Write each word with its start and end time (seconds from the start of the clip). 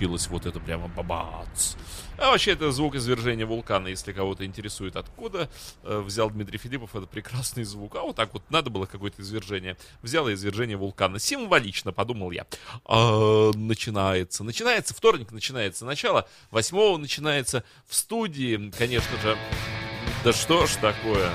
FM. 0.00 0.10
случилось 0.10 0.28
вот 0.28 0.46
это 0.46 0.60
прямо 0.60 0.88
бабац. 0.88 1.74
А 2.16 2.30
вообще 2.30 2.52
это 2.52 2.72
звук 2.72 2.94
извержения 2.94 3.46
вулкана, 3.46 3.88
если 3.88 4.12
кого-то 4.12 4.44
интересует 4.44 4.96
откуда. 4.96 5.48
э, 5.82 6.00
взял 6.00 6.30
Дмитрий 6.30 6.58
Филиппов 6.58 6.96
этот 6.96 7.10
прекрасный 7.10 7.64
звук. 7.64 7.96
А 7.96 8.02
вот 8.02 8.16
так 8.16 8.32
вот 8.32 8.42
надо 8.50 8.70
было 8.70 8.86
какое-то 8.86 9.22
извержение. 9.22 9.76
Взял 10.02 10.30
извержение 10.32 10.76
вулкана. 10.76 11.18
Символично, 11.18 11.92
подумал 11.92 12.30
я. 12.30 12.46
А, 12.84 13.50
начинается. 13.54 14.44
Начинается 14.44 14.94
вторник, 14.94 15.32
начинается 15.32 15.84
начало. 15.84 16.26
Восьмого 16.50 16.96
начинается 16.96 17.62
в 17.86 17.94
студии, 17.94 18.70
конечно 18.76 19.18
же. 19.22 19.36
Да 20.24 20.32
что 20.32 20.66
ж 20.66 20.76
такое? 20.80 21.30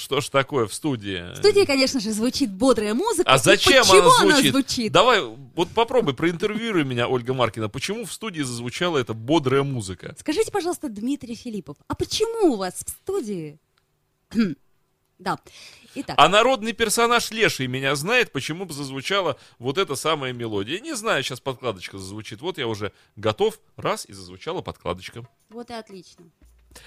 Что 0.00 0.22
ж 0.22 0.30
такое 0.30 0.66
в 0.66 0.72
студии? 0.72 1.34
В 1.34 1.36
студии, 1.36 1.66
конечно 1.66 2.00
же, 2.00 2.10
звучит 2.12 2.50
бодрая 2.50 2.94
музыка. 2.94 3.30
А 3.30 3.36
зачем 3.36 3.82
почему 3.84 4.10
она 4.10 4.32
звучит? 4.32 4.52
звучит? 4.52 4.92
Давай, 4.92 5.20
вот 5.20 5.68
попробуй, 5.70 6.14
проинтервьюируй 6.14 6.84
меня, 6.84 7.06
Ольга 7.06 7.34
Маркина. 7.34 7.68
Почему 7.68 8.06
в 8.06 8.12
студии 8.12 8.40
зазвучала 8.40 8.96
эта 8.96 9.12
бодрая 9.12 9.62
музыка? 9.62 10.16
Скажите, 10.18 10.50
пожалуйста, 10.50 10.88
Дмитрий 10.88 11.34
Филиппов, 11.34 11.76
а 11.86 11.94
почему 11.94 12.54
у 12.54 12.56
вас 12.56 12.82
в 12.82 12.88
студии... 12.88 13.58
да. 15.18 15.38
Итак, 15.94 16.16
А 16.18 16.28
народный 16.28 16.72
персонаж 16.72 17.30
Леший 17.30 17.66
меня 17.66 17.94
знает, 17.94 18.32
почему 18.32 18.64
бы 18.64 18.72
зазвучала 18.72 19.36
вот 19.58 19.76
эта 19.76 19.96
самая 19.96 20.32
мелодия. 20.32 20.80
Не 20.80 20.94
знаю, 20.94 21.22
сейчас 21.22 21.40
подкладочка 21.40 21.98
зазвучит. 21.98 22.40
Вот 22.40 22.58
я 22.58 22.68
уже 22.68 22.92
готов. 23.16 23.60
Раз, 23.76 24.06
и 24.06 24.14
зазвучала 24.14 24.62
подкладочка. 24.62 25.28
вот 25.50 25.68
и 25.68 25.74
отлично. 25.74 26.24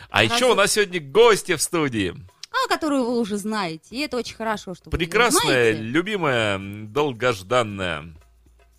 А 0.09 0.23
еще 0.23 0.51
у 0.51 0.55
нас 0.55 0.71
сегодня 0.71 0.99
гости 0.99 1.55
в 1.55 1.61
студии. 1.61 2.15
А, 2.53 2.67
которую 2.67 3.03
вы 3.05 3.19
уже 3.19 3.37
знаете. 3.37 3.95
И 3.95 3.99
это 3.99 4.17
очень 4.17 4.35
хорошо, 4.35 4.75
что 4.75 4.89
вы 4.89 4.97
Прекрасная, 4.97 5.41
знаете. 5.73 5.81
любимая, 5.81 6.59
долгожданная. 6.87 8.13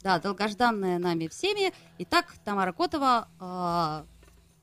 Да, 0.03 0.19
долгожданная 0.19 0.98
нами 0.98 1.28
всеми. 1.28 1.72
Итак, 1.98 2.33
Тамара 2.44 2.72
Котова, 2.72 3.28
а, 3.41 4.05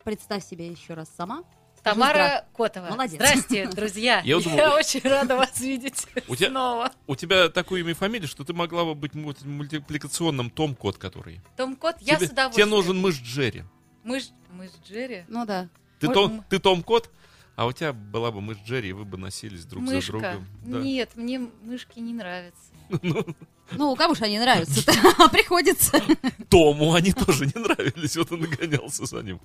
представь 0.03 0.45
себя 0.45 0.67
еще 0.69 0.93
раз 0.93 1.09
сама. 1.15 1.43
Тамара 1.83 2.45
Котова. 2.55 2.89
Молодец. 2.91 3.15
Здрасте, 3.15 3.65
друзья. 3.73 4.21
Я 4.23 4.39
думал- 4.39 4.75
очень 4.75 5.01
рада 5.01 5.35
вас 5.35 5.59
видеть 5.59 6.05
У 6.27 6.35
тебя- 6.35 6.49
снова. 6.49 6.91
У 7.07 7.15
тебя 7.15 7.49
такое 7.49 7.81
имя 7.81 7.91
и 7.91 7.93
фамилия, 7.95 8.27
что 8.27 8.43
ты 8.43 8.53
могла 8.53 8.85
бы 8.85 8.93
быть 8.93 9.13
мульти- 9.13 9.47
мультипликационным 9.47 10.51
Том 10.51 10.75
Кот, 10.75 10.97
который. 10.99 11.41
Том 11.57 11.75
Кот, 11.75 11.95
я 12.01 12.17
тебе, 12.17 12.27
с 12.27 12.31
удовольствием. 12.31 12.67
тебе 12.67 12.75
нужен 12.77 12.97
мышь 12.99 13.19
Джерри. 13.19 13.63
Мышь, 14.03 14.29
мышь 14.51 14.69
Джерри. 14.87 15.25
Ну 15.27 15.45
да. 15.47 15.69
Ты, 15.99 16.07
Ой, 16.07 16.13
Том, 16.13 16.45
ты 16.49 16.59
Том 16.59 16.83
Кот, 16.83 17.09
а 17.55 17.65
у 17.65 17.71
тебя 17.71 17.93
была 17.93 18.31
бы 18.31 18.41
мышь 18.41 18.57
Джерри, 18.65 18.89
и 18.89 18.93
вы 18.93 19.05
бы 19.05 19.17
носились 19.17 19.65
друг 19.65 19.85
за 19.87 19.95
Мышка. 19.95 20.11
другом. 20.11 20.47
Да. 20.65 20.79
Нет, 20.79 21.11
мне 21.15 21.39
мышки 21.63 21.99
не 21.99 22.13
нравятся. 22.13 22.61
Ну, 23.73 23.95
кому 23.95 24.15
же 24.15 24.25
они 24.25 24.37
нравятся 24.37 24.83
Приходится. 25.31 26.01
Тому 26.49 26.93
они 26.93 27.13
тоже 27.13 27.45
не 27.45 27.57
нравились, 27.57 28.17
вот 28.17 28.29
он 28.33 28.43
и 28.43 28.47
гонялся 28.47 29.05
за 29.05 29.21
ним. 29.21 29.39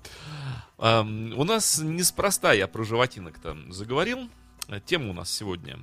У 0.77 1.43
нас 1.45 1.79
неспроста 1.79 2.51
я 2.51 2.67
про 2.67 2.83
животинок-то 2.83 3.55
заговорил. 3.69 4.29
А 4.67 4.81
Тема 4.81 5.11
у 5.11 5.13
нас 5.13 5.31
сегодня 5.31 5.79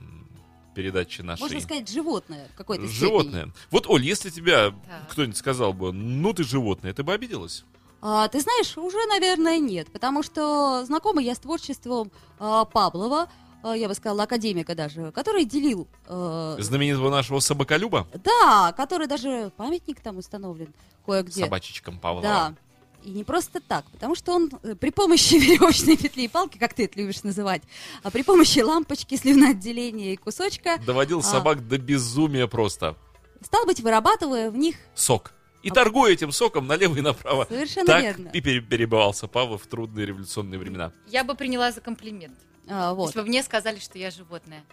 передачи 0.74 1.22
нашей. 1.22 1.40
Можно 1.40 1.60
сказать, 1.60 1.88
животное 1.88 2.48
в 2.52 2.54
какой-то 2.56 2.86
степени. 2.86 3.00
Животное. 3.00 3.48
Вот, 3.70 3.86
Оль, 3.88 4.04
если 4.04 4.28
тебя 4.28 4.72
Так. 4.72 5.08
кто-нибудь 5.10 5.38
сказал 5.38 5.72
бы, 5.72 5.92
ну 5.94 6.34
ты 6.34 6.44
животное, 6.44 6.92
ты 6.92 7.02
бы 7.02 7.14
обиделась? 7.14 7.64
А, 8.06 8.28
ты 8.28 8.38
знаешь, 8.40 8.76
уже, 8.76 8.98
наверное, 9.06 9.58
нет, 9.58 9.90
потому 9.90 10.22
что 10.22 10.84
знакома 10.84 11.22
я 11.22 11.34
с 11.34 11.38
творчеством 11.38 12.12
а, 12.38 12.66
Павлова, 12.66 13.30
а, 13.62 13.74
я 13.74 13.88
бы 13.88 13.94
сказала, 13.94 14.24
академика 14.24 14.74
даже, 14.74 15.10
который 15.10 15.46
делил... 15.46 15.88
э, 16.06 16.56
Знаменитого 16.58 17.08
нашего 17.08 17.40
собаколюба, 17.40 18.06
да, 18.22 18.74
который 18.76 19.06
даже 19.06 19.50
памятник 19.56 20.00
там 20.00 20.18
установлен 20.18 20.74
кое-где. 21.06 21.44
собачечкам 21.44 21.98
Павлова. 21.98 22.22
Да. 22.22 22.54
И 23.04 23.10
не 23.10 23.24
просто 23.24 23.60
так, 23.60 23.86
потому 23.90 24.14
что 24.14 24.32
он 24.34 24.50
э, 24.62 24.74
при 24.74 24.90
помощи 24.90 25.34
веревочной 25.40 25.96
петли 25.96 26.24
и 26.24 26.28
палки, 26.28 26.58
как 26.58 26.74
ты 26.74 26.84
это 26.84 26.98
любишь 26.98 27.22
называть, 27.22 27.62
а 28.02 28.10
при 28.10 28.22
помощи 28.22 28.58
лампочки, 28.58 29.14
слюноотделения 29.16 30.12
и 30.12 30.16
кусочка, 30.16 30.76
Доводил 30.84 31.20
А. 31.20 31.22
собак 31.22 31.66
до 31.66 31.78
безумия 31.78 32.46
просто. 32.48 32.96
стал 33.42 33.64
быть, 33.64 33.80
вырабатывая 33.80 34.50
в 34.50 34.56
них 34.58 34.76
Сок. 34.94 35.32
И 35.64 35.70
торгуя 35.70 36.12
этим 36.12 36.30
соком 36.32 36.66
налево 36.66 36.96
и 36.96 37.00
направо. 37.00 37.46
совершенно 37.48 37.86
Так 37.86 38.02
верно. 38.02 38.28
и 38.32 38.40
пере- 38.40 38.60
перебывался 38.60 39.26
Павлов 39.26 39.62
в 39.62 39.66
трудные 39.66 40.06
революционные 40.06 40.58
времена. 40.58 40.92
Я 41.08 41.24
бы 41.24 41.34
приняла 41.34 41.72
за 41.72 41.80
комплимент. 41.80 42.38
А, 42.68 42.94
вот. 42.94 43.06
Если 43.08 43.20
бы 43.20 43.26
мне 43.26 43.42
сказали, 43.42 43.78
что 43.78 43.98
я 43.98 44.10
животное. 44.10 44.64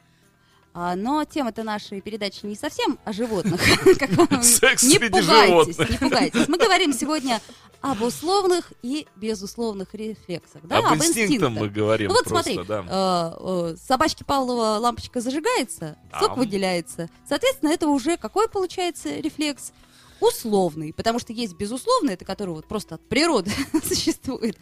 А, 0.74 0.96
но 0.96 1.26
тема-то 1.26 1.64
нашей 1.64 2.00
передачи 2.00 2.46
не 2.46 2.56
совсем 2.56 2.98
о 3.04 3.12
животных. 3.12 3.60
Секс 4.44 4.84
Не 4.84 4.96
среди 4.96 5.20
пугайтесь, 5.22 5.48
животных. 5.78 5.90
не 5.90 5.98
пугайтесь. 5.98 6.48
Мы 6.48 6.58
говорим 6.58 6.94
сегодня 6.94 7.42
об 7.82 8.02
условных 8.02 8.72
и 8.82 9.06
безусловных 9.18 9.94
рефлексах. 9.94 10.62
Да, 10.64 10.78
об 10.78 10.96
инстинктах 10.96 11.50
мы 11.50 11.68
говорим 11.68 12.08
Ну 12.10 12.14
вот 12.16 12.24
просто, 12.26 12.54
смотри, 12.54 12.68
да. 12.68 12.86
э, 12.88 13.72
э, 13.74 13.76
собачки 13.86 14.24
Павлова 14.24 14.78
лампочка 14.80 15.20
зажигается, 15.20 15.98
сок 16.20 16.30
Да. 16.30 16.36
выделяется. 16.36 17.10
Соответственно, 17.28 17.72
это 17.72 17.88
уже 17.90 18.16
какой 18.18 18.48
получается 18.48 19.14
рефлекс? 19.18 19.74
Условный, 20.22 20.94
потому 20.94 21.20
что 21.20 21.34
есть 21.34 21.56
безусловный, 21.56 22.14
это 22.14 22.26
который 22.26 22.52
вот 22.52 22.68
просто 22.68 22.96
от 22.96 23.10
природы 23.10 23.52
существует, 23.84 24.58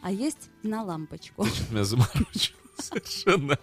а 0.00 0.10
есть 0.10 0.48
на 0.62 0.82
лампочку. 0.82 1.46
Меня 1.70 1.84
заморочило 1.84 2.56
совершенно. 2.78 3.58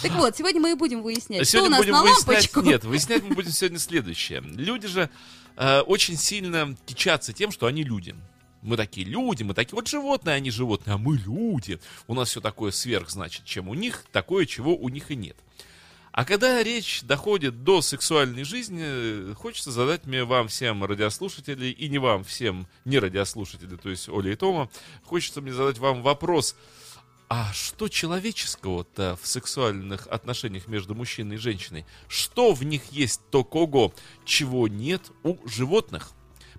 Так 0.00 0.12
вот, 0.12 0.36
сегодня 0.36 0.60
мы 0.60 0.70
и 0.70 0.74
будем 0.74 1.02
выяснять, 1.02 1.42
А 1.42 1.44
что 1.44 1.58
у 1.58 1.60
Сегодня 1.66 1.70
нас 1.70 1.80
будем 1.80 1.92
на 1.92 2.02
выяснять... 2.02 2.26
лампочку. 2.28 2.60
Нет, 2.62 2.84
выяснять 2.84 3.22
мы 3.24 3.34
будем 3.34 3.50
сегодня 3.50 3.78
следующее. 3.80 4.40
Люди 4.42 4.86
же 4.86 5.10
э, 5.56 5.80
очень 5.80 6.16
сильно 6.16 6.76
кичатся 6.86 7.32
тем, 7.32 7.50
что 7.50 7.66
они 7.66 7.82
люди. 7.82 8.14
Мы 8.62 8.76
такие 8.76 9.04
люди, 9.04 9.42
мы 9.42 9.54
такие, 9.54 9.74
вот 9.74 9.88
животные, 9.88 10.36
они 10.36 10.52
животные, 10.52 10.94
а 10.94 10.98
мы 10.98 11.16
люди. 11.16 11.80
У 12.06 12.14
нас 12.14 12.28
все 12.28 12.40
такое 12.40 12.70
сверх, 12.70 13.10
значит, 13.10 13.44
чем 13.44 13.68
у 13.68 13.74
них, 13.74 14.04
такое, 14.12 14.46
чего 14.46 14.76
у 14.76 14.88
них 14.88 15.10
и 15.10 15.16
нет. 15.16 15.36
А 16.12 16.26
когда 16.26 16.62
речь 16.62 17.02
доходит 17.04 17.64
до 17.64 17.80
сексуальной 17.80 18.44
жизни, 18.44 19.32
хочется 19.32 19.70
задать 19.70 20.04
мне 20.04 20.24
вам 20.24 20.48
всем 20.48 20.84
радиослушателей, 20.84 21.70
и 21.70 21.88
не 21.88 21.96
вам 21.96 22.22
всем 22.22 22.68
не 22.84 22.98
радиослушатели, 22.98 23.76
то 23.76 23.88
есть 23.88 24.10
Оля 24.10 24.32
и 24.32 24.36
Тома, 24.36 24.68
хочется 25.04 25.40
мне 25.40 25.54
задать 25.54 25.78
вам 25.78 26.02
вопрос, 26.02 26.54
а 27.30 27.50
что 27.54 27.88
человеческого-то 27.88 29.18
в 29.22 29.26
сексуальных 29.26 30.06
отношениях 30.06 30.68
между 30.68 30.94
мужчиной 30.94 31.36
и 31.36 31.38
женщиной? 31.38 31.86
Что 32.08 32.52
в 32.52 32.62
них 32.62 32.92
есть 32.92 33.22
такого, 33.30 33.94
чего 34.26 34.68
нет 34.68 35.10
у 35.22 35.38
животных? 35.48 36.12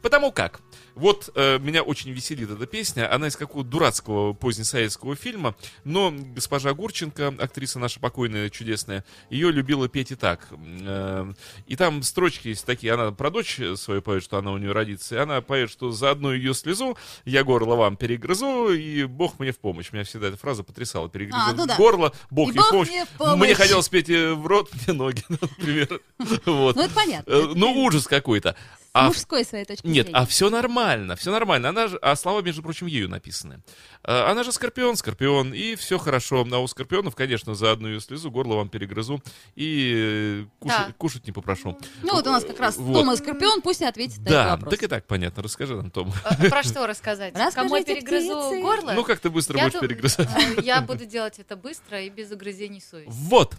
Потому 0.04 0.34
как, 0.34 0.60
вот 0.96 1.30
э, 1.34 1.60
меня 1.60 1.82
очень 1.82 2.12
веселит 2.12 2.52
эта 2.52 2.66
песня, 2.68 3.12
она 3.12 3.30
из 3.30 3.38
какого-то 3.38 3.70
дурацкого 3.70 4.34
позднесоветского 4.34 5.16
фильма, 5.16 5.56
но 5.86 6.14
госпожа 6.14 6.74
Гурченко, 6.74 7.36
актриса 7.40 7.80
наша 7.80 8.02
покойная, 8.02 8.50
чудесная, 8.50 9.06
ее 9.30 9.50
любила 9.50 9.88
петь 9.88 10.12
и 10.12 10.16
так. 10.16 10.50
Э, 10.82 11.32
и 11.68 11.76
там 11.78 12.04
строчки 12.04 12.50
есть 12.50 12.66
такие, 12.66 12.94
она 12.94 13.12
про 13.14 13.32
дочь 13.32 13.60
свою 13.76 14.02
поет, 14.02 14.24
что 14.24 14.38
она 14.38 14.52
у 14.52 14.58
нее 14.58 14.74
родится, 14.74 15.16
и 15.16 15.18
она 15.20 15.40
поет, 15.40 15.72
что 15.72 15.92
за 15.92 16.12
одну 16.12 16.34
ее 16.34 16.54
слезу 16.54 16.98
я 17.24 17.46
горло 17.46 17.76
вам 17.76 17.96
перегрызу, 17.96 18.74
и 18.74 19.06
Бог 19.06 19.40
мне 19.40 19.54
в 19.54 19.60
помощь. 19.60 19.94
Меня 19.94 20.04
всегда 20.04 20.28
эта 20.28 20.38
фраза 20.38 20.64
потрясала. 20.64 21.08
Перегрызу 21.08 21.46
А, 21.48 21.54
ну 21.54 21.66
да. 21.66 21.78
горло, 21.78 22.12
Бог 22.30 22.50
И 22.50 22.52
в 22.52 22.56
Бог 22.56 22.70
помощь. 22.72 22.90
мне 22.90 23.06
в 23.06 23.10
помощь. 23.18 23.40
Мне 23.40 23.56
хотелось 23.56 23.88
петь 23.88 24.10
э, 24.10 24.34
в 24.34 24.46
рот, 24.48 24.70
мне 24.88 24.98
ноги, 24.98 25.24
например. 25.30 26.02
Вот. 26.46 26.76
Ну, 26.76 26.82
это 26.82 26.94
понятно. 26.94 27.32
Э, 27.32 27.54
Ну, 27.56 27.72
ужас 27.86 28.06
какой-то. 28.06 28.58
А 28.94 29.08
мужской 29.08 29.44
своей 29.44 29.66
точки 29.66 29.88
нет, 29.88 30.06
зрения. 30.06 30.20
а 30.22 30.26
все 30.28 30.50
нормально, 30.52 31.16
все 31.16 31.32
нормально. 31.32 31.70
Она 31.70 31.88
же, 31.88 31.98
а 32.02 32.16
слова, 32.16 32.42
между 32.44 32.62
прочим, 32.62 32.86
ею 32.86 33.10
написаны. 33.10 33.62
А, 34.04 34.30
Она 34.32 34.44
же 34.44 34.52
скорпион, 34.52 34.96
скорпион, 34.98 35.52
и 35.54 35.76
все 35.76 35.98
хорошо. 35.98 36.46
А 36.52 36.60
у 36.60 36.68
скорпионов, 36.68 37.16
конечно, 37.16 37.56
за 37.56 37.72
одну 37.72 37.88
ее 37.88 38.00
слезу 38.00 38.30
горло 38.30 38.56
вам 38.56 38.70
перегрызу 38.70 39.20
и 39.56 39.94
э, 39.96 40.46
кушать, 40.60 40.88
Да. 40.88 40.94
кушать 40.98 41.26
не 41.26 41.34
попрошу. 41.34 41.76
Ну 42.04 42.14
вот 42.14 42.28
у 42.28 42.30
нас 42.30 42.46
как 42.46 42.60
раз 42.60 42.78
Вот. 42.78 42.94
Тома 42.94 43.16
Скорпион, 43.16 43.62
пусть 43.64 43.82
и 43.82 43.86
ответит 43.86 44.20
на 44.20 44.26
Да, 44.26 44.42
этот 44.42 44.52
вопрос. 44.52 44.74
так 44.76 44.84
и 44.84 44.88
так 44.88 45.08
понятно. 45.08 45.42
Расскажи 45.44 45.76
нам, 45.76 45.90
Том. 45.90 46.14
А, 46.24 46.36
Про 46.50 46.62
что 46.64 46.86
рассказать? 46.86 47.34
Кому 47.56 47.76
я 47.76 47.84
перегрызу 47.84 48.48
птицы. 48.50 48.62
горло? 48.62 48.94
Ну, 48.94 49.04
как 49.04 49.20
ты 49.20 49.30
быстро 49.32 49.58
Я 49.58 49.64
будешь 49.66 49.74
дум- 49.80 49.88
перегрызать? 49.88 50.30
Я 50.64 50.82
буду 50.82 51.06
делать 51.06 51.40
это 51.40 51.56
быстро 51.56 52.00
и 52.00 52.10
без 52.10 52.30
угрызений 52.32 52.80
совести. 52.82 53.10
Вот. 53.12 53.56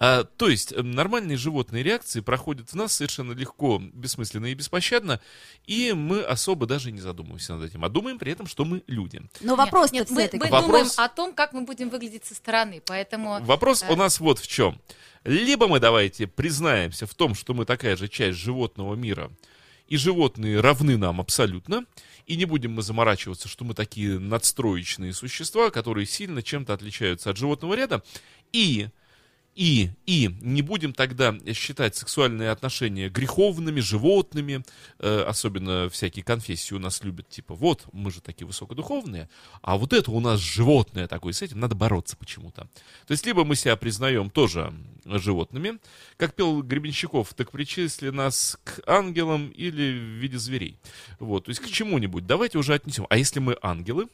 А, 0.00 0.24
то 0.24 0.48
есть, 0.48 0.72
э, 0.72 0.82
нормальные 0.82 1.36
животные 1.36 1.84
реакции 1.84 2.20
проходят 2.20 2.70
в 2.70 2.74
нас 2.74 2.92
совершенно 2.94 3.32
легко, 3.32 3.80
бессмысленно 3.92 4.46
и 4.46 4.54
без 4.54 4.71
беспощадно, 4.72 5.20
и 5.66 5.92
мы 5.92 6.22
особо 6.22 6.66
даже 6.66 6.90
не 6.90 7.00
задумываемся 7.00 7.54
над 7.54 7.70
этим, 7.70 7.84
а 7.84 7.88
думаем 7.88 8.18
при 8.18 8.32
этом, 8.32 8.46
что 8.46 8.64
мы 8.64 8.82
люди. 8.86 9.20
Но 9.40 9.54
вопрос 9.54 9.92
Нет, 9.92 10.10
мы, 10.10 10.28
мы 10.32 10.48
Вопрос- 10.48 10.66
думаем 10.66 10.86
о 10.96 11.08
том, 11.08 11.34
как 11.34 11.52
мы 11.52 11.62
будем 11.62 11.90
выглядеть 11.90 12.24
со 12.24 12.34
стороны, 12.34 12.82
поэтому... 12.84 13.40
Вопрос 13.42 13.84
у 13.88 13.96
нас 13.96 14.18
вот 14.18 14.38
в 14.38 14.46
чем. 14.46 14.80
Либо 15.24 15.68
мы 15.68 15.78
давайте 15.78 16.26
признаемся 16.26 17.06
в 17.06 17.14
том, 17.14 17.34
что 17.34 17.54
мы 17.54 17.64
такая 17.64 17.96
же 17.96 18.08
часть 18.08 18.38
животного 18.38 18.94
мира, 18.94 19.30
и 19.88 19.96
животные 19.96 20.60
равны 20.60 20.96
нам 20.96 21.20
абсолютно, 21.20 21.84
и 22.26 22.36
не 22.36 22.46
будем 22.46 22.72
мы 22.72 22.82
заморачиваться, 22.82 23.48
что 23.48 23.64
мы 23.64 23.74
такие 23.74 24.18
надстроечные 24.18 25.12
существа, 25.12 25.70
которые 25.70 26.06
сильно 26.06 26.42
чем-то 26.42 26.72
отличаются 26.72 27.30
от 27.30 27.36
животного 27.36 27.74
ряда, 27.74 28.02
и 28.52 28.88
и, 29.54 29.90
и 30.06 30.30
не 30.40 30.62
будем 30.62 30.92
тогда 30.92 31.36
считать 31.52 31.94
сексуальные 31.96 32.50
отношения 32.50 33.08
греховными, 33.08 33.80
животными, 33.80 34.64
э, 34.98 35.24
особенно 35.28 35.90
всякие 35.90 36.24
конфессии 36.24 36.74
у 36.74 36.78
нас 36.78 37.02
любят, 37.04 37.28
типа, 37.28 37.54
вот, 37.54 37.84
мы 37.92 38.10
же 38.10 38.20
такие 38.20 38.46
высокодуховные, 38.46 39.28
а 39.60 39.76
вот 39.76 39.92
это 39.92 40.10
у 40.10 40.20
нас 40.20 40.40
животное 40.40 41.06
такое, 41.06 41.32
с 41.32 41.42
этим 41.42 41.60
надо 41.60 41.74
бороться 41.74 42.16
почему-то. 42.16 42.62
То 43.06 43.12
есть, 43.12 43.26
либо 43.26 43.44
мы 43.44 43.56
себя 43.56 43.76
признаем 43.76 44.30
тоже 44.30 44.72
животными, 45.04 45.78
как 46.16 46.34
пел 46.34 46.62
Гребенщиков, 46.62 47.34
так 47.34 47.50
причисли 47.50 48.10
нас 48.10 48.58
к 48.64 48.80
ангелам 48.86 49.50
или 49.50 49.98
в 49.98 50.20
виде 50.20 50.38
зверей. 50.38 50.78
Вот, 51.18 51.44
то 51.44 51.50
есть 51.50 51.60
к 51.60 51.68
чему-нибудь. 51.68 52.26
Давайте 52.26 52.58
уже 52.58 52.74
отнесем. 52.74 53.06
А 53.10 53.16
если 53.16 53.40
мы 53.40 53.56
ангелы, 53.62 54.08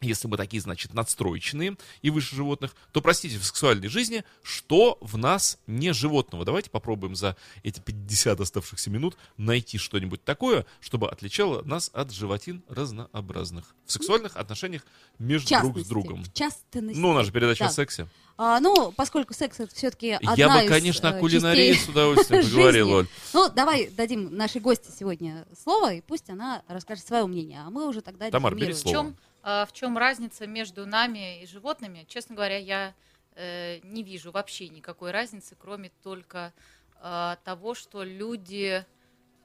если 0.00 0.28
мы 0.28 0.36
такие, 0.36 0.60
значит, 0.60 0.94
надстроечные 0.94 1.76
и 2.02 2.10
выше 2.10 2.36
животных, 2.36 2.74
то, 2.92 3.00
простите, 3.00 3.38
в 3.38 3.44
сексуальной 3.44 3.88
жизни, 3.88 4.24
что 4.42 4.98
в 5.00 5.16
нас 5.18 5.58
не 5.66 5.92
животного? 5.92 6.44
Давайте 6.44 6.70
попробуем 6.70 7.16
за 7.16 7.36
эти 7.62 7.80
50 7.80 8.40
оставшихся 8.40 8.90
минут 8.90 9.16
найти 9.36 9.78
что-нибудь 9.78 10.24
такое, 10.24 10.66
чтобы 10.80 11.08
отличало 11.08 11.62
нас 11.62 11.90
от 11.92 12.12
животин 12.12 12.62
разнообразных. 12.68 13.74
В 13.86 13.92
сексуальных 13.92 14.36
отношениях 14.36 14.82
между 15.18 15.48
друг 15.60 15.78
с 15.78 15.86
другом. 15.86 16.24
в 16.24 16.32
частности. 16.32 16.98
Ну, 16.98 17.10
у 17.10 17.14
нас 17.14 17.26
же 17.26 17.32
передача 17.32 17.64
Да. 17.64 17.70
о 17.70 17.72
сексе. 17.72 18.06
А, 18.40 18.60
ну, 18.60 18.92
поскольку 18.92 19.34
секс 19.34 19.58
это 19.58 19.74
все-таки 19.74 20.12
одна 20.12 20.34
Я 20.36 20.48
бы, 20.48 20.64
из, 20.64 20.68
конечно, 20.68 21.08
э, 21.08 21.10
о 21.10 21.18
кулинарии 21.18 21.72
частей 21.72 21.86
с 21.86 21.88
удовольствием 21.88 22.44
поговорил, 22.50 22.92
Оль. 22.92 23.08
Ну, 23.32 23.48
давай 23.50 23.88
дадим 23.88 24.32
нашей 24.36 24.60
гости 24.60 24.92
сегодня 24.96 25.44
слово, 25.60 25.94
и 25.94 26.00
пусть 26.02 26.30
она 26.30 26.62
расскажет 26.68 27.04
свое 27.04 27.26
мнение, 27.26 27.62
а 27.66 27.70
мы 27.70 27.88
уже 27.88 28.00
тогда 28.00 28.30
Тамар, 28.30 28.54
бери 28.54 28.68
резюмируем. 28.68 28.76
В 28.76 28.80
слово. 29.00 29.06
чем, 29.08 29.16
в 29.48 29.72
чем 29.72 29.96
разница 29.96 30.46
между 30.46 30.84
нами 30.86 31.42
и 31.42 31.46
животными? 31.46 32.04
Честно 32.08 32.34
говоря, 32.34 32.58
я 32.58 32.94
э, 33.34 33.78
не 33.82 34.02
вижу 34.02 34.30
вообще 34.30 34.68
никакой 34.68 35.10
разницы, 35.10 35.56
кроме 35.58 35.90
только 36.02 36.52
а, 37.00 37.36
того, 37.44 37.74
что 37.74 38.02
люди 38.02 38.84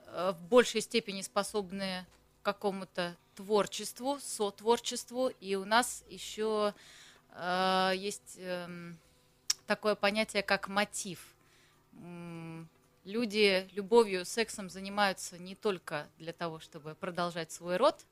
э, 0.08 0.32
в 0.32 0.42
большей 0.48 0.82
степени 0.82 1.22
способны 1.22 2.06
к 2.42 2.46
какому-то 2.46 3.16
творчеству, 3.36 4.20
сотворчеству, 4.20 5.30
и 5.40 5.56
у 5.56 5.66
нас 5.66 6.04
еще 6.10 6.74
э, 7.30 7.92
есть 7.96 8.38
эм, 8.38 8.98
такое 9.68 9.96
понятие, 9.96 10.44
как 10.44 10.68
мотив. 10.68 11.20
Люди 13.04 13.70
любовью, 13.74 14.26
сексом 14.26 14.70
занимаются 14.70 15.38
не 15.38 15.56
только 15.56 16.08
для 16.18 16.34
того, 16.34 16.60
чтобы 16.60 16.96
продолжать 16.96 17.52
свой 17.52 17.78
род, 17.78 18.06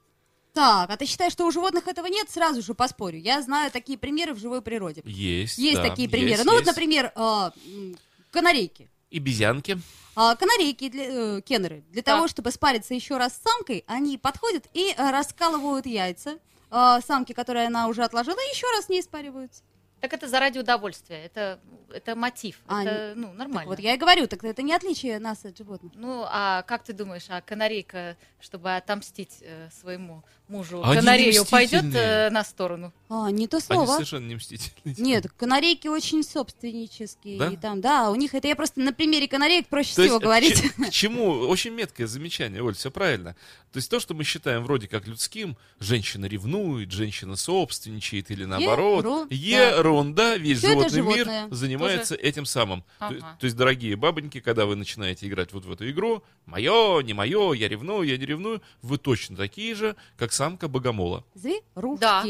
Так, 0.54 0.90
а 0.90 0.98
ты 0.98 1.06
считаешь, 1.06 1.32
что 1.32 1.46
у 1.48 1.52
животных 1.52 1.88
этого 1.88 2.08
нет? 2.08 2.30
Сразу 2.30 2.62
же 2.62 2.74
поспорю. 2.74 3.18
Я 3.18 3.42
знаю 3.42 3.72
такие 3.72 3.98
примеры 3.98 4.34
в 4.34 4.40
живой 4.40 4.62
природе. 4.62 5.02
Есть, 5.06 5.58
Есть 5.58 5.82
да, 5.82 5.90
такие 5.90 6.08
есть, 6.08 6.12
примеры. 6.12 6.44
ну 6.44 6.52
вот, 6.52 6.60
есть. 6.62 6.68
например, 6.72 7.12
а, 7.16 7.54
м, 7.66 7.98
канарейки. 8.32 8.90
И 9.10 9.20
безянки. 9.20 9.80
А, 10.16 10.36
канарейки, 10.36 10.90
для, 10.90 11.38
э, 11.38 11.42
кеннеры, 11.42 11.84
для 11.90 12.02
Так. 12.02 12.16
того, 12.16 12.28
чтобы 12.28 12.52
спариться 12.52 12.94
еще 12.94 13.18
раз 13.18 13.34
с 13.38 13.42
самкой, 13.42 13.84
они 13.88 14.18
подходят 14.18 14.66
и 14.74 14.94
э, 14.98 15.12
раскалывают 15.12 15.86
яйца 15.86 16.38
а, 16.70 17.02
самки, 17.02 17.34
которые 17.34 17.68
она 17.68 17.88
уже 17.88 18.04
отложила, 18.04 18.38
и 18.40 18.54
еще 18.56 18.68
раз 18.76 18.86
с 18.86 18.90
ней 18.90 19.02
спариваются. 19.04 19.64
Так 20.02 20.14
это 20.14 20.28
заради 20.28 20.58
удовольствия, 20.58 21.24
это, 21.24 21.60
это 21.94 22.16
мотив, 22.16 22.58
А, 22.68 22.84
это 22.84 23.14
ну, 23.16 23.28
Так 23.28 23.38
нормально. 23.38 23.70
вот 23.70 23.80
я 23.80 23.94
и 23.94 23.98
говорю, 23.98 24.26
так 24.26 24.44
это 24.44 24.64
не 24.64 24.74
отличие 24.74 25.20
нас 25.20 25.46
от 25.46 25.56
животных. 25.56 25.94
Ну, 25.96 26.26
а 26.28 26.64
как 26.64 26.84
ты 26.84 26.94
думаешь, 26.94 27.26
а 27.30 27.40
канарейка, 27.42 28.18
чтобы 28.40 28.76
отомстить 28.76 29.38
э, 29.42 29.70
своему 29.70 30.24
мужу, 30.48 30.82
Они 30.84 30.96
канарею 30.96 31.46
пойдет 31.46 31.86
э, 31.94 32.32
на 32.32 32.44
сторону? 32.44 32.92
А, 33.10 33.30
не 33.30 33.48
то 33.48 33.58
Они 33.58 33.66
слово. 33.66 33.94
совершенно 33.94 34.28
не 34.28 34.36
мстительные. 34.36 34.96
Нет, 34.98 35.28
канарейки 35.38 35.88
очень 35.88 36.24
собственнические. 36.24 37.38
Да? 37.38 37.48
И 37.50 37.56
там, 37.56 37.80
да, 37.80 38.10
у 38.10 38.16
них 38.16 38.34
это 38.34 38.48
я 38.48 38.56
просто 38.56 38.80
на 38.80 38.94
примере 38.94 39.28
канареек 39.28 39.68
проще 39.68 39.96
То 39.96 40.02
всего 40.02 40.16
есть, 40.16 40.24
говорить. 40.24 40.62
к, 40.74 40.86
к 40.88 40.90
чему? 40.90 41.30
Очень 41.48 41.74
меткое 41.74 42.08
замечание, 42.08 42.64
Оль, 42.64 42.74
все 42.74 42.90
правильно. 42.90 43.36
То 43.72 43.78
есть 43.78 43.90
то, 43.90 44.00
что 44.00 44.14
мы 44.14 44.24
считаем 44.24 44.64
вроде 44.64 44.88
как 44.88 45.08
людским, 45.08 45.56
женщина 45.80 46.26
ревнует, 46.26 46.92
женщина 46.92 47.36
собственничает 47.36 48.32
или 48.32 48.46
наоборот. 48.46 49.28
Ерунда. 49.30 49.91
Ерунда. 49.92 50.38
Весь 50.38 50.64
это 50.64 50.90
животный 50.90 51.02
мир 51.02 51.54
занимается 51.54 52.16
этим 52.16 52.46
самым. 52.46 52.82
То, 53.00 53.06
Ага. 53.08 53.38
то 53.40 53.46
есть, 53.46 53.56
дорогие 53.56 53.96
бабоньки, 53.96 54.40
когда 54.40 54.66
вы 54.66 54.76
начинаете 54.76 55.28
играть 55.28 55.52
вот 55.54 55.66
в 55.66 55.72
эту 55.72 55.90
игру, 55.90 56.24
мое, 56.46 57.02
не 57.02 57.14
мое, 57.14 57.54
я 57.54 57.68
ревную, 57.68 58.04
я 58.04 58.18
не 58.18 58.26
ревную, 58.26 58.62
вы 58.82 58.98
точно 58.98 59.36
такие 59.36 59.76
же, 59.76 59.96
как 60.18 60.34
самка 60.34 60.68
богомола. 60.68 61.24
Зверушки. 61.34 62.02
Да. 62.02 62.24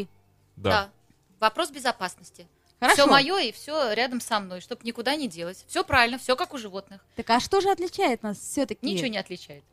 Да. 0.55 0.89
Вопрос 1.39 1.71
безопасности. 1.71 2.47
Хорошо. 2.79 3.03
Все 3.03 3.11
мое 3.11 3.37
и 3.39 3.51
все 3.51 3.93
рядом 3.93 4.19
со 4.19 4.39
мной, 4.39 4.59
чтобы 4.59 4.81
никуда 4.83 5.15
не 5.15 5.27
делать. 5.27 5.63
Все 5.67 5.83
правильно, 5.83 6.17
все 6.17 6.35
как 6.35 6.53
у 6.53 6.57
животных. 6.57 7.05
Так 7.15 7.29
а 7.29 7.39
что 7.39 7.61
же 7.61 7.69
отличает 7.69 8.23
нас 8.23 8.39
все-таки? 8.39 8.85
Ничего 8.85 9.07
не 9.07 9.19
отличает. 9.19 9.63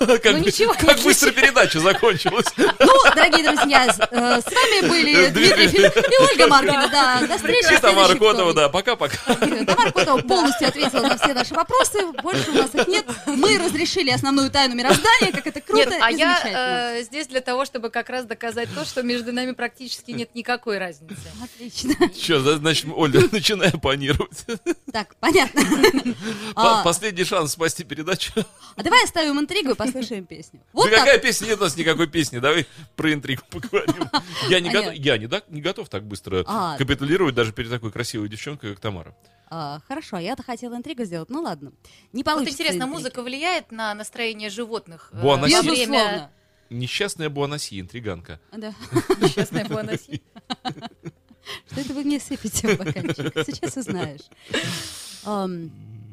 Как, 0.00 0.24
Ну, 0.24 0.38
ничего 0.38 0.72
как 0.72 0.98
быстро 1.00 1.30
передача 1.30 1.78
закончилась. 1.78 2.46
Ну, 2.56 3.14
дорогие 3.14 3.44
друзья, 3.52 3.92
с, 3.92 3.98
э, 3.98 4.40
с 4.40 4.44
вами 4.46 4.88
были 4.88 5.26
Дмитрий 5.28 5.68
Филипп 5.68 5.94
и 5.94 6.22
Ольга 6.22 6.46
Маркина. 6.48 6.88
Да, 6.90 7.20
до 7.26 7.36
встречи. 7.36 7.74
И 7.74 7.76
Тамара 7.76 8.14
Котова, 8.14 8.54
да, 8.54 8.70
пока-пока. 8.70 9.18
Тамара 9.34 9.90
Котова 9.90 10.22
полностью 10.22 10.68
ответила 10.68 11.02
на 11.02 11.18
все 11.18 11.34
наши 11.34 11.52
вопросы. 11.52 12.06
Больше 12.22 12.50
у 12.50 12.54
нас 12.54 12.74
их 12.74 12.88
нет. 12.88 13.04
Мы 13.26 13.58
разрешили 13.58 14.08
основную 14.10 14.50
тайну 14.50 14.74
мироздания, 14.74 15.32
как 15.32 15.46
это 15.46 15.60
круто 15.60 15.90
Нет, 15.90 15.98
а 16.00 16.10
и 16.10 16.16
я 16.16 16.96
э, 16.96 17.02
здесь 17.02 17.26
для 17.26 17.42
того, 17.42 17.66
чтобы 17.66 17.90
как 17.90 18.08
раз 18.08 18.24
доказать 18.24 18.70
то, 18.74 18.86
что 18.86 19.02
между 19.02 19.32
нами 19.34 19.52
практически 19.52 20.12
нет 20.12 20.34
никакой 20.34 20.78
разницы. 20.78 21.16
Отлично. 21.44 21.94
Че, 22.18 22.40
значит, 22.40 22.86
Оля, 22.96 23.20
начинаю 23.32 23.78
панировать. 23.78 24.46
Так, 24.92 25.14
понятно. 25.20 25.60
По- 26.54 26.80
А, 26.80 26.82
Последний 26.84 27.24
шанс 27.24 27.52
спасти 27.52 27.84
передачу. 27.84 28.32
а 28.76 28.82
давай 28.82 29.04
оставим 29.04 29.39
интригу 29.40 29.72
и 29.72 29.74
послушаем 29.74 30.24
песню. 30.26 30.60
Вот 30.72 30.84
да 30.84 30.96
так. 30.96 30.98
какая 31.00 31.18
песня? 31.18 31.46
Нет 31.48 31.58
у 31.60 31.64
нас 31.64 31.76
никакой 31.76 32.06
песни. 32.06 32.38
Давай 32.38 32.66
про 32.96 33.12
интригу 33.12 33.42
поговорим. 33.50 34.08
Я 34.48 34.60
не, 34.60 34.68
А 34.70 34.72
готов, 34.72 34.94
я 34.94 35.18
не, 35.18 35.26
да- 35.26 35.42
не 35.48 35.60
готов 35.60 35.88
так 35.88 36.04
быстро 36.04 36.44
А. 36.46 36.76
капитулировать 36.78 37.34
даже 37.34 37.52
перед 37.52 37.70
такой 37.70 37.90
красивой 37.90 38.28
девчонкой, 38.28 38.70
как 38.70 38.80
Тамара. 38.80 39.14
А, 39.52 39.80
хорошо, 39.88 40.18
я-то 40.18 40.42
хотела 40.44 40.76
интригу 40.76 41.02
сделать. 41.04 41.28
Ну 41.30 41.42
ладно. 41.42 41.72
Не 42.12 42.22
Вот 42.22 42.26
получится. 42.32 42.54
интересно, 42.54 42.76
интриги. 42.84 42.92
музыка 42.96 43.22
влияет 43.22 43.72
на 43.72 43.92
настроение 43.94 44.48
животных? 44.50 45.10
э, 45.12 45.20
Буанасси. 45.20 45.54
во 45.54 45.62
Безусловно. 45.62 45.84
время 45.86 46.30
Несчастная 46.70 47.28
Буанаси, 47.30 47.80
интриганка. 47.80 48.38
Да. 48.52 48.72
несчастной 49.20 49.64
Буанаси? 49.64 50.22
Что 51.72 51.80
это 51.80 51.94
вы 51.94 52.04
мне 52.04 52.20
сыпете 52.20 52.76
в 52.76 52.78
бокальчик? 52.78 53.32
Сейчас 53.44 53.76
узнаешь. 53.76 54.20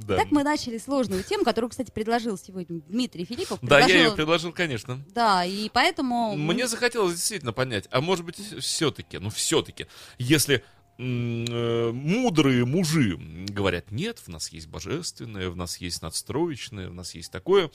Да. 0.07 0.15
Так 0.15 0.31
мы 0.31 0.43
начали 0.43 0.77
сложную 0.77 1.21
тему, 1.21 1.43
которую, 1.43 1.69
кстати, 1.69 1.91
предложил 1.91 2.37
сегодня 2.37 2.79
Дмитрий 2.87 3.25
Филиппов. 3.25 3.59
Да, 3.61 3.79
я 3.79 4.03
ее 4.03 4.11
предложил, 4.11 4.53
конечно. 4.53 5.03
Да, 5.13 5.43
и 5.43 5.69
поэтому... 5.69 6.35
Мне 6.37 6.67
захотелось 6.67 7.15
действительно 7.15 7.51
понять, 7.51 7.89
а 7.91 7.99
может 7.99 8.23
быть, 8.23 8.37
все-таки, 8.37 9.17
ну 9.17 9.29
все-таки, 9.29 9.87
если 10.17 10.63
э, 10.97 11.91
мудрые 11.91 12.65
мужи 12.65 13.17
говорят, 13.49 13.91
нет, 13.91 14.19
в 14.19 14.29
нас 14.29 14.49
есть 14.49 14.67
божественное, 14.67 15.49
в 15.49 15.57
нас 15.57 15.77
есть 15.77 16.01
надстроечное, 16.01 16.89
в 16.89 16.93
нас 16.93 17.13
есть 17.13 17.31
такое, 17.31 17.69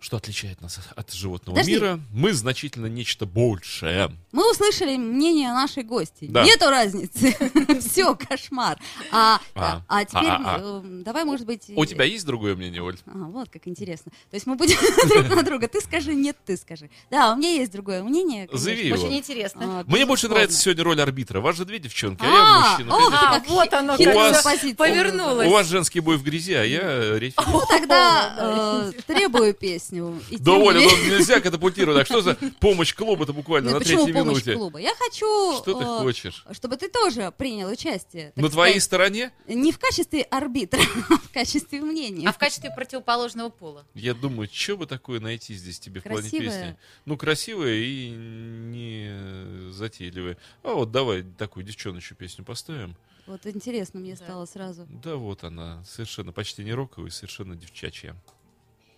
что 0.00 0.16
отличает 0.16 0.60
нас 0.60 0.78
от 0.94 1.12
животного 1.12 1.56
Подожди. 1.56 1.72
мира, 1.72 2.00
мы 2.12 2.32
значительно 2.32 2.86
нечто 2.86 3.26
большее. 3.26 4.10
Мы 4.30 4.48
услышали 4.50 4.96
мнение 4.96 5.52
нашей 5.52 5.82
гости. 5.82 6.26
Да. 6.28 6.44
Нету 6.44 6.70
разницы. 6.70 7.34
Все, 7.80 8.14
кошмар. 8.14 8.78
А, 9.10 9.40
А. 9.54 9.82
а 9.88 10.04
теперь 10.04 10.28
А, 10.28 10.56
а, 10.56 10.82
э, 10.84 11.02
давай, 11.04 11.24
может 11.24 11.46
быть... 11.46 11.64
У 11.74 11.84
тебя 11.84 12.04
есть 12.04 12.24
другое 12.24 12.54
мнение, 12.54 12.82
Оль? 12.82 12.96
А, 13.06 13.10
вот 13.12 13.48
как 13.48 13.66
интересно. 13.66 14.12
То 14.30 14.34
есть 14.34 14.46
мы 14.46 14.54
будем 14.54 14.76
друг 15.08 15.28
на 15.34 15.42
друга. 15.42 15.66
Ты 15.66 15.80
скажи, 15.80 16.14
нет, 16.14 16.36
ты 16.46 16.56
скажи. 16.56 16.90
Да, 17.10 17.32
у 17.32 17.36
меня 17.36 17.50
есть 17.50 17.72
другое 17.72 18.02
мнение. 18.02 18.48
его. 18.52 18.96
Очень 18.96 19.16
интересно. 19.16 19.84
Мне 19.86 20.06
больше 20.06 20.28
нравится 20.28 20.58
сегодня 20.58 20.84
роль 20.84 21.00
арбитра. 21.00 21.40
Вас 21.40 21.56
же 21.56 21.64
две 21.64 21.78
девчонки, 21.80 22.22
а, 22.22 22.26
я 22.26 22.70
мужчина. 22.70 22.94
А, 22.94 23.40
вот 23.48 23.72
оно, 23.72 23.96
как 23.96 24.76
повернулось. 24.76 25.48
У 25.48 25.50
вас 25.50 25.66
женский 25.66 26.00
бой 26.00 26.16
в 26.16 26.22
грязи, 26.22 26.54
а 26.54 26.62
я 26.62 27.18
речь. 27.18 27.34
Ну 27.46 27.62
тогда 27.68 28.34
э, 28.38 28.92
требую 29.06 29.54
песню. 29.54 29.87
Песню. 29.88 30.20
И 30.30 30.36
тем 30.36 30.44
Доволен, 30.44 30.80
он 30.82 30.86
менее- 30.86 31.18
нельзя 31.18 31.40
катапультировать. 31.40 32.02
А 32.02 32.04
что 32.04 32.20
за 32.20 32.34
помощь 32.60 32.94
клуба 32.94 33.24
это 33.24 33.32
буквально 33.32 33.70
Ну, 33.70 33.74
на 33.74 33.80
почему 33.80 34.04
третьей 34.04 34.20
помощь 34.20 34.36
минуте? 34.44 34.54
клуба? 34.54 34.78
Я 34.78 34.94
хочу, 34.94 35.58
Что 35.58 35.74
ты 35.78 35.84
э, 35.84 35.98
хочешь? 35.98 36.44
чтобы 36.52 36.76
ты 36.76 36.88
тоже 36.88 37.32
принял 37.36 37.68
участие. 37.70 38.32
На 38.36 38.48
твоей 38.48 38.80
стороне? 38.80 39.32
Не 39.46 39.72
в 39.72 39.78
качестве 39.78 40.22
арбитра, 40.22 40.80
а 41.10 41.16
в 41.18 41.30
качестве 41.32 41.80
мнения. 41.80 42.28
А 42.28 42.32
в 42.32 42.38
качестве 42.38 42.70
противоположного 42.70 43.48
пола. 43.50 43.86
Я 43.94 44.14
думаю, 44.14 44.48
что 44.52 44.76
бы 44.76 44.86
такое 44.86 45.20
найти 45.20 45.54
здесь 45.54 45.78
тебе 45.78 46.00
в 46.00 46.04
плане 46.04 46.30
песни? 46.30 46.76
Ну, 47.04 47.16
красивая 47.16 47.74
и 47.74 48.10
не 48.10 49.72
затейливая. 49.72 50.36
А 50.62 50.74
вот 50.74 50.90
давай 50.90 51.22
такую 51.22 51.64
девчоночью 51.64 52.16
песню 52.16 52.44
поставим. 52.44 52.96
Вот 53.26 53.44
интересно 53.46 54.00
мне 54.00 54.14
Да. 54.16 54.24
стало 54.24 54.46
сразу. 54.46 54.86
Да 54.88 55.16
вот 55.16 55.44
она, 55.44 55.84
совершенно 55.84 56.32
почти 56.32 56.64
не 56.64 56.72
роковая, 56.72 57.10
совершенно 57.10 57.54
девчачья. 57.56 58.16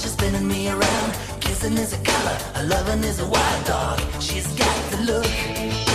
when 0.00 0.08
she's 0.08 0.12
spinning 0.12 0.48
me 0.48 0.68
around. 0.68 1.12
Kissing 1.40 1.76
is 1.76 1.92
a 1.92 1.98
color, 2.02 2.38
a 2.54 2.64
loving 2.64 3.04
is 3.04 3.20
a 3.20 3.26
wild 3.26 3.66
dog. 3.66 4.00
She's 4.20 4.46
got 4.58 4.90
the 4.90 4.98
look. 4.98 5.89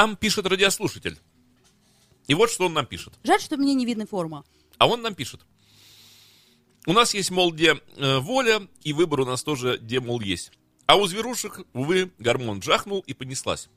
Нам 0.00 0.16
пишет 0.16 0.46
радиослушатель. 0.46 1.18
И 2.26 2.32
вот 2.32 2.50
что 2.50 2.64
он 2.64 2.72
нам 2.72 2.86
пишет. 2.86 3.12
Жаль, 3.22 3.38
что 3.38 3.58
мне 3.58 3.74
не 3.74 3.84
видно 3.84 4.06
форма. 4.06 4.46
А 4.78 4.88
он 4.88 5.02
нам 5.02 5.14
пишет. 5.14 5.42
У 6.86 6.94
нас 6.94 7.12
есть, 7.12 7.30
мол, 7.30 7.52
где 7.52 7.78
э, 7.96 8.18
воля, 8.18 8.66
и 8.82 8.94
выбор 8.94 9.20
у 9.20 9.24
нас 9.26 9.42
тоже, 9.42 9.76
где, 9.76 10.00
мол, 10.00 10.22
есть. 10.22 10.52
А 10.86 10.96
у 10.96 11.06
зверушек, 11.06 11.66
увы, 11.74 12.10
гормон 12.18 12.62
жахнул 12.62 13.00
и 13.06 13.12
понеслась. 13.12 13.68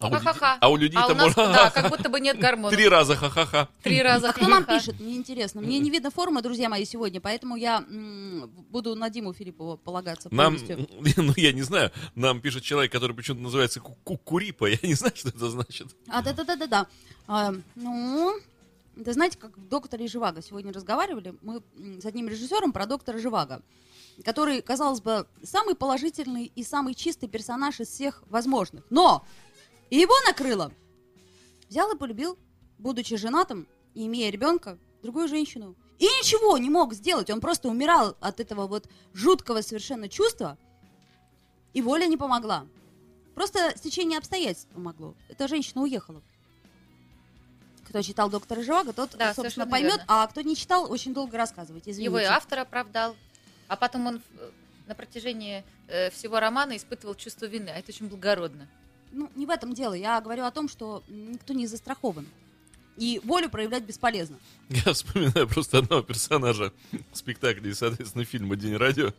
А 0.00 0.06
у 0.06 0.10
людей- 0.10 0.24
Ха-ха-ха. 0.24 0.58
а 0.60 0.68
у 0.70 0.76
людей 0.76 0.98
А 0.98 1.04
у 1.04 1.08
там 1.08 1.16
нас, 1.18 1.36
можно- 1.36 1.52
да, 1.52 1.70
как 1.74 1.90
будто 1.90 2.08
бы 2.08 2.20
нет 2.20 2.38
гормонов. 2.38 2.72
Три 2.72 2.88
раза 2.88 3.16
ха-ха-ха. 3.16 3.68
Три 3.82 4.00
раза. 4.02 4.30
А 4.30 4.32
кто 4.32 4.46
нам 4.48 4.64
пишет? 4.64 4.98
Мне 5.00 5.16
интересно. 5.16 5.60
Мне 5.60 5.78
не 5.80 5.90
видно 5.90 6.10
формы, 6.10 6.40
друзья 6.40 6.68
мои, 6.68 6.84
сегодня, 6.84 7.20
поэтому 7.20 7.56
я 7.56 7.78
м, 7.88 8.48
буду 8.70 8.94
на 8.94 9.10
Диму 9.10 9.32
Филиппова 9.32 9.76
полагаться 9.76 10.28
Нам, 10.30 10.56
полностью. 10.56 10.86
ну 11.16 11.32
я 11.36 11.52
не 11.52 11.62
знаю, 11.62 11.90
нам 12.14 12.40
пишет 12.40 12.62
человек, 12.62 12.92
который 12.92 13.14
почему-то 13.16 13.42
называется 13.42 13.80
Ку- 13.80 13.96
Кукурипа. 14.04 14.66
Я 14.66 14.78
не 14.82 14.94
знаю, 14.94 15.14
что 15.16 15.30
это 15.30 15.50
значит. 15.50 15.88
А, 16.08 16.22
да-да-да-да-да. 16.22 16.86
А, 17.26 17.52
ну, 17.74 18.38
это 18.96 19.12
знаете, 19.12 19.36
как 19.38 19.56
в 19.58 19.68
«Докторе 19.68 20.06
Живаго» 20.06 20.42
сегодня 20.42 20.72
разговаривали, 20.72 21.34
мы 21.42 21.60
с 22.00 22.04
одним 22.06 22.28
режиссером 22.28 22.72
про 22.72 22.86
доктора 22.86 23.18
Живаго. 23.18 23.62
который, 24.24 24.62
казалось 24.62 25.00
бы, 25.00 25.26
самый 25.44 25.74
положительный 25.76 26.50
и 26.56 26.64
самый 26.64 26.94
чистый 26.94 27.28
персонаж 27.28 27.78
из 27.80 27.88
всех 27.88 28.22
возможных. 28.30 28.82
Но 28.90 29.24
и 29.90 29.96
его 29.96 30.14
накрыло. 30.26 30.72
Взял 31.68 31.92
и 31.94 31.98
полюбил, 31.98 32.38
будучи 32.78 33.16
женатым 33.16 33.66
и 33.94 34.06
имея 34.06 34.30
ребенка, 34.30 34.78
другую 35.02 35.28
женщину. 35.28 35.74
И 35.98 36.04
ничего 36.04 36.56
не 36.58 36.70
мог 36.70 36.94
сделать. 36.94 37.28
Он 37.30 37.40
просто 37.40 37.68
умирал 37.68 38.16
от 38.20 38.40
этого 38.40 38.66
вот 38.66 38.88
жуткого 39.14 39.62
совершенно 39.62 40.08
чувства. 40.08 40.56
И 41.72 41.82
воля 41.82 42.06
не 42.06 42.16
помогла. 42.16 42.66
Просто 43.34 43.72
стечение 43.76 44.18
обстоятельств 44.18 44.68
помогло. 44.72 45.14
Эта 45.28 45.48
женщина 45.48 45.82
уехала. 45.82 46.22
Кто 47.88 48.02
читал 48.02 48.28
доктора 48.28 48.62
Живаго, 48.62 48.92
тот, 48.92 49.16
Да, 49.16 49.32
собственно, 49.34 49.66
поймет, 49.66 49.92
верно. 49.98 50.04
а 50.08 50.26
кто 50.26 50.42
не 50.42 50.54
читал, 50.54 50.90
очень 50.90 51.14
долго 51.14 51.36
рассказывать. 51.38 51.84
Извините. 51.84 52.04
Его 52.04 52.18
и 52.20 52.24
автор 52.24 52.58
оправдал, 52.60 53.16
а 53.66 53.76
потом 53.76 54.06
он 54.06 54.22
э, 54.38 54.50
на 54.86 54.94
протяжении 54.94 55.64
э, 55.86 56.10
всего 56.10 56.38
романа 56.38 56.76
испытывал 56.76 57.14
чувство 57.14 57.46
вины, 57.46 57.70
а 57.70 57.78
это 57.78 57.90
очень 57.90 58.08
благородно. 58.08 58.68
Ну, 59.12 59.30
не 59.34 59.46
в 59.46 59.50
этом 59.50 59.74
дело. 59.74 59.94
Я 59.94 60.20
говорю 60.20 60.44
о 60.44 60.50
том, 60.50 60.68
что 60.68 61.02
никто 61.08 61.54
не 61.54 61.66
застрахован. 61.66 62.26
И 62.96 63.20
волю 63.24 63.48
проявлять 63.48 63.84
бесполезно. 63.84 64.36
Я 64.68 64.92
вспоминаю 64.92 65.46
просто 65.46 65.78
одного 65.78 66.02
персонажа 66.02 66.72
спектакля 67.12 67.70
и, 67.70 67.74
соответственно, 67.74 68.24
фильма 68.24 68.56
«День 68.56 68.76
радио», 68.76 69.12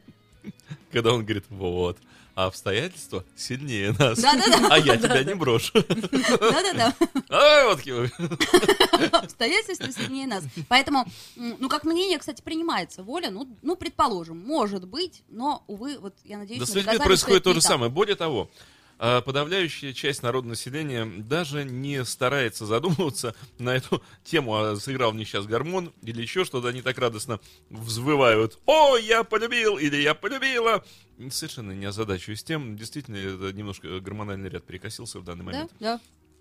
когда 0.91 1.13
он 1.13 1.24
говорит, 1.24 1.46
вот, 1.50 1.98
а 2.36 2.46
обстоятельства 2.46 3.25
сильнее 3.36 3.93
нас, 3.98 4.24
а 4.24 4.77
я 4.77 4.98
тебя 4.98 5.24
не 5.24 5.34
брошу. 5.34 5.74
Да-да-да. 5.74 6.93
А, 7.29 7.74
вот. 7.74 7.81
Обстоятельства 9.13 9.91
сильнее 9.91 10.27
нас. 10.27 10.43
Поэтому, 10.67 11.05
ну, 11.36 11.67
как 11.67 11.84
мнение, 11.84 12.17
кстати, 12.17 12.41
принимается 12.41 13.03
воля. 13.03 13.29
Ну, 13.29 13.48
ну, 13.62 13.75
предположим, 13.75 14.38
может 14.39 14.88
быть, 14.88 15.24
но, 15.29 15.63
увы, 15.67 15.98
вот 16.00 16.15
я 16.24 16.38
надеюсь, 16.38 16.60
Да 16.62 16.65
с 16.65 16.75
людьми 16.75 16.98
происходит 16.98 17.43
то 17.43 17.53
же 17.53 17.62
самое. 17.62 17.91
Более 17.91 18.15
того, 18.15 18.50
подавляющая 19.00 19.94
часть 19.94 20.22
народного 20.24 20.51
населения 20.51 21.06
даже 21.06 21.63
не 21.63 22.03
старается 22.06 22.65
задумываться 22.65 23.34
на 23.58 23.75
эту 23.75 24.03
тему, 24.24 24.56
а 24.56 24.75
сыграл 24.75 25.13
мне 25.13 25.25
сейчас 25.25 25.46
гормон 25.46 25.94
или 26.03 26.22
еще 26.22 26.44
что-то, 26.46 26.68
они 26.68 26.82
так 26.82 26.98
радостно 26.98 27.39
взвывают 27.70 28.60
«О, 28.65 28.98
я 28.98 29.24
полюбил!» 29.24 29.77
или 29.77 29.96
«Я 29.98 30.13
полюбила!» 30.13 30.84
Совершенно 31.32 31.72
не 31.72 31.86
озадачиваюсь 31.86 32.44
тем, 32.44 32.77
действительно, 32.77 33.15
это 33.18 33.51
немножко 33.53 34.00
гормональный 34.00 34.50
ряд 34.50 34.65
перекосился 34.65 35.20
в 35.20 35.24
данный 35.24 35.46
Да, 35.46 35.51
момент. 35.51 35.72
да. 35.79 36.00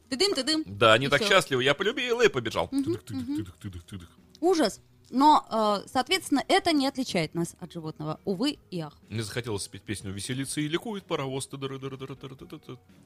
Ты 0.08 0.16
дым, 0.16 0.34
ты 0.34 0.42
дым. 0.42 0.64
Да, 0.66 0.94
они 0.94 1.06
И 1.06 1.08
так 1.08 1.20
всё. 1.20 1.28
счастливы, 1.30 1.62
я 1.64 1.74
полюбил 1.74 2.20
и 2.22 2.28
побежал. 2.28 2.68
Тыдык, 2.68 3.02
тыдык. 3.04 4.08
Ужас. 4.40 4.80
Но, 5.10 5.46
э, 5.50 5.88
соответственно, 5.88 6.44
это 6.48 6.72
не 6.72 6.86
отличает 6.86 7.34
нас 7.34 7.56
от 7.60 7.72
животного. 7.72 8.20
Увы 8.24 8.58
и 8.70 8.80
ах. 8.80 8.94
Мне 9.08 9.22
захотелось 9.22 9.62
спеть 9.62 9.82
песню 9.82 10.12
«Веселится 10.12 10.60
и 10.60 10.68
ликует 10.68 11.04
паровоз». 11.04 11.48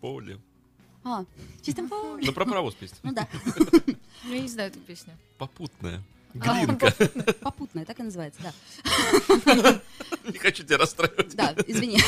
Поле. 0.01 0.41
А, 1.05 1.25
чистым 1.63 1.89
поле. 1.89 2.25
Ну, 2.27 2.33
про 2.33 2.45
паровоз 2.45 2.75
песня. 2.75 2.99
Ну 3.03 3.13
да, 3.13 3.29
Я 4.25 4.41
не 4.41 4.49
знаю 4.49 4.71
эту 4.71 4.81
песню. 4.81 5.17
Попутная. 5.39 6.03
Глинка. 6.35 6.95
попутная, 7.41 7.85
так 7.85 8.01
и 8.01 8.03
называется, 8.03 8.41
да. 8.43 8.53
Не 10.25 10.39
хочу 10.39 10.65
тебя 10.65 10.79
расстраивать. 10.79 11.35
Да, 11.37 11.55
извини. 11.67 11.99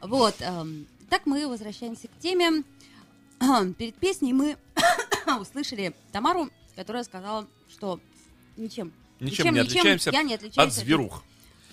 Вот, 0.00 0.36
так 0.36 1.26
мы 1.26 1.48
возвращаемся 1.48 2.08
к 2.08 2.18
теме. 2.18 2.62
Перед 3.78 3.94
песней 3.96 4.32
мы 4.32 4.56
услышали 5.40 5.94
Тамару, 6.12 6.50
которая 6.76 7.02
сказала, 7.04 7.46
что 7.68 8.00
ничем. 8.56 8.92
Ничем 9.20 9.52
не 9.54 9.60
отличаемся 9.60 10.10
Я 10.10 10.22
не 10.22 10.34
отличаюсь 10.34 10.56
от 10.56 10.72
зверух. 10.72 11.24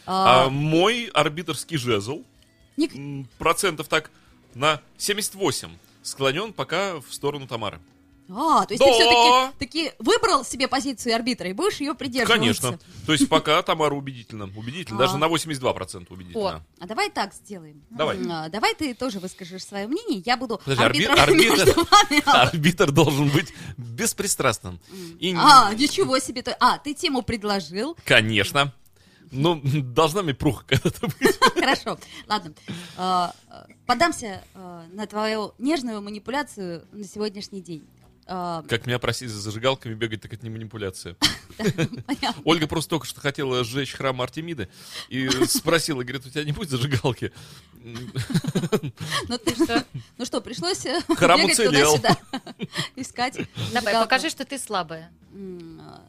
А, 0.05 0.45
А 0.45 0.49
мой 0.49 1.05
арбитрский 1.13 1.77
жезл 1.77 2.23
ник- 2.77 3.27
процентов 3.37 3.87
так 3.87 4.11
на 4.53 4.81
78 4.97 5.69
склонен 6.01 6.53
пока 6.53 6.99
в 6.99 7.13
сторону 7.13 7.47
Тамары. 7.47 7.79
А, 8.29 8.65
то 8.65 8.73
есть 8.73 8.79
Да. 8.83 8.85
ты 8.87 8.91
все-таки 8.93 9.57
таки 9.59 9.91
выбрал 9.99 10.43
себе 10.43 10.67
позицию 10.67 11.15
арбитра 11.15 11.49
и 11.49 11.53
будешь 11.53 11.77
ее 11.79 11.93
придерживаться. 11.95 12.37
Конечно. 12.39 12.79
То 13.05 13.13
есть 13.13 13.29
пока 13.29 13.61
Тамара 13.61 13.93
убедительна. 13.95 14.45
Убедительна. 14.55 14.99
Даже 14.99 15.13
А. 15.13 15.17
на 15.17 15.27
82% 15.27 16.07
убедительна. 16.11 16.63
А 16.79 16.85
давай 16.87 17.09
так 17.09 17.33
сделаем. 17.33 17.81
Давай. 17.89 18.17
А, 18.29 18.49
давай 18.49 18.75
ты 18.75 18.93
тоже 18.93 19.19
выскажешь 19.19 19.63
свое 19.65 19.87
мнение. 19.87 20.21
Я 20.25 20.35
буду 20.37 20.57
Подожди, 20.63 20.83
арби- 20.83 21.05
арбитром 21.05 21.19
арбитр- 21.19 21.65
между 21.65 21.87
вами. 21.89 22.23
Арбитр 22.25 22.91
должен 22.91 23.29
быть 23.29 23.53
беспристрастным. 23.77 24.79
И, 25.19 25.33
А, 25.37 25.73
ничего 25.73 26.19
себе. 26.19 26.43
А, 26.59 26.77
ты 26.79 26.93
тему 26.93 27.21
предложил. 27.21 27.97
конечно. 28.05 28.73
Ну, 29.29 29.59
должна 29.63 30.21
мне 30.23 30.33
пруха 30.33 30.63
когда-то 30.65 31.07
быть. 31.07 31.37
Хорошо. 31.55 31.97
Ладно. 32.29 32.53
А, 32.97 33.33
Поддамся 33.85 34.41
а, 34.53 34.85
на 34.93 35.05
твою 35.05 35.53
нежную 35.57 36.01
манипуляцию 36.01 36.85
на 36.93 37.03
сегодняшний 37.05 37.61
день. 37.61 37.85
А, 38.29 38.61
Как 38.63 38.85
меня 38.85 38.99
просили 38.99 39.29
за 39.29 39.39
зажигалками 39.39 39.93
бегать, 39.93 40.21
так 40.21 40.33
это 40.33 40.43
не 40.43 40.49
манипуляция. 40.49 41.15
Ольга 42.43 42.67
просто 42.67 42.89
только 42.89 43.07
что 43.07 43.21
хотела 43.21 43.63
сжечь 43.63 43.93
храм 43.93 44.21
Артемиды 44.21 44.67
и 45.07 45.29
спросила, 45.47 46.03
говорит, 46.03 46.25
у 46.25 46.29
тебя 46.29 46.43
не 46.43 46.51
будет 46.51 46.69
зажигалки? 46.69 47.31
Ну 47.81 49.37
ты 49.37 49.55
что? 49.55 49.85
Ну 50.17 50.25
что, 50.25 50.41
пришлось 50.41 50.85
э, 50.85 50.99
Храм 51.15 51.39
бегать 51.39 51.53
уцелел. 51.53 51.95
туда-сюда, 51.95 52.17
искать. 52.97 53.35
Давай, 53.35 53.71
зажигалку. 53.71 54.05
покажи, 54.05 54.29
что 54.29 54.43
ты 54.43 54.57
слабая. 54.59 55.09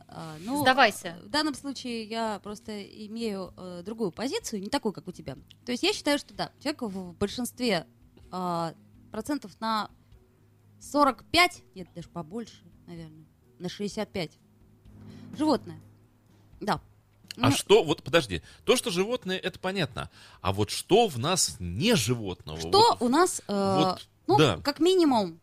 А, 0.09 0.37
ну, 0.41 0.63
Сдавайся. 0.63 1.19
В 1.25 1.29
данном 1.29 1.55
случае 1.55 2.05
я 2.05 2.41
просто 2.43 2.83
имею 2.83 3.55
э, 3.57 3.83
другую 3.85 4.11
позицию, 4.11 4.61
не 4.61 4.69
такую, 4.71 4.93
как 4.93 5.07
у 5.07 5.13
тебя. 5.13 5.37
То 5.65 5.71
есть 5.71 5.85
я 5.85 5.93
считаю, 5.93 6.19
что 6.19 6.35
да, 6.35 6.51
человек 6.61 6.83
в, 6.83 6.89
в 6.89 7.15
большинстве 7.15 7.87
а, 8.33 8.75
процентов 9.13 9.53
на 9.61 9.91
45, 10.81 11.63
нет, 11.75 11.89
даже 11.95 12.09
побольше, 12.09 12.63
наверное, 12.87 13.25
на 13.59 13.69
65. 13.69 14.31
Животное. 15.37 15.81
Да. 16.61 16.81
А 17.41 17.51
Ну, 17.51 17.53
что, 17.53 17.85
вот 17.85 18.03
подожди, 18.03 18.43
то, 18.65 18.75
что 18.77 18.91
животное, 18.91 19.39
это 19.39 19.59
понятно. 19.61 20.11
А 20.41 20.53
вот 20.53 20.71
что 20.71 21.07
в 21.07 21.19
нас 21.19 21.57
не 21.61 21.95
животного? 21.95 22.59
что 22.59 22.71
Вот- 22.71 22.97
у 23.03 23.09
нас, 23.09 23.43
э, 23.47 23.77
вот, 23.79 24.09
ну, 24.27 24.37
да. 24.39 24.57
как 24.65 24.81
минимум, 24.81 25.39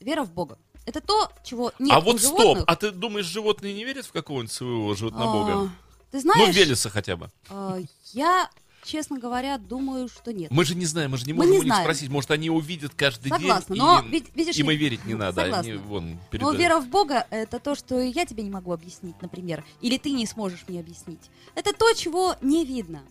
вера 0.00 0.24
в 0.24 0.32
Бога. 0.32 0.58
Это 0.86 1.00
то, 1.00 1.30
чего 1.44 1.72
нет 1.78 1.92
а 1.94 1.98
у 1.98 2.02
вот 2.02 2.20
стоп, 2.20 2.38
животных. 2.38 2.64
а 2.68 2.76
ты 2.76 2.90
думаешь, 2.92 3.26
животные 3.26 3.74
не 3.74 3.84
верят 3.84 4.06
в 4.06 4.12
какого-нибудь 4.12 4.52
своего 4.52 4.94
животнобога? 4.94 5.52
А, 5.64 5.68
Ты 6.12 6.18
Ну, 6.18 6.20
знаешь, 6.20 6.54
Велеса 6.56 6.88
хотя 6.88 7.16
бы. 7.16 7.28
э, 7.50 7.82
я, 8.12 8.48
честно 8.86 9.18
говоря, 9.18 9.58
думаю, 9.58 10.08
что 10.08 10.32
нет. 10.32 10.50
Мы 10.50 10.64
же 10.64 10.74
не 10.74 10.86
знаем, 10.86 11.10
мы 11.10 11.18
же 11.18 11.26
не 11.26 11.32
Мы 11.32 11.38
можем 11.38 11.52
не 11.52 11.58
у 11.58 11.62
них 11.62 11.72
знаем. 11.72 11.84
спросить. 11.84 12.08
Может, 12.08 12.30
они 12.30 12.48
увидят 12.48 12.94
каждый 12.94 13.28
Согласна, 13.28 13.74
день, 13.74 13.84
но 13.84 14.00
и, 14.00 14.08
ведь, 14.08 14.34
видишь 14.34 14.56
им 14.56 14.70
и 14.70 14.76
верить 14.76 15.04
не 15.04 15.14
надо. 15.14 15.42
Они 15.42 15.52
Согласна. 15.52 15.78
вон 15.88 16.18
перед... 16.30 16.42
Но 16.42 16.52
вера 16.52 16.80
в 16.80 16.88
Бога— 16.88 17.26
это 17.30 17.58
то, 17.58 17.74
что 17.74 18.00
я 18.00 18.24
тебе 18.24 18.42
не 18.42 18.50
могу 18.50 18.72
объяснить, 18.72 19.20
например. 19.20 19.64
Или 19.80 19.98
ты 19.98 20.12
не 20.12 20.26
сможешь 20.26 20.64
мне 20.68 20.80
объяснить. 20.80 21.30
Это 21.54 21.72
то, 21.72 21.92
чего 21.92 22.36
не 22.40 22.64
видно. 22.64 23.02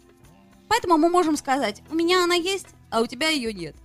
Поэтому 0.67 0.97
мы 0.97 1.09
можем 1.09 1.37
сказать, 1.37 1.83
у 1.91 1.95
меня 1.95 2.23
она 2.23 2.35
есть, 2.35 2.67
а 2.89 3.01
у 3.01 3.05
тебя 3.05 3.29
ее 3.29 3.53
нет. 3.53 3.75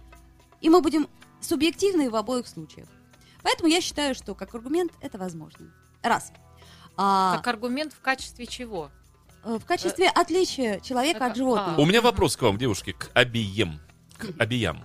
И 0.61 0.71
мы 0.71 0.81
будем 0.81 1.09
субъективны 1.41 2.09
в 2.11 2.17
обоих 2.17 2.47
случаях. 2.47 2.89
Поэтому 3.43 3.69
я 3.69 3.81
считаю, 3.81 4.15
что 4.15 4.35
как 4.35 4.55
аргумент 4.55 4.93
это 5.01 5.19
возможно. 5.19 5.73
Раз. 6.03 6.33
А, 6.97 7.37
Как 7.37 7.47
аргумент 7.49 7.93
в 7.93 8.01
качестве 8.01 8.47
чего? 8.47 8.91
Э, 9.45 9.59
в 9.59 9.65
качестве 9.65 10.09
отличия 10.09 10.81
человека 10.81 11.27
от 11.27 11.37
животного. 11.37 11.81
У 11.81 11.87
меня 11.87 12.01
вопрос 12.01 12.37
к 12.37 12.43
вам, 12.43 12.59
девушки, 12.59 12.93
к 12.93 13.11
обеим. 13.15 13.81
К 14.19 14.29
обеям. 14.39 14.85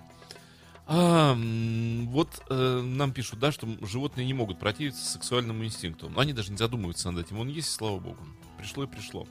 А, 0.88 1.36
вот 1.36 2.28
э, 2.48 2.80
нам 2.80 3.12
пишут, 3.12 3.40
да, 3.40 3.50
что 3.50 3.66
животные 3.82 4.24
не 4.26 4.34
могут 4.34 4.58
противиться 4.58 5.04
сексуальному 5.04 5.64
инстинкту. 5.64 6.08
Но 6.08 6.20
они 6.20 6.32
даже 6.32 6.52
не 6.52 6.56
задумываются 6.56 7.10
над 7.10 7.26
этим. 7.26 7.40
Он 7.40 7.48
есть, 7.48 7.72
слава 7.72 7.98
богу. 7.98 8.18
Пришло 8.56 8.84
и 8.84 8.86
пришло. 8.86 9.26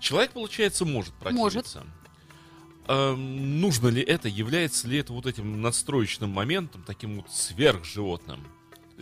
Человек, 0.00 0.32
получается, 0.32 0.84
может 0.84 1.14
противиться. 1.14 1.84
А, 2.86 3.14
нужно 3.14 3.88
ли 3.88 4.02
это? 4.02 4.28
Является 4.28 4.88
ли 4.88 4.98
это 4.98 5.12
вот 5.12 5.26
этим 5.26 5.62
надстроечным 5.62 6.30
моментом, 6.30 6.82
таким 6.84 7.16
вот 7.16 7.30
сверхживотным? 7.30 8.44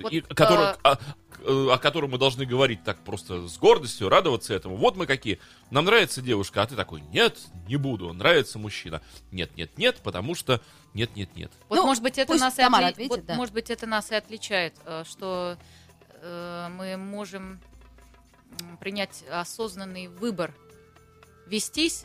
Вот, 0.03 0.13
и, 0.13 0.21
который- 0.21 0.67
а- 0.83 0.93
о, 0.93 0.97
к- 0.97 1.41
э, 1.45 1.69
о 1.73 1.79
котором 1.79 2.11
мы 2.11 2.19
должны 2.19 2.45
говорить 2.45 2.85
так 2.85 2.99
просто 3.05 3.49
с 3.49 3.57
гордостью, 3.59 4.09
радоваться 4.09 4.53
этому. 4.55 4.77
Вот 4.77 4.97
мы 4.97 5.07
какие. 5.07 5.39
Нам 5.71 5.85
нравится 5.87 6.21
девушка, 6.23 6.63
а 6.63 6.67
ты 6.67 6.77
такой, 6.77 7.01
нет, 7.13 7.39
не 7.69 7.77
буду. 7.77 8.13
Нравится 8.13 8.59
мужчина. 8.59 9.01
Нет, 9.33 9.57
нет, 9.57 9.77
нет, 9.79 9.97
потому 10.03 10.35
что 10.35 10.61
нет, 10.95 11.15
нет, 11.17 11.35
нет. 11.37 11.51
Вот, 11.69 11.77
Ну, 11.77 11.87
может 11.87 12.03
быть, 12.03 12.19
это 12.19 12.35
нас 12.37 12.59
и 12.59 12.63
отли- 12.63 12.85
ответит, 12.89 13.11
вот, 13.11 13.25
да. 13.27 13.35
может 13.35 13.55
быть, 13.55 13.71
это 13.71 13.87
нас 13.87 14.11
и 14.11 14.15
отличает, 14.15 14.75
э, 14.85 15.05
что 15.09 15.57
э, 16.23 16.69
мы 16.71 16.97
можем 16.97 17.61
принять 18.81 19.23
осознанный 19.31 20.09
выбор 20.09 20.55
вестись 21.47 22.05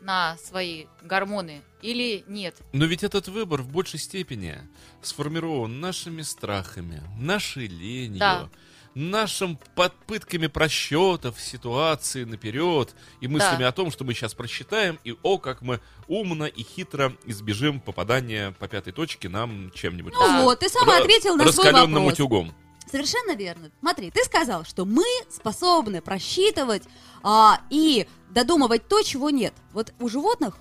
на 0.00 0.36
свои 0.38 0.86
гормоны 1.02 1.62
или 1.82 2.24
нет. 2.26 2.56
Но 2.72 2.84
ведь 2.86 3.02
этот 3.02 3.28
выбор 3.28 3.62
в 3.62 3.68
большей 3.70 3.98
степени 3.98 4.58
сформирован 5.02 5.80
нашими 5.80 6.22
страхами, 6.22 7.02
нашей 7.18 7.66
ленью, 7.66 8.18
Да. 8.18 8.48
нашим 8.94 9.58
попытками 9.76 10.46
просчетов 10.48 11.40
ситуации 11.40 12.24
наперед 12.24 12.94
и 13.20 13.28
мыслями 13.28 13.60
Да. 13.60 13.68
о 13.68 13.72
том, 13.72 13.90
что 13.90 14.04
мы 14.04 14.14
сейчас 14.14 14.34
просчитаем, 14.34 14.98
и 15.04 15.14
о, 15.22 15.38
как 15.38 15.62
мы 15.62 15.80
умно 16.08 16.46
и 16.46 16.62
хитро 16.62 17.12
избежим 17.24 17.80
попадания 17.80 18.52
по 18.58 18.66
пятой 18.68 18.92
точке 18.92 19.28
нам 19.28 19.70
чем-нибудь. 19.72 20.12
Ну 20.18 20.42
вот, 20.44 20.58
ты 20.60 20.68
сам 20.68 20.88
и 20.88 20.92
Ра- 20.92 21.00
ответил 21.02 21.36
на 21.36 21.50
свой 21.52 21.66
раскаленным 21.66 22.02
вопрос. 22.04 22.12
утюгом. 22.14 22.54
Совершенно 22.90 23.34
верно. 23.36 23.70
Смотри, 23.80 24.10
ты 24.10 24.24
сказал, 24.24 24.64
что 24.64 24.84
мы 24.84 25.04
способны 25.28 26.00
просчитывать 26.00 26.82
а, 27.22 27.60
и 27.70 28.08
додумывать 28.30 28.88
то, 28.88 29.02
чего 29.02 29.30
нет. 29.30 29.54
Вот 29.72 29.92
у 30.00 30.08
животных 30.08 30.56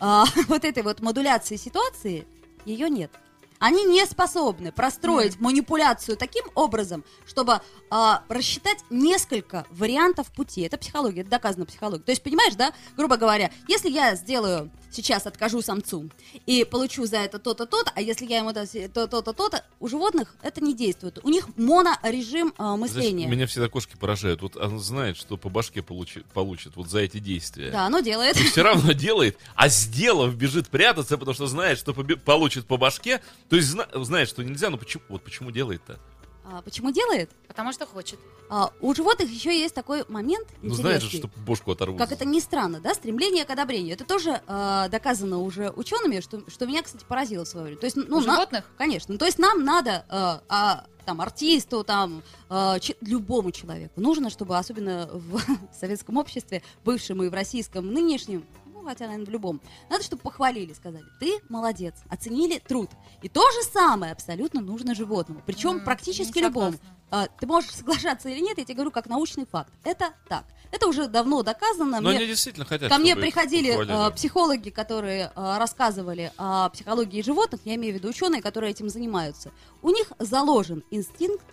а, 0.00 0.24
вот 0.48 0.64
этой 0.64 0.82
вот 0.82 1.00
модуляции 1.00 1.56
ситуации 1.56 2.26
ее 2.64 2.90
нет. 2.90 3.10
Они 3.58 3.84
не 3.84 4.04
способны 4.06 4.72
простроить 4.72 5.40
манипуляцию 5.40 6.16
таким 6.16 6.44
образом, 6.54 7.04
чтобы 7.26 7.60
а, 7.90 8.22
рассчитать 8.28 8.78
несколько 8.90 9.66
вариантов 9.70 10.30
пути. 10.32 10.62
Это 10.62 10.78
психология, 10.78 11.22
это 11.22 11.30
доказано 11.30 11.66
психологией. 11.66 12.04
То 12.04 12.12
есть, 12.12 12.22
понимаешь, 12.22 12.54
да, 12.54 12.72
грубо 12.96 13.16
говоря, 13.16 13.50
если 13.66 13.90
я 13.90 14.14
сделаю 14.14 14.70
сейчас 14.90 15.26
откажу 15.26 15.62
самцу 15.62 16.10
и 16.46 16.64
получу 16.64 17.06
за 17.06 17.18
это 17.18 17.38
то-то, 17.38 17.66
то-то, 17.66 17.92
а 17.94 18.00
если 18.00 18.26
я 18.26 18.38
ему 18.38 18.52
дам 18.52 18.66
то-то, 18.92 19.22
то-то, 19.22 19.64
у 19.80 19.88
животных 19.88 20.34
это 20.42 20.62
не 20.62 20.74
действует. 20.74 21.18
У 21.22 21.28
них 21.28 21.48
монорежим 21.56 22.54
а, 22.56 22.76
Знаешь, 22.76 22.94
мышления. 22.94 23.26
меня 23.26 23.46
всегда 23.46 23.68
кошки 23.68 23.96
поражают. 23.96 24.42
Вот 24.42 24.56
она 24.56 24.78
знает, 24.78 25.16
что 25.16 25.36
по 25.36 25.48
башке 25.48 25.82
получит, 25.82 26.24
получит 26.26 26.76
вот 26.76 26.88
за 26.88 27.00
эти 27.00 27.18
действия. 27.18 27.70
Да, 27.70 27.86
оно 27.86 28.00
делает. 28.00 28.36
И 28.40 28.44
все 28.44 28.62
равно 28.62 28.92
делает, 28.92 29.38
а 29.54 29.68
сделав, 29.68 30.34
бежит 30.34 30.68
прятаться, 30.68 31.18
потому 31.18 31.34
что 31.34 31.46
знает, 31.46 31.78
что 31.78 31.92
получит 31.92 32.66
по 32.66 32.76
башке. 32.76 33.20
То 33.48 33.56
есть 33.56 33.68
зна- 33.68 33.88
знает, 33.94 34.28
что 34.28 34.42
нельзя, 34.42 34.70
но 34.70 34.76
почему, 34.76 35.02
вот 35.08 35.22
почему 35.22 35.50
делает-то? 35.50 35.98
А, 36.44 36.62
почему 36.62 36.90
делает? 36.90 37.30
Потому 37.46 37.72
что 37.72 37.86
хочет. 37.86 38.18
А, 38.50 38.72
у 38.80 38.94
животных 38.94 39.30
еще 39.30 39.50
есть 39.58 39.74
такой 39.74 40.04
момент 40.08 40.48
Ну 40.62 40.74
знает 40.74 41.02
же, 41.02 41.08
интересный. 41.08 41.30
что 41.30 41.40
бошку 41.42 41.72
оторвут. 41.72 41.98
Как 41.98 42.12
это 42.12 42.24
ни 42.24 42.40
странно, 42.40 42.80
да, 42.80 42.94
стремление 42.94 43.44
к 43.44 43.50
одобрению. 43.50 43.92
Это 43.94 44.04
тоже 44.06 44.40
э, 44.46 44.88
доказано 44.90 45.38
уже 45.40 45.70
учеными, 45.70 46.20
что, 46.20 46.42
что 46.48 46.66
меня, 46.66 46.82
кстати, 46.82 47.04
поразило 47.06 47.44
в 47.44 47.48
свое 47.48 47.64
время. 47.66 47.78
То 47.80 47.84
есть, 47.86 47.96
ну, 47.96 48.16
У 48.16 48.20
на- 48.20 48.32
животных? 48.32 48.64
конечно. 48.78 49.12
Ну, 49.12 49.18
То 49.18 49.26
есть 49.26 49.38
нам 49.38 49.64
надо, 49.64 50.06
э, 50.08 50.40
а, 50.48 50.86
там, 51.04 51.20
артисту, 51.20 51.84
там, 51.84 52.22
э, 52.48 52.78
че- 52.80 52.96
любому 53.02 53.50
человеку 53.50 54.00
нужно, 54.00 54.30
чтобы, 54.30 54.56
особенно 54.56 55.10
в 55.12 55.38
советском 55.78 56.16
обществе, 56.16 56.62
бывшем 56.84 57.22
и 57.22 57.28
в 57.28 57.34
российском 57.34 57.92
нынешнем, 57.92 58.46
хотя, 58.88 59.04
наверное, 59.06 59.26
в 59.26 59.30
любом, 59.30 59.60
надо, 59.90 60.02
чтобы 60.02 60.22
похвалили, 60.22 60.72
сказали, 60.72 61.04
ты 61.20 61.40
молодец, 61.48 61.94
оценили 62.08 62.58
труд. 62.58 62.90
И 63.22 63.28
то 63.28 63.42
же 63.52 63.62
самое 63.62 64.12
абсолютно 64.12 64.60
нужно 64.60 64.94
животному. 64.94 65.42
Причем 65.44 65.76
М, 65.78 65.84
практически 65.84 66.38
любому. 66.38 66.76
А, 67.10 67.26
ты 67.26 67.46
можешь 67.46 67.70
соглашаться 67.70 68.28
или 68.28 68.40
нет, 68.40 68.58
я 68.58 68.64
тебе 68.64 68.74
говорю 68.74 68.90
как 68.90 69.06
научный 69.06 69.46
факт. 69.46 69.72
Это 69.84 70.12
так. 70.28 70.44
Это 70.70 70.86
уже 70.86 71.08
давно 71.08 71.42
доказано. 71.42 72.00
Но 72.00 72.10
Мне- 72.10 72.18
они 72.18 72.26
действительно 72.26 72.66
хотят, 72.66 72.90
Ко 72.90 72.98
мне 72.98 73.16
приходили 73.16 73.70
э, 73.70 74.10
психологи, 74.14 74.68
которые 74.70 75.32
э, 75.34 75.58
рассказывали 75.58 76.32
о 76.36 76.68
психологии 76.68 77.22
животных, 77.22 77.62
я 77.64 77.74
имею 77.76 77.94
в 77.94 77.96
виду 77.98 78.08
ученые, 78.08 78.42
которые 78.42 78.70
этим 78.72 78.88
занимаются. 78.90 79.50
У 79.80 79.88
них 79.90 80.12
заложен 80.18 80.82
инстинкт 80.90 81.44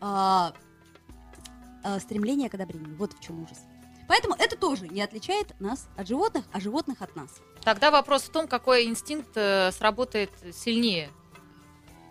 э, 0.00 0.50
э, 1.84 2.00
стремления 2.00 2.48
к 2.48 2.54
одобрению. 2.54 2.96
Вот 2.96 3.12
в 3.12 3.20
чем 3.20 3.42
ужас. 3.42 3.58
Поэтому 4.08 4.34
это 4.34 4.56
тоже 4.56 4.88
не 4.88 5.02
отличает 5.02 5.58
нас 5.60 5.88
от 5.96 6.06
животных, 6.06 6.44
а 6.52 6.60
животных 6.60 7.02
от 7.02 7.14
нас. 7.16 7.40
Тогда 7.62 7.90
вопрос 7.90 8.22
в 8.22 8.30
том, 8.30 8.46
какой 8.46 8.84
инстинкт 8.84 9.30
э, 9.34 9.72
сработает 9.72 10.30
сильнее. 10.52 11.10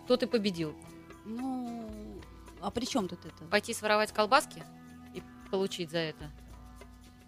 Кто 0.04 0.16
ты 0.16 0.26
победил? 0.26 0.74
Ну, 1.24 1.90
а 2.60 2.70
при 2.70 2.84
чем 2.84 3.08
тут 3.08 3.24
это? 3.24 3.44
Пойти 3.50 3.72
своровать 3.72 4.12
колбаски 4.12 4.62
и 5.14 5.22
получить 5.50 5.90
за 5.90 5.98
это? 5.98 6.30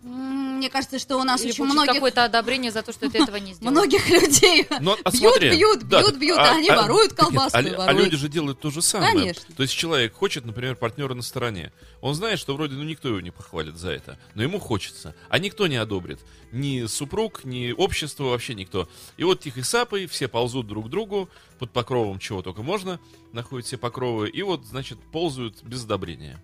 Мне 0.02 0.70
кажется, 0.70 0.98
что 1.00 1.16
у 1.16 1.24
нас 1.24 1.40
Или 1.40 1.50
очень 1.50 1.64
многих, 1.64 1.94
какое-то 1.94 2.24
одобрение 2.24 2.70
за 2.70 2.82
то, 2.82 2.92
что 2.92 3.11
ты 3.11 3.20
этого 3.20 3.37
не 3.37 3.52
сделал? 3.54 3.72
многих 3.72 4.08
людей 4.08 4.66
Но, 4.80 4.96
а 5.02 5.11
бьют, 5.11 5.32
смотри, 5.32 5.50
бьют, 5.50 5.88
да, 5.88 6.02
бьют, 6.02 6.16
бьют, 6.16 6.38
а 6.38 6.52
они 6.52 6.70
воруют 6.70 7.16
так 7.16 7.30
нет, 7.30 7.34
колбаску 7.34 7.58
а, 7.58 7.61
а 7.61 7.87
воруют. 7.87 8.04
люди 8.04 8.16
же 8.16 8.28
делают 8.28 8.61
то 8.61 8.70
же 8.70 8.80
самое. 8.80 9.12
Конечно. 9.12 9.54
То 9.56 9.62
есть 9.62 9.74
человек 9.74 10.14
хочет, 10.14 10.44
например, 10.44 10.76
партнера 10.76 11.14
на 11.14 11.22
стороне. 11.22 11.72
Он 12.00 12.14
знает, 12.14 12.38
что 12.38 12.54
вроде 12.54 12.76
ну 12.76 12.84
никто 12.84 13.08
его 13.08 13.20
не 13.20 13.32
похвалит 13.32 13.76
за 13.76 13.90
это, 13.90 14.18
но 14.34 14.42
ему 14.44 14.61
хочется. 14.61 15.16
А 15.28 15.38
никто 15.40 15.66
не 15.66 15.76
одобрит. 15.76 16.20
Ни 16.52 16.87
супруг, 16.87 17.44
ни 17.44 17.72
общество, 17.72 18.24
вообще 18.24 18.54
никто. 18.54 18.88
И 19.16 19.24
вот 19.24 19.40
тихой 19.40 19.64
сапой 19.64 20.06
все 20.06 20.28
ползут 20.28 20.68
друг 20.68 20.87
к 20.87 20.88
другу 20.90 21.28
под 21.58 21.72
покровом 21.72 22.20
чего 22.20 22.42
только 22.42 22.62
можно, 22.62 23.00
находят 23.32 23.66
все 23.66 23.76
покровы, 23.76 24.28
и 24.28 24.42
вот, 24.42 24.64
значит, 24.64 24.98
ползают 25.12 25.62
без 25.64 25.84
одобрения. 25.84 26.40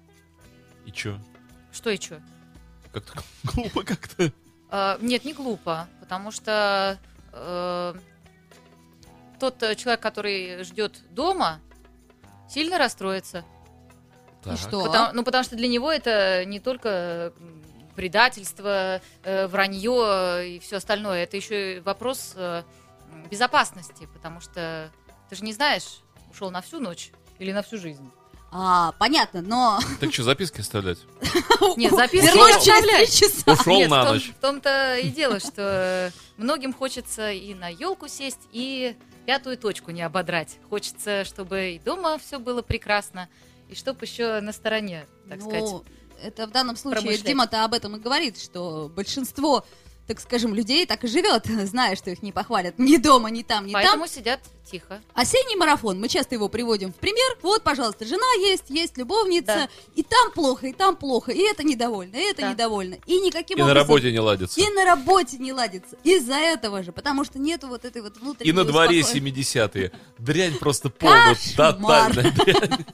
И 0.86 0.92
чё? 0.92 1.18
Что 1.72 1.90
и 1.90 2.00
что? 2.00 2.20
Как-то 2.94 3.22
глупо 3.54 3.82
как-то. 3.82 4.32
Э, 4.70 4.98
Нет, 5.00 5.24
не 5.24 5.32
глупо, 5.32 5.88
потому 6.00 6.30
что 6.30 6.98
э, 7.32 7.94
тот 9.40 9.62
э, 9.62 9.74
человек, 9.74 10.00
который 10.00 10.62
ждет 10.62 11.00
дома, 11.10 11.60
сильно 12.48 12.78
расстроится. 12.78 13.44
И 14.46 14.56
что? 14.56 14.84
Потому, 14.84 15.12
ну, 15.12 15.24
потому 15.24 15.42
что 15.42 15.56
для 15.56 15.68
него 15.68 15.90
это 15.90 16.44
не 16.44 16.60
только 16.60 17.32
предательство, 17.96 19.00
э, 19.22 19.46
вранье 19.46 20.56
и 20.56 20.58
все 20.60 20.76
остальное. 20.76 21.24
Это 21.24 21.36
еще 21.36 21.76
и 21.76 21.80
вопрос 21.80 22.34
э, 22.36 22.62
безопасности, 23.30 24.08
потому 24.12 24.40
что 24.40 24.90
ты 25.28 25.36
же 25.36 25.44
не 25.44 25.52
знаешь, 25.52 26.00
ушел 26.30 26.50
на 26.50 26.60
всю 26.60 26.78
ночь 26.78 27.10
или 27.38 27.52
на 27.52 27.62
всю 27.62 27.78
жизнь. 27.78 28.08
А, 28.56 28.92
понятно, 29.00 29.42
но... 29.42 29.80
Так 30.00 30.12
что, 30.14 30.22
записки 30.22 30.60
оставлять? 30.60 30.98
Нет, 31.76 31.92
записки 31.92 32.24
Вернусь 32.24 32.54
не 32.56 32.64
через 32.64 32.78
оставляй. 32.78 33.06
три 33.06 33.12
часа. 33.12 33.52
Ушел 33.52 33.88
на 33.88 34.12
ночь. 34.12 34.30
В 34.30 34.40
том-то 34.40 34.96
и 34.98 35.08
дело, 35.08 35.40
что 35.40 36.12
многим 36.36 36.72
хочется 36.72 37.32
и 37.32 37.52
на 37.54 37.68
елку 37.68 38.06
сесть, 38.06 38.38
и 38.52 38.96
пятую 39.26 39.58
точку 39.58 39.90
не 39.90 40.02
ободрать. 40.02 40.58
Хочется, 40.70 41.24
чтобы 41.24 41.72
и 41.72 41.78
дома 41.80 42.16
все 42.18 42.38
было 42.38 42.62
прекрасно, 42.62 43.28
и 43.68 43.74
чтобы 43.74 44.04
еще 44.04 44.40
на 44.40 44.52
стороне, 44.52 45.06
так 45.28 45.40
Ну, 45.40 45.50
сказать. 45.50 45.82
это 46.22 46.46
в 46.46 46.52
данном 46.52 46.76
случае. 46.76 47.18
Дима-то 47.18 47.64
об 47.64 47.74
этом 47.74 47.96
и 47.96 47.98
говорит, 47.98 48.40
что 48.40 48.88
большинство, 48.94 49.66
так 50.06 50.20
скажем, 50.20 50.54
людей 50.54 50.84
так 50.86 51.02
и 51.04 51.08
живет, 51.08 51.46
зная, 51.66 51.96
что 51.96 52.10
их 52.10 52.22
не 52.22 52.30
похвалят 52.32 52.78
ни 52.78 52.96
дома, 52.98 53.30
ни 53.30 53.42
там, 53.42 53.66
ни 53.66 53.72
Поэтому 53.72 54.04
там. 54.04 54.08
сидят 54.12 54.40
тихо. 54.70 55.00
Осенний 55.14 55.56
марафон, 55.56 55.98
мы 56.00 56.08
часто 56.08 56.34
его 56.34 56.48
приводим 56.48 56.92
в 56.92 56.96
пример. 56.96 57.36
Вот, 57.42 57.62
пожалуйста, 57.62 58.04
жена 58.06 58.26
есть, 58.40 58.64
есть 58.70 58.96
любовница, 58.98 59.46
Да. 59.46 59.68
и 59.94 60.02
там 60.02 60.30
плохо, 60.32 60.66
и 60.68 60.72
там 60.72 60.96
плохо, 60.96 61.32
и 61.32 61.40
это 61.40 61.62
недовольно, 61.64 62.16
и 62.16 62.20
это 62.30 62.42
Да. 62.42 62.52
недовольно. 62.52 62.96
И 63.06 63.20
никаким 63.20 63.58
И 63.58 63.60
на 63.60 63.66
образом... 63.70 63.88
работе 63.88 64.12
не 64.12 64.20
ладится. 64.20 64.60
И 64.60 64.68
на 64.70 64.84
работе 64.84 65.36
не 65.38 65.52
ладится. 65.52 65.96
Из-за 66.02 66.34
этого 66.36 66.82
же, 66.82 66.92
потому 66.92 67.24
что 67.24 67.38
нету 67.38 67.68
вот 67.68 67.84
этой 67.84 68.02
вот 68.02 68.16
внутренней 68.18 68.50
И 68.50 68.52
на 68.52 68.64
дворе 68.64 69.00
успокоенности. 69.00 69.58
70-е. 69.58 69.92
Дрянь 70.18 70.58
просто 70.58 70.90
полная, 70.90 71.36
тотальная 71.56 72.30
дрянь. 72.32 72.84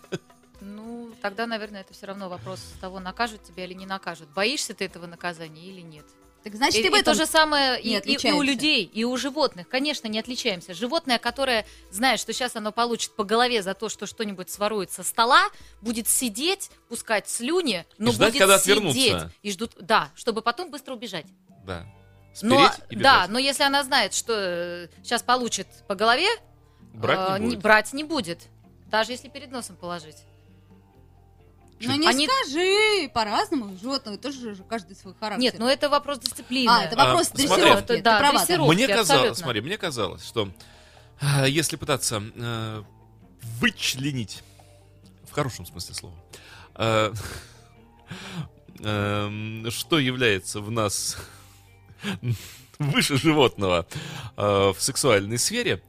Ну, 0.60 1.10
тогда, 1.22 1.46
наверное, 1.46 1.80
это 1.82 1.92
все 1.94 2.06
равно 2.06 2.28
вопрос 2.28 2.60
того, 2.80 3.00
накажут 3.00 3.42
тебя 3.44 3.64
или 3.64 3.74
не 3.74 3.86
накажут. 3.86 4.28
Боишься 4.34 4.74
ты 4.74 4.84
этого 4.84 5.06
наказания 5.06 5.62
или 5.66 5.80
нет? 5.80 6.04
Так 6.42 6.54
значит, 6.54 6.76
и, 6.82 6.86
и 6.86 6.90
в 6.90 6.94
и 6.94 7.00
этом 7.00 7.14
то 7.14 7.14
же 7.14 7.26
самое 7.26 7.80
и, 7.80 7.98
и- 7.98 8.14
и 8.28 8.32
у 8.32 8.40
людей, 8.40 8.84
и 8.84 9.04
у 9.04 9.14
животных. 9.18 9.68
Конечно, 9.68 10.08
не 10.08 10.18
отличаемся. 10.18 10.72
Животное, 10.72 11.18
которое 11.18 11.66
знает, 11.90 12.18
что 12.18 12.32
сейчас 12.32 12.56
оно 12.56 12.72
получит 12.72 13.14
по 13.14 13.24
голове 13.24 13.62
за 13.62 13.74
то, 13.74 13.88
что 13.90 14.06
что-нибудь 14.06 14.48
сворует 14.50 14.90
со 14.90 15.02
стола, 15.02 15.42
будет 15.82 16.08
сидеть, 16.08 16.70
пускать 16.88 17.28
слюни, 17.28 17.84
но 17.98 18.12
ждать, 18.12 18.30
будет 18.32 18.38
когда 18.40 18.58
сидеть. 18.58 18.78
отвернутся. 18.78 19.32
И 19.42 19.50
ждут, 19.52 19.72
да, 19.80 20.10
чтобы 20.14 20.40
потом 20.40 20.70
быстро 20.70 20.94
убежать. 20.94 21.26
Да. 21.66 21.84
Но, 22.42 22.68
Спереть 22.68 22.90
и 22.90 22.96
да, 22.96 23.26
но 23.28 23.38
если 23.38 23.64
она 23.64 23.82
знает, 23.84 24.14
что 24.14 24.88
сейчас 25.02 25.22
получит 25.22 25.66
по 25.88 25.94
голове, 25.94 26.28
Брать 26.94 27.18
э, 27.18 27.38
не 27.38 27.46
будет. 27.48 27.58
брать 27.60 27.92
не 27.92 28.04
будет. 28.04 28.38
Даже 28.86 29.12
если 29.12 29.28
перед 29.28 29.50
носом 29.50 29.76
положить. 29.76 30.16
Ну 31.80 31.94
не 31.96 32.06
Они- 32.06 32.28
скажи, 32.28 33.08
по-разному. 33.14 33.76
Животные 33.80 34.18
тоже 34.18 34.54
же 34.54 34.62
каждый 34.64 34.94
свой 34.96 35.14
характер. 35.18 35.42
Нет, 35.42 35.56
ну 35.58 35.66
это 35.66 35.88
вопрос 35.88 36.18
дисциплины. 36.18 36.68
А, 36.70 36.84
это 36.84 36.96
вопрос 36.96 37.22
А, 37.22 37.30
смотри. 37.30 37.46
дрессировки. 37.46 37.84
Это- 37.84 37.94
ты 37.96 38.02
да, 38.02 38.18
права, 38.18 38.38
дрессировки. 38.38 38.74
Мне 38.74 38.86
казалось, 38.88 39.10
абсолютно. 39.10 39.34
смотри, 39.42 39.60
мне 39.62 39.78
казалось, 39.78 40.26
что 40.26 40.50
а, 41.20 41.46
если 41.46 41.76
пытаться 41.76 42.22
э, 42.34 42.82
вычленить, 43.60 44.42
в 45.28 45.32
хорошем 45.32 45.64
смысле 45.66 45.94
слова, 45.94 46.16
э, 46.76 47.12
эм, 48.80 49.70
что 49.70 49.98
является 49.98 50.60
в 50.60 50.70
нас 50.70 51.16
выше 52.78 53.16
животного 53.18 53.86
э, 54.36 54.72
в 54.76 54.80
сексуальной 54.80 55.38
сфере, 55.38 55.72
эм, 55.72 55.80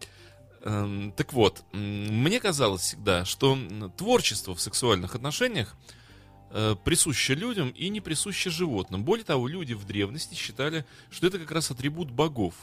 так 0.63 1.34
вот, 1.34 1.63
мне 1.74 2.39
казалось 2.39 2.82
всегда, 2.82 3.26
что 3.26 3.58
творчество 3.97 4.54
в 4.54 4.62
сексуальных 4.62 5.15
отношениях 5.15 5.76
э, 6.52 6.76
присуще 6.84 7.34
людям 7.34 7.69
и 7.69 7.89
не 7.89 8.00
присуще 8.00 8.52
животным. 8.52 9.04
Более 9.04 9.26
того, 9.26 9.47
люди 9.47 9.74
в 9.74 9.86
древности 9.86 10.36
считали, 10.36 10.86
что 11.10 11.26
это 11.26 11.39
как 11.39 11.52
раз 11.52 11.71
атрибут 11.71 12.12
богов. 12.12 12.54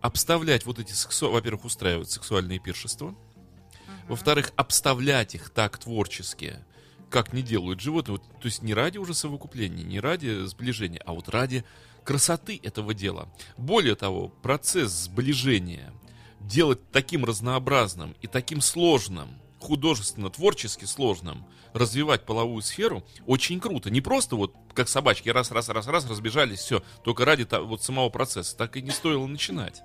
Обставлять 0.00 0.64
вот 0.64 0.78
эти, 0.78 0.92
сексу... 0.92 1.30
во-первых, 1.30 1.64
устраивать 1.64 2.10
сексуальные 2.10 2.60
пиршества, 2.60 3.16
во-вторых, 4.06 4.52
обставлять 4.54 5.34
их 5.34 5.50
так 5.50 5.78
творчески, 5.78 6.58
как 7.10 7.32
не 7.32 7.42
делают 7.42 7.80
животные. 7.80 8.18
Вот, 8.18 8.40
то 8.40 8.46
есть 8.46 8.62
не 8.62 8.74
ради 8.74 8.98
уже 8.98 9.12
совокупления, 9.12 9.82
не 9.82 9.98
ради 9.98 10.44
сближения, 10.46 11.02
а 11.04 11.14
вот 11.14 11.28
ради 11.30 11.64
красоты 12.04 12.60
этого 12.62 12.94
дела. 12.94 13.28
Более 13.56 13.96
того, 13.96 14.28
процесс 14.28 14.92
сближения 14.92 15.92
делать 16.46 16.80
таким 16.92 17.24
разнообразным 17.24 18.14
и 18.20 18.26
таким 18.26 18.60
сложным, 18.60 19.28
художественно, 19.60 20.30
творчески 20.30 20.84
сложным, 20.84 21.46
развивать 21.72 22.24
половую 22.24 22.62
сферу, 22.62 23.04
очень 23.26 23.60
круто. 23.60 23.90
Не 23.90 24.00
просто 24.00 24.36
вот 24.36 24.54
как 24.74 24.88
собачки 24.88 25.28
раз, 25.28 25.50
раз, 25.50 25.68
раз, 25.68 25.86
раз 25.86 26.08
разбежались, 26.08 26.60
все, 26.60 26.82
только 27.02 27.24
ради 27.24 27.46
вот 27.60 27.82
самого 27.82 28.08
процесса. 28.10 28.56
Так 28.56 28.76
и 28.76 28.82
не 28.82 28.90
стоило 28.90 29.26
начинать. 29.26 29.82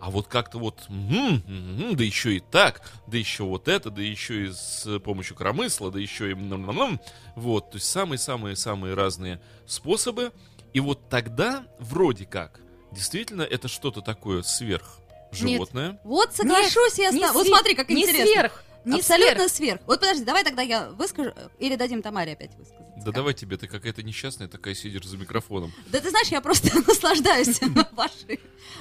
А 0.00 0.10
вот 0.10 0.26
как-то 0.26 0.58
вот, 0.58 0.88
мгм, 0.88 1.42
мгм, 1.46 1.96
да 1.96 2.02
еще 2.02 2.36
и 2.36 2.40
так, 2.40 2.82
да 3.06 3.16
еще 3.16 3.44
вот 3.44 3.68
это, 3.68 3.88
да 3.88 4.02
еще 4.02 4.46
и 4.46 4.50
с 4.50 4.98
помощью 4.98 5.36
коромысла, 5.36 5.92
да 5.92 6.00
еще 6.00 6.30
и 6.30 6.32
м-м-м, 6.32 7.00
вот, 7.36 7.70
то 7.70 7.76
есть 7.76 7.88
самые-самые-самые 7.88 8.94
разные 8.94 9.40
способы. 9.64 10.32
И 10.72 10.80
вот 10.80 11.08
тогда 11.08 11.66
вроде 11.78 12.24
как 12.24 12.60
действительно 12.90 13.42
это 13.42 13.68
что-то 13.68 14.00
такое 14.00 14.42
сверх 14.42 14.98
животное. 15.32 16.00
Вот 16.04 16.34
соглашусь 16.34 16.98
я 16.98 17.10
с 17.12 17.14
тобой. 17.18 17.32
Вот 17.32 17.46
смотри, 17.46 17.74
как 17.74 17.88
не 17.88 18.02
интересно. 18.02 18.26
сверх, 18.26 18.64
не 18.84 18.98
Абсолютно 18.98 19.48
сверх. 19.48 19.50
сверх. 19.52 19.80
Вот 19.86 20.00
подожди, 20.00 20.24
давай 20.24 20.44
тогда 20.44 20.62
я 20.62 20.90
выскажу, 20.90 21.32
или 21.58 21.76
дадим 21.76 22.02
Тамаре 22.02 22.32
опять 22.32 22.54
высказаться. 22.56 22.84
Да 22.98 23.06
Как? 23.06 23.14
давай 23.14 23.34
тебе, 23.34 23.56
ты 23.56 23.66
какая-то 23.68 24.02
несчастная 24.02 24.48
такая 24.48 24.74
сидишь 24.74 25.04
за 25.06 25.16
микрофоном. 25.16 25.72
Да 25.90 26.00
ты 26.00 26.10
знаешь, 26.10 26.28
я 26.28 26.40
просто 26.40 26.68
наслаждаюсь 26.86 27.60
вашей... 27.92 28.40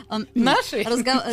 эм, 0.10 0.28
Нашей? 0.36 0.84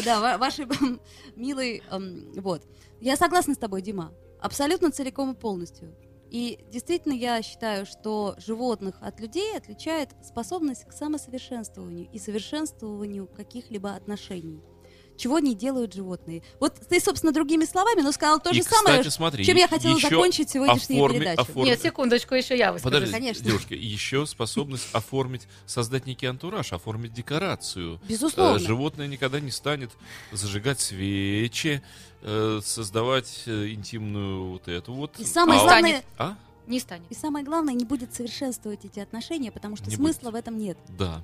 Да, 0.04 0.20
ва- 0.20 0.38
вашей 0.38 0.64
эм, 0.66 1.00
милой... 1.36 1.82
эм, 1.90 2.32
Вот. 2.36 2.62
Я 3.00 3.16
согласна 3.16 3.54
с 3.54 3.58
тобой, 3.58 3.82
Дима. 3.82 4.12
Абсолютно 4.40 4.90
целиком 4.90 5.32
и 5.32 5.34
полностью. 5.34 5.94
И 6.30 6.58
действительно 6.70 7.14
я 7.14 7.40
считаю, 7.42 7.86
что 7.86 8.34
животных 8.38 8.96
от 9.00 9.18
людей 9.18 9.56
отличает 9.56 10.10
способность 10.22 10.84
к 10.84 10.92
самосовершенствованию 10.92 12.06
и 12.12 12.18
совершенствованию 12.18 13.26
каких-либо 13.26 13.94
отношений. 13.94 14.60
Чего 15.18 15.40
не 15.40 15.54
делают 15.54 15.92
животные. 15.94 16.42
Вот 16.60 16.74
ты, 16.88 17.00
собственно, 17.00 17.32
другими 17.32 17.64
словами, 17.64 18.00
но 18.02 18.12
сказал 18.12 18.38
то 18.40 18.50
И, 18.50 18.54
же 18.54 18.62
самое, 18.62 18.98
кстати, 19.00 19.12
смотри, 19.14 19.44
чем 19.44 19.56
я 19.56 19.66
хотела 19.66 19.98
закончить 19.98 20.48
сегодняшнюю 20.48 21.02
оформи- 21.04 21.18
передачу. 21.18 21.42
оформи- 21.42 21.64
Нет, 21.66 21.82
секундочку, 21.82 22.34
еще 22.36 22.56
я 22.56 22.72
выскажу. 22.72 22.94
Подожди, 22.94 23.12
конечно. 23.12 23.44
девушки, 23.44 23.74
еще 23.74 24.24
способность 24.26 24.86
оформить, 24.92 25.48
создать 25.66 26.06
некий 26.06 26.26
антураж, 26.26 26.72
оформить 26.72 27.12
декорацию. 27.12 28.00
Безусловно. 28.08 28.56
Э, 28.56 28.58
Животное 28.60 29.08
никогда 29.08 29.40
не 29.40 29.50
станет 29.50 29.90
зажигать 30.30 30.78
свечи, 30.80 31.82
э, 32.22 32.60
создавать 32.64 33.42
э, 33.46 33.70
интимную 33.70 34.50
вот 34.52 34.68
эту 34.68 34.92
вот. 34.94 35.18
И 35.18 35.24
самое 35.24 35.60
А- 35.60 35.64
главное, 35.64 36.02
А? 36.16 36.36
Не 36.68 36.78
станет. 36.80 37.04
И 37.10 37.14
самое 37.14 37.44
главное, 37.44 37.74
не 37.74 37.84
будет 37.84 38.14
совершенствовать 38.14 38.84
эти 38.84 39.00
отношения, 39.00 39.50
потому 39.50 39.74
что 39.76 39.88
Не 39.90 39.96
смысла 39.96 40.30
в 40.30 40.34
этом 40.36 40.58
нет. 40.58 40.78
Да. 40.96 41.22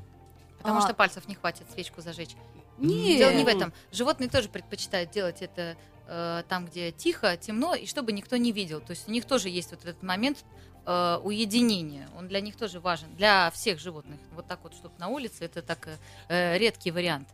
Потому 0.58 0.78
А. 0.78 0.82
что 0.82 0.94
пальцев 0.94 1.28
не 1.28 1.34
хватит 1.34 1.66
свечку 1.72 2.00
зажечь. 2.00 2.30
Нет. 2.78 3.18
Дело 3.18 3.32
не 3.32 3.44
в 3.44 3.48
этом. 3.48 3.72
Животные 3.92 4.28
тоже 4.28 4.48
предпочитают 4.48 5.10
делать 5.10 5.42
это 5.42 5.76
э, 6.06 6.42
там, 6.48 6.66
где 6.66 6.92
тихо, 6.92 7.36
темно, 7.36 7.74
и 7.74 7.86
чтобы 7.86 8.12
никто 8.12 8.36
не 8.36 8.52
видел. 8.52 8.80
То 8.80 8.90
есть 8.90 9.08
у 9.08 9.12
них 9.12 9.24
тоже 9.24 9.48
есть 9.48 9.70
вот 9.70 9.84
этот 9.84 10.02
момент 10.02 10.44
э, 10.86 11.20
уединения. 11.22 12.08
Он 12.16 12.28
для 12.28 12.40
них 12.40 12.56
тоже 12.56 12.80
важен. 12.80 13.14
Для 13.16 13.50
всех 13.50 13.78
животных. 13.78 14.18
Вот 14.32 14.46
так 14.46 14.60
вот, 14.62 14.74
чтобы 14.74 14.94
на 14.98 15.08
улице, 15.08 15.44
это 15.44 15.62
так 15.62 15.86
э, 15.86 15.96
э, 16.28 16.58
редкий 16.58 16.90
вариант. 16.90 17.28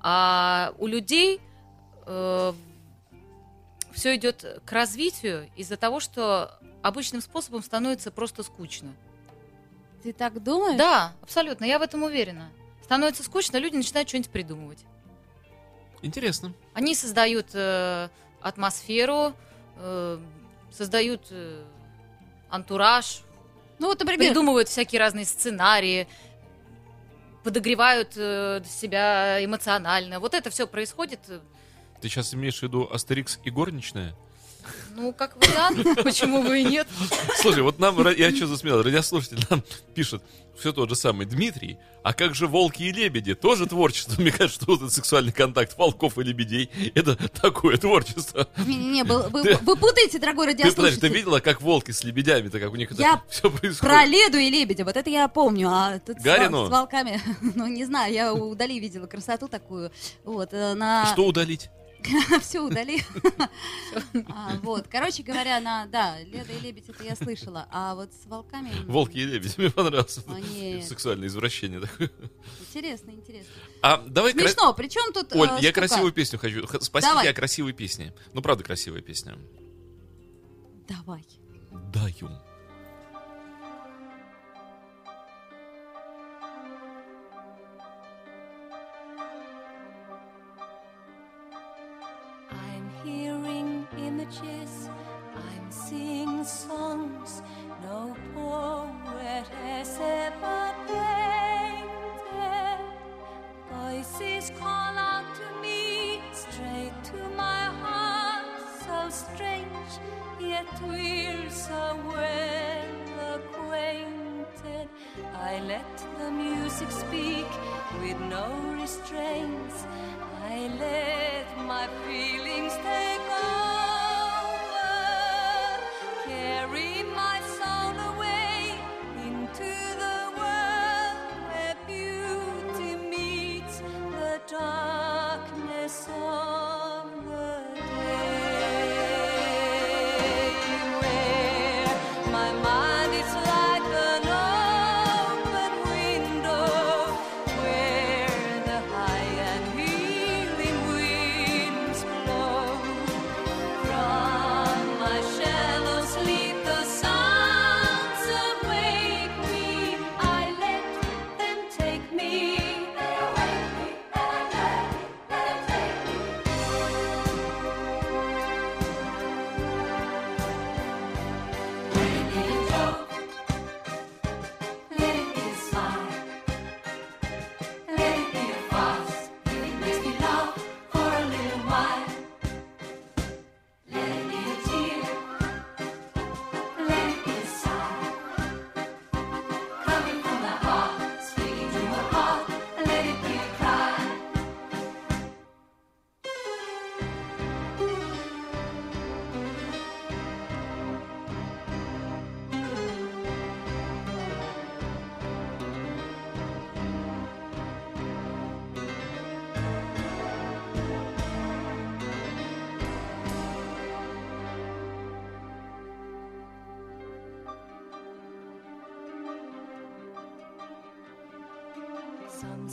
А 0.00 0.74
у 0.78 0.86
людей 0.86 1.40
все 3.94 4.16
идет 4.16 4.60
к 4.66 4.72
развитию 4.72 5.48
из-за 5.56 5.78
того, 5.78 6.00
что 6.00 6.58
обычным 6.82 7.22
способом 7.22 7.62
становится 7.62 8.10
просто 8.10 8.42
скучно. 8.42 8.92
Ты 10.02 10.12
так 10.12 10.42
думаешь? 10.42 10.76
Да, 10.76 11.14
абсолютно, 11.22 11.64
я 11.64 11.78
в 11.78 11.82
этом 11.82 12.02
уверена. 12.02 12.50
Становится 12.84 13.22
скучно, 13.22 13.56
люди 13.56 13.76
начинают 13.76 14.08
что-нибудь 14.10 14.30
придумывать. 14.30 14.84
Интересно. 16.02 16.52
Они 16.74 16.94
создают 16.94 17.46
э, 17.54 18.10
атмосферу, 18.42 19.32
э, 19.78 20.18
создают 20.70 21.22
э, 21.30 21.64
антураж, 22.50 23.22
Ну 23.78 23.86
вот, 23.86 24.00
например, 24.00 24.28
придумывают 24.28 24.68
всякие 24.68 25.00
разные 25.00 25.24
сценарии, 25.24 26.06
подогревают 27.42 28.12
э, 28.16 28.62
себя 28.68 29.42
эмоционально. 29.42 30.20
Вот 30.20 30.34
это 30.34 30.50
все 30.50 30.66
происходит, 30.66 31.20
Ты 32.02 32.08
сейчас 32.10 32.34
имеешь 32.34 32.58
в 32.58 32.62
виду 32.62 32.86
Астерикс 32.92 33.40
и 33.44 33.50
горничная? 33.50 34.14
Ну, 34.96 35.12
как 35.12 35.36
вариант, 35.36 36.02
почему 36.02 36.42
бы 36.42 36.60
и 36.60 36.64
нет. 36.64 36.86
Слушай, 37.40 37.62
вот 37.62 37.78
нам, 37.78 37.96
я 38.16 38.34
что 38.34 38.46
засмеял, 38.46 38.82
радиослушатель 38.82 39.38
нам 39.50 39.62
пишет, 39.94 40.22
все 40.58 40.72
тот 40.72 40.88
же 40.88 40.94
самый 40.94 41.26
Дмитрий, 41.26 41.78
а 42.04 42.12
как 42.12 42.34
же 42.34 42.46
волки 42.46 42.82
и 42.84 42.92
лебеди? 42.92 43.34
Тоже 43.34 43.66
творчество? 43.66 44.20
Мне 44.20 44.30
кажется, 44.30 44.60
что 44.62 44.66
вот 44.72 44.82
этот 44.82 44.92
сексуальный 44.92 45.32
контакт 45.32 45.76
волков 45.76 46.16
и 46.18 46.22
лебедей, 46.22 46.70
это 46.94 47.16
такое 47.40 47.76
творчество. 47.76 48.46
Не-не-не, 48.58 49.02
вы, 49.04 49.22
вы- 49.30 49.42
Ты- 49.42 49.56
вы 49.62 49.74
путаете, 49.76 50.18
дорогой 50.20 50.46
Ты, 50.46 50.52
подожди, 50.54 50.74
ты 50.74 50.80
радиослушатель. 50.82 51.12
видела, 51.16 51.40
как 51.40 51.60
волки 51.60 51.90
с 51.90 52.04
лебедями-то, 52.04 52.60
как 52.60 52.72
у 52.72 52.76
них 52.76 52.92
Я 52.92 53.14
это 53.14 53.22
все 53.28 53.50
происходит? 53.50 53.80
Про 53.80 54.04
Леду 54.04 54.38
и 54.38 54.48
Лебедя, 54.48 54.84
вот 54.84 54.96
это 54.96 55.10
я 55.10 55.26
помню, 55.28 55.68
а 55.70 55.98
тут 55.98 56.20
с, 56.20 56.22
Гарину? 56.22 56.58
вол- 56.58 56.66
с 56.68 56.70
волками, 56.70 57.20
ну 57.56 57.66
не 57.66 57.84
знаю, 57.84 58.12
я 58.14 58.32
удали 58.32 58.78
видела 58.78 59.06
красоту 59.06 59.48
такую, 59.48 59.90
вот, 60.24 60.50
э, 60.52 60.74
на... 60.74 61.06
Что 61.06 61.26
удалить? 61.26 61.68
Все 62.40 62.60
удали. 62.60 63.02
А, 64.28 64.56
Вот, 64.62 64.88
короче 64.88 65.22
говоря, 65.22 65.60
на, 65.60 65.86
да, 65.86 66.20
Леда 66.20 66.52
и 66.52 66.60
Лебедь, 66.60 66.88
это 66.88 67.04
я 67.04 67.16
слышала, 67.16 67.68
а 67.70 67.94
вот 67.94 68.12
с 68.12 68.26
волками... 68.26 68.72
Волки 68.86 69.18
и 69.18 69.24
лебеди, 69.24 69.54
мне 69.58 69.70
понравилось. 69.70 70.20
Сексуальное 70.86 71.28
извращение 71.28 71.80
такое. 71.80 72.10
Интересно, 72.60 73.10
интересно. 73.10 73.52
А 73.82 73.98
давай... 74.06 74.32
Смешно, 74.32 74.72
причем 74.74 75.12
тут... 75.12 75.34
Оль, 75.34 75.48
э, 75.48 75.58
я 75.60 75.72
красивую 75.72 76.12
песню 76.12 76.38
хочу. 76.38 76.66
Давай. 76.92 77.26
я 77.26 77.32
красивой 77.32 77.72
песни. 77.72 78.12
Ну, 78.32 78.42
правда, 78.42 78.64
красивая 78.64 79.00
песня. 79.00 79.36
Давай. 80.88 81.24
Даю. 81.92 82.30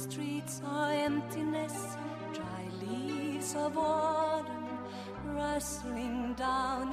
Streets 0.01 0.61
are 0.65 0.91
emptiness, 0.91 1.95
dry 2.33 2.65
leaves 2.81 3.53
of 3.55 3.77
autumn 3.77 4.79
rustling 5.25 6.33
down 6.33 6.91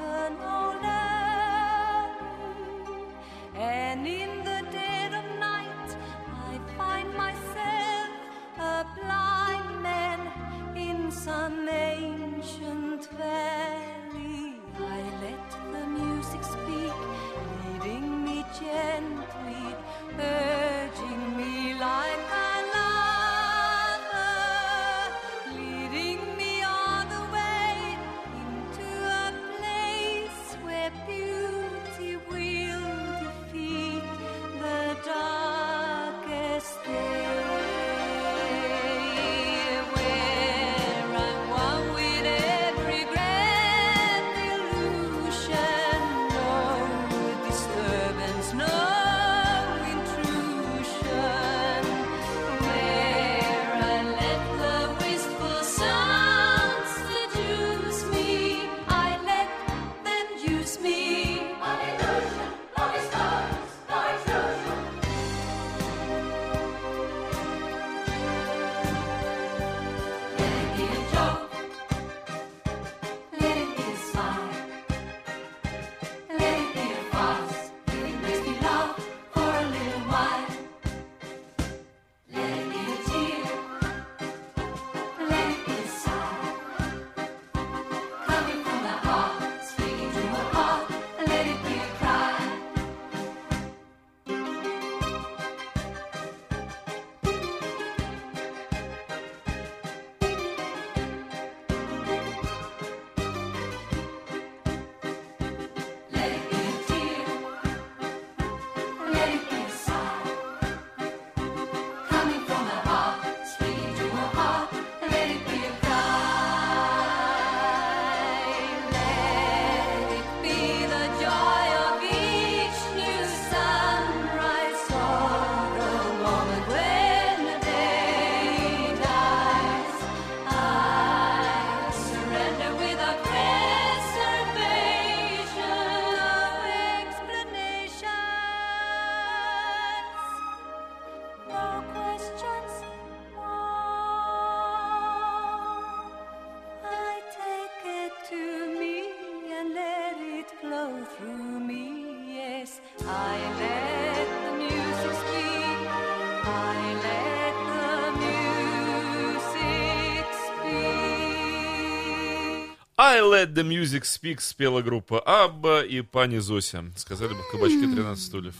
Let 163.38 163.52
The 163.54 163.62
Music 163.62 164.02
Speak 164.02 164.40
спела 164.40 164.82
группа 164.82 165.20
Абба 165.20 165.84
и 165.84 166.00
пани 166.00 166.38
Зося. 166.38 166.84
Сказали 166.96 167.34
бы 167.34 167.42
в 167.42 167.50
кабачке 167.52 167.82
13 167.82 168.24
стульев. 168.24 168.56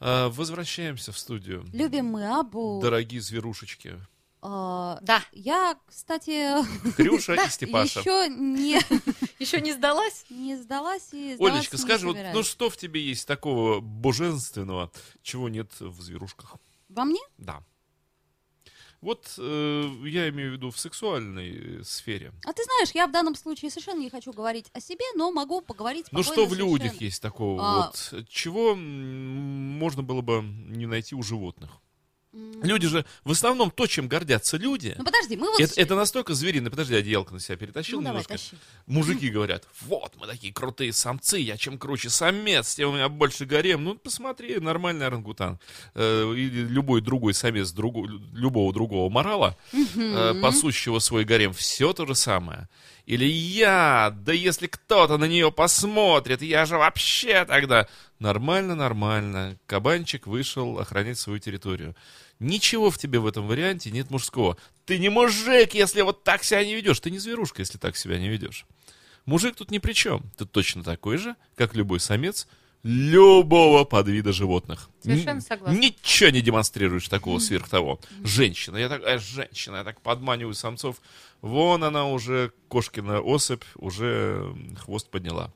А, 0.00 0.30
возвращаемся 0.30 1.12
в 1.12 1.18
студию. 1.18 1.66
Любим 1.74 2.06
мы 2.06 2.24
Абу. 2.24 2.80
Дорогие 2.80 3.20
зверушечки. 3.20 3.98
А, 4.40 4.98
Да, 5.02 5.22
Я, 5.32 5.76
кстати, 5.86 6.54
Крюша 6.96 7.34
и 7.34 7.50
Степаша. 7.50 8.00
еще 8.00 8.28
не, 8.30 8.80
еще 9.38 9.60
не 9.60 9.74
сдалась? 9.74 10.24
не 10.30 10.56
сдалась 10.56 11.10
и 11.12 11.34
сдаваться 11.34 11.54
Олечка, 11.54 11.76
скажи, 11.76 12.06
вот, 12.06 12.16
ну 12.32 12.42
что 12.42 12.70
в 12.70 12.78
тебе 12.78 13.02
есть 13.02 13.28
такого 13.28 13.80
божественного, 13.80 14.90
чего 15.22 15.50
нет 15.50 15.70
в 15.80 16.00
зверушках? 16.00 16.56
Во 16.88 17.04
мне? 17.04 17.20
Да. 17.36 17.62
Вот 19.02 19.34
э, 19.36 19.90
я 20.04 20.28
имею 20.28 20.50
в 20.50 20.52
виду 20.54 20.70
в 20.70 20.78
сексуальной 20.78 21.80
э, 21.80 21.82
сфере. 21.82 22.32
А 22.46 22.52
ты 22.52 22.62
знаешь, 22.62 22.92
я 22.94 23.08
в 23.08 23.12
данном 23.12 23.34
случае 23.34 23.70
совершенно 23.70 23.98
не 24.00 24.10
хочу 24.10 24.32
говорить 24.32 24.70
о 24.72 24.80
себе, 24.80 25.04
но 25.16 25.32
могу 25.32 25.60
поговорить 25.60 26.06
Ну 26.12 26.22
что 26.22 26.46
в 26.46 26.54
людях 26.54 26.78
совершенно. 26.92 27.04
есть 27.04 27.20
такого 27.20 27.60
А. 27.60 27.76
вот, 27.86 28.28
чего 28.28 28.76
можно 28.76 30.04
было 30.04 30.20
бы 30.20 30.42
не 30.42 30.86
найти 30.86 31.16
у 31.16 31.22
животных? 31.24 31.72
Люди 32.62 32.88
же, 32.88 33.04
в 33.24 33.32
основном 33.32 33.70
то, 33.70 33.86
чем 33.86 34.08
гордятся 34.08 34.56
люди, 34.56 34.94
Ну 34.96 35.04
подожди, 35.04 35.36
мы 35.36 35.50
вот... 35.50 35.60
это, 35.60 35.78
это 35.78 35.94
настолько 35.94 36.32
зверино. 36.32 36.70
Подожди, 36.70 36.94
одеялко 36.94 37.34
на 37.34 37.40
себя 37.40 37.56
перетащил 37.56 37.98
Ну, 37.98 38.04
давай, 38.04 38.22
немножко. 38.22 38.32
тащи. 38.32 38.56
Мужики 38.86 39.28
говорят, 39.28 39.68
вот, 39.82 40.14
мы 40.18 40.26
такие 40.26 40.52
крутые 40.52 40.94
самцы, 40.94 41.38
я 41.38 41.58
чем 41.58 41.76
круче 41.76 42.08
самец, 42.08 42.74
тем 42.74 42.90
у 42.90 42.92
меня 42.94 43.10
больше 43.10 43.44
гарем. 43.44 43.84
Ну, 43.84 43.96
посмотри, 43.96 44.58
нормальный 44.60 45.06
орангутан. 45.06 45.58
Э, 45.94 46.32
или 46.34 46.60
любой 46.66 47.02
другой 47.02 47.34
самец 47.34 47.70
другу- 47.70 48.06
любого 48.32 48.72
другого 48.72 49.10
морала, 49.10 49.56
э, 49.72 50.34
пасущего 50.40 51.00
свой 51.00 51.24
гарем, 51.24 51.52
все 51.52 51.92
то 51.92 52.06
же 52.06 52.14
самое. 52.14 52.68
Или 53.04 53.24
я, 53.26 54.14
да 54.24 54.32
если 54.32 54.68
кто-то 54.68 55.18
на 55.18 55.24
нее 55.26 55.52
посмотрит, 55.52 56.40
я 56.40 56.64
же 56.64 56.78
вообще 56.78 57.44
тогда... 57.44 57.88
Нормально, 58.20 58.76
нормально. 58.76 59.58
Кабанчик 59.66 60.28
вышел 60.28 60.78
охранять 60.78 61.18
свою 61.18 61.40
территорию. 61.40 61.96
Ничего 62.42 62.90
в 62.90 62.98
тебе 62.98 63.18
в 63.20 63.26
этом 63.26 63.46
варианте 63.46 63.90
нет 63.90 64.10
мужского. 64.10 64.56
Ты 64.84 64.98
не 64.98 65.08
мужик, 65.08 65.74
если 65.74 66.02
вот 66.02 66.24
так 66.24 66.44
себя 66.44 66.64
не 66.64 66.74
ведешь. 66.74 67.00
Ты 67.00 67.10
не 67.10 67.18
зверушка, 67.18 67.62
если 67.62 67.78
так 67.78 67.96
себя 67.96 68.18
не 68.18 68.28
ведешь. 68.28 68.66
Мужик 69.24 69.54
тут 69.54 69.70
ни 69.70 69.78
при 69.78 69.92
чем. 69.92 70.24
Ты 70.36 70.44
точно 70.44 70.82
такой 70.82 71.16
же, 71.16 71.36
как 71.56 71.74
любой 71.74 72.00
самец 72.00 72.48
любого 72.82 73.84
подвида 73.84 74.32
животных. 74.32 74.90
Совершенно 75.02 75.40
согласна. 75.40 75.78
Ничего 75.78 76.30
не 76.30 76.40
демонстрируешь 76.40 77.08
такого 77.08 77.38
сверх 77.38 77.68
того. 77.68 78.00
Женщина, 78.24 78.76
я 78.76 78.88
такая 78.88 79.18
женщина, 79.18 79.76
я 79.76 79.84
так 79.84 80.00
подманиваю 80.00 80.54
самцов. 80.54 81.00
Вон 81.42 81.84
она 81.84 82.08
уже, 82.08 82.52
кошкина 82.68 83.20
особь, 83.20 83.62
уже 83.76 84.52
хвост 84.78 85.08
подняла. 85.10 85.52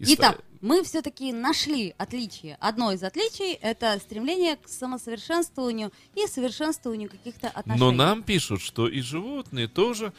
И 0.00 0.14
Итак, 0.14 0.40
мы 0.62 0.82
все-таки 0.82 1.30
нашли 1.32 1.94
отличие. 1.98 2.56
Одно 2.60 2.92
из 2.92 3.02
отличий– 3.02 3.52
это 3.60 3.98
стремление 4.00 4.56
к 4.56 4.66
самосовершенствованию 4.66 5.92
и 6.14 6.26
совершенствованию 6.26 7.10
каких-то 7.10 7.48
отношений. 7.48 7.78
Но 7.80 7.92
нам 7.92 8.22
пишут, 8.22 8.62
что 8.62 8.88
и 8.88 9.00
животные 9.02 9.68
тоже 9.68 10.12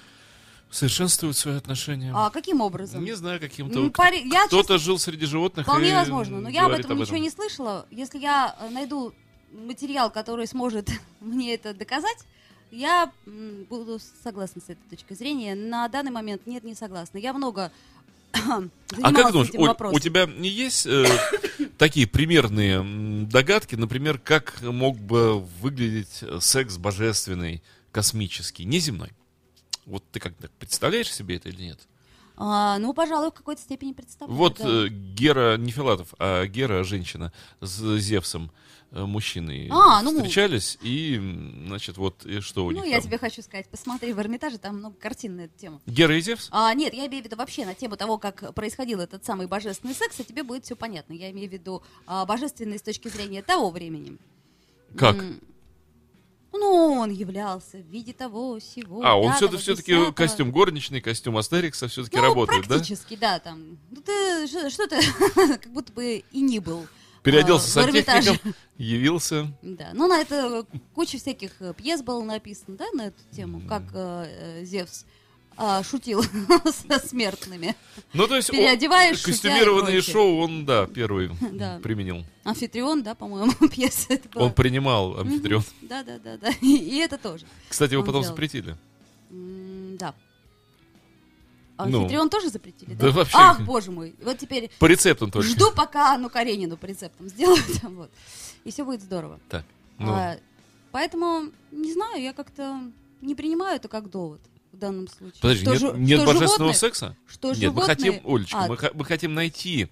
совершенствуют 0.70 1.36
свои 1.36 1.56
отношения. 1.56 2.12
А 2.16 2.30
каким 2.30 2.62
образом? 2.62 3.04
Не 3.04 3.14
знаю, 3.14 3.40
каким-то... 3.40 3.80
М, 3.80 3.92
пари- 3.92 4.30
Кто-то 4.48 4.58
честно, 4.58 4.78
жил 4.78 5.00
среди 5.00 5.26
животных 5.26 5.66
Вполне 5.66 5.90
и 5.90 5.94
возможно, 5.94 6.40
но 6.40 6.50
я 6.50 6.62
об 6.62 6.68
говорит 6.68 6.86
этом 6.86 7.00
ничего 7.00 7.18
не 7.18 7.30
слышала. 7.30 7.86
Если 7.90 8.20
я 8.20 8.56
э, 8.60 8.70
найду 8.70 9.14
материал, 9.52 10.12
который 10.12 10.48
сможет 10.48 10.90
мне 11.20 11.56
это 11.56 11.74
доказать, 11.74 12.18
я 12.72 13.12
буду 13.70 14.00
согласна 14.24 14.62
с 14.62 14.70
этой 14.70 14.90
точки 14.90 15.14
зрения. 15.14 15.56
На 15.56 15.88
данный 15.90 16.12
момент 16.12 16.48
нет, 16.48 16.64
не 16.64 16.74
согласна. 16.74 17.18
Я 17.18 17.34
много 17.34 17.72
А 18.34 19.14
как 19.14 19.32
думаешь, 19.32 19.52
Оль, 19.54 19.68
вопросом. 19.68 19.96
у 19.96 20.00
тебя 20.00 20.26
не 20.26 20.50
есть 20.50 20.86
э, 20.86 21.06
такие 21.78 22.08
примерные 22.08 23.26
догадки, 23.26 23.76
например, 23.76 24.20
как 24.20 24.62
мог 24.62 24.98
бы 24.98 25.40
выглядеть 25.40 26.24
секс 26.40 26.78
божественный, 26.78 27.64
космический, 27.92 28.66
неземной? 28.66 29.12
Вот 29.86 30.04
ты 30.12 30.20
как 30.20 30.36
так 30.36 30.52
представляешь 30.52 31.12
себе 31.12 31.38
это 31.38 31.50
или 31.50 31.62
нет? 31.62 31.80
А, 32.38 32.80
ну, 32.80 32.94
пожалуй, 32.94 33.30
в 33.30 33.34
какой-то 33.34 33.62
степени 33.62 33.94
представляю. 33.94 34.38
Вот 34.38 34.58
да. 34.58 34.86
э, 34.86 34.88
Гера, 34.88 35.58
не 35.58 35.72
Филатов, 35.72 36.14
а 36.18 36.46
Гера, 36.48 36.84
женщина, 36.84 37.32
с 37.60 37.98
Зевсом, 37.98 38.52
э, 38.92 39.04
мужчиной, 39.06 39.68
А, 39.72 40.02
ну. 40.02 40.14
встречались, 40.16 40.78
и, 40.82 41.18
значит, 41.68 41.98
вот 41.98 42.26
и 42.26 42.40
что 42.42 42.66
у 42.66 42.72
Ну, 42.72 42.84
них 42.84 42.88
я 42.92 42.98
там? 43.00 43.08
тебе 43.08 43.18
хочу 43.18 43.42
сказать, 43.42 43.68
посмотри 43.70 44.14
в 44.14 44.20
Эрмитаже, 44.20 44.58
там 44.58 44.78
много 44.78 44.96
картин 44.98 45.38
на 45.38 45.42
эту 45.42 45.58
тему. 45.58 45.82
Гера 45.86 46.18
и 46.18 46.22
Зевс? 46.22 46.50
А, 46.52 46.74
нет, 46.74 46.94
я 46.94 47.08
имею 47.08 47.22
в 47.24 47.26
виду 47.26 47.36
вообще 47.38 47.66
на 47.66 47.74
тему 47.74 47.96
того, 47.98 48.18
как 48.18 48.54
происходил 48.54 49.00
этот 49.00 49.24
самый 49.26 49.48
божественный 49.48 49.94
секс, 49.96 50.20
и 50.20 50.24
тебе 50.24 50.44
будет 50.44 50.66
все 50.66 50.76
понятно. 50.76 51.14
Я 51.14 51.32
имею 51.32 51.50
в 51.50 51.54
виду 51.54 51.84
а, 52.06 52.26
божественный 52.26 52.78
с 52.78 52.82
точки 52.82 53.08
зрения 53.08 53.42
того 53.42 53.70
времени. 53.70 54.18
Как? 54.98 55.16
М, 55.18 55.40
Ну, 56.54 56.98
он 57.00 57.12
являлся 57.12 57.78
в 57.78 57.86
виде 57.88 58.12
того, 58.12 58.60
сего. 58.60 59.02
А, 59.06 59.16
он 59.18 59.32
все-таки 59.36 59.94
десятого. 59.94 60.12
костюм 60.12 60.52
горничный, 60.52 61.00
костюм 61.00 61.38
Астерикса 61.38 61.88
все-таки 61.88 62.18
ну, 62.18 62.24
работает, 62.24 62.64
да? 62.64 62.76
практически, 62.76 63.16
да? 63.16 63.40
там. 63.40 63.78
Ну, 63.90 64.02
ты 64.02 64.48
что, 64.48 64.70
что 64.70 64.86
ты, 64.88 65.00
как 65.58 65.72
будто 65.72 65.94
бы 65.94 66.24
и 66.30 66.42
не 66.42 66.60
был. 66.60 66.86
Переоделся 67.24 67.66
а, 67.82 67.84
в 67.84 67.86
сантехником, 67.92 68.54
явился. 68.78 69.52
Да, 69.62 69.92
ну 69.94 70.08
на 70.08 70.22
это 70.22 70.66
куча 70.96 71.18
всяких 71.18 71.52
э, 71.60 71.74
пьес 71.78 72.02
было 72.02 72.24
написано, 72.24 72.78
да, 72.78 72.86
на 72.94 73.08
эту 73.08 73.22
тему, 73.32 73.62
как 73.68 73.84
э, 73.94 74.60
э, 74.62 74.66
Зевс 74.66 75.06
а, 75.56 75.84
шутил 75.84 76.24
со 76.90 77.00
смертными. 77.08 77.76
Ну, 78.14 78.28
то 78.28 78.36
есть, 78.36 78.50
он- 78.50 78.56
Переодеваешь, 78.56 79.22
и 79.22 79.26
костюмированные 79.26 80.02
шоу 80.02 80.40
он, 80.40 80.66
да, 80.66 80.88
первый 80.88 81.30
Да. 81.52 81.80
применил. 81.84 82.26
Амфитрион, 82.44 83.04
да, 83.04 83.14
по-моему, 83.14 83.52
пьеса 83.70 84.08
это 84.14 84.28
была. 84.30 84.46
Он 84.46 84.54
принимал 84.54 85.20
амфитрион. 85.20 85.64
Да, 85.84 86.04
да, 86.04 86.18
да, 86.18 86.38
да. 86.38 86.50
И, 86.62 86.76
и 86.76 86.98
это 86.98 87.18
тоже. 87.20 87.46
Кстати, 87.70 87.92
его 87.92 88.02
Он 88.02 88.08
потом 88.08 88.22
делал. 88.24 88.34
запретили. 88.34 88.76
Да. 89.30 90.16
А 91.84 91.90
Ну. 91.90 92.00
Амфитрион 92.02 92.30
тоже 92.30 92.50
запретили, 92.50 92.94
Да 92.94 93.08
да? 93.08 93.12
вообще. 93.12 93.38
Ах, 93.38 93.62
боже 93.62 93.92
мой. 93.92 94.16
Вот 94.24 94.38
теперь 94.38 94.70
По 94.80 94.86
рецептам 94.86 95.32
только. 95.32 95.48
жду, 95.48 95.72
пока 95.72 96.14
Анну 96.14 96.30
Каренину 96.30 96.78
по 96.78 96.86
рецептам 96.86 97.28
сделают. 97.30 97.64
Вот. 97.84 98.12
И 98.64 98.72
все 98.72 98.84
будет 98.86 99.02
здорово. 99.02 99.40
Так, 99.50 99.66
ну, 99.98 100.12
А, 100.14 100.38
поэтому, 100.92 101.52
не 101.72 101.94
знаю, 101.94 102.22
я 102.22 102.34
как-то 102.34 102.80
не 103.22 103.34
принимаю 103.36 103.76
это 103.78 103.88
как 103.88 104.10
довод 104.10 104.40
в 104.72 104.78
данном 104.78 105.08
случае. 105.08 105.40
подожди, 105.42 105.62
Что 105.64 105.72
нет, 105.72 105.80
жи- 105.82 106.00
нет 106.00 106.20
что 106.22 106.28
божественного 106.28 106.74
животные- 106.74 106.74
секса? 106.76 107.18
Что 107.28 107.48
Нет, 107.50 107.58
мы 107.58 107.64
животные- 107.64 107.86
хотим, 107.86 108.22
Олечка, 108.36 108.60
А, 108.60 108.68
мы, 108.68 108.78
мы 108.94 109.06
хотим 109.06 109.34
найти, 109.34 109.88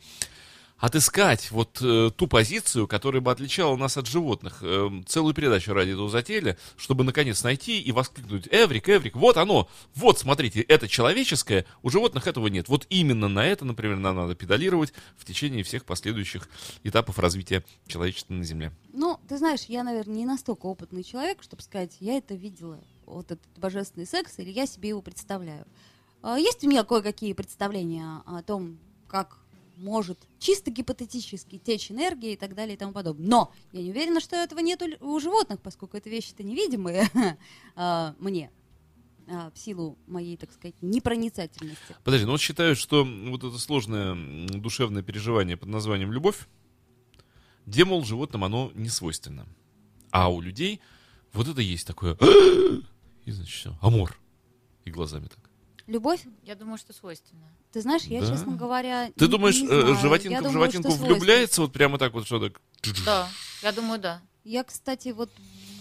отыскать 0.80 1.52
вот 1.52 1.82
э, 1.82 2.10
ту 2.16 2.28
позицию, 2.28 2.88
которая 2.88 3.22
бы 3.22 3.32
отличала 3.32 3.76
нас 3.76 3.98
от 3.98 4.08
животных. 4.08 4.60
Э, 4.62 4.90
целую 5.06 5.34
передачу 5.34 5.74
ради 5.74 5.92
этого 5.92 6.10
затеяли, 6.10 6.58
чтобы 6.78 7.04
наконец 7.04 7.44
найти 7.44 7.82
и 7.82 7.92
воскликнуть, 7.92 8.48
Эврик, 8.52 8.88
Эврик, 8.88 9.16
вот 9.16 9.38
оно, 9.38 9.70
вот, 9.96 10.20
смотрите, 10.20 10.62
это 10.62 10.88
человеческое, 10.88 11.66
у 11.84 11.90
животных 11.90 12.28
этого 12.28 12.48
нет. 12.48 12.70
Вот 12.70 12.88
именно 12.90 13.28
на 13.28 13.46
это, 13.46 13.66
например, 13.66 13.98
нам 13.98 14.16
надо 14.16 14.36
педалировать 14.36 14.94
в 15.18 15.26
течение 15.26 15.64
всех 15.64 15.86
последующих 15.86 16.48
этапов 16.84 17.20
развития 17.20 17.64
человечества 17.88 18.34
на 18.34 18.44
Земле. 18.44 18.72
Ну, 18.94 19.20
ты 19.28 19.38
знаешь, 19.38 19.66
я, 19.68 19.84
наверное, 19.84 20.16
не 20.16 20.26
настолько 20.26 20.66
опытный 20.66 21.04
человек, 21.04 21.44
чтобы 21.44 21.62
сказать, 21.62 21.98
я 22.00 22.18
это 22.18 22.36
видела, 22.36 22.80
вот 23.06 23.32
этот 23.32 23.48
божественный 23.58 24.06
секс, 24.06 24.40
или 24.40 24.52
я 24.52 24.66
себе 24.66 24.90
его 24.90 25.02
представляю. 25.02 25.66
А, 26.22 26.38
Есть 26.38 26.64
у 26.64 26.70
меня 26.70 26.84
кое-какие 26.84 27.34
представления 27.34 28.22
о 28.26 28.42
том, 28.44 28.78
как 29.08 29.39
может 29.80 30.20
чисто 30.40 30.72
гипотетически 30.72 31.58
течь 31.58 31.92
энергия 31.92 32.34
и 32.34 32.38
так 32.38 32.56
далее 32.56 32.76
и 32.76 32.78
тому 32.78 32.94
подобное. 32.94 33.28
Но 33.28 33.54
я 33.72 33.82
не 33.82 33.92
уверена, 33.92 34.20
что 34.20 34.36
этого 34.36 34.60
нет 34.60 34.82
у, 35.02 35.20
животных, 35.20 35.62
поскольку 35.62 35.98
это 35.98 36.10
вещи-то 36.10 36.44
невидимые 36.44 37.10
а, 37.76 38.14
мне 38.20 38.52
а, 39.28 39.52
в 39.52 39.58
силу 39.58 39.98
моей, 40.08 40.38
так 40.38 40.52
сказать, 40.52 40.76
непроницательности. 40.82 41.96
Подожди, 42.04 42.26
ну 42.26 42.34
вот 42.34 42.42
считают, 42.42 42.78
что 42.78 43.04
вот 43.06 43.44
это 43.44 43.58
сложное 43.58 44.16
душевное 44.50 45.04
переживание 45.04 45.58
под 45.58 45.70
названием 45.70 46.12
любовь, 46.12 46.48
где, 47.66 47.86
мол, 47.86 48.04
животным 48.04 48.44
оно 48.44 48.72
не 48.76 48.90
свойственно. 48.90 49.48
А 50.12 50.30
у 50.30 50.42
людей 50.42 50.82
вот 51.34 51.48
это 51.48 51.62
есть 51.62 51.88
такое... 51.88 52.18
И, 53.26 53.32
значит, 53.32 53.54
все, 53.54 53.78
амор. 53.82 54.18
И 54.86 54.92
глазами 54.92 55.28
так. 55.28 55.49
Любовь, 55.90 56.22
Я 56.44 56.54
думаю, 56.56 56.78
что 56.78 56.94
свойственно. 56.94 57.48
ты 57.74 57.82
знаешь, 57.82 58.04
я, 58.04 58.22
Да. 58.22 58.28
честно 58.28 58.56
говоря, 58.56 59.08
Ты 59.18 59.26
не- 59.26 59.32
думаешь, 59.32 59.60
не 59.60 59.66
э, 59.68 59.82
знаю. 59.82 59.96
животинка 59.96 60.34
Я 60.36 60.40
в 60.42 60.44
думаю, 60.44 60.54
животинку 60.72 60.92
влюбляется 60.92 61.62
вот 61.62 61.74
прямо 61.74 61.98
так 61.98 62.14
вот, 62.14 62.28
что 62.28 62.40
так... 62.40 62.62
Да, 63.06 63.28
я 63.64 63.72
думаю, 63.72 64.00
да. 64.00 64.22
Я, 64.44 64.64
кстати, 64.64 65.10
вот 65.10 65.32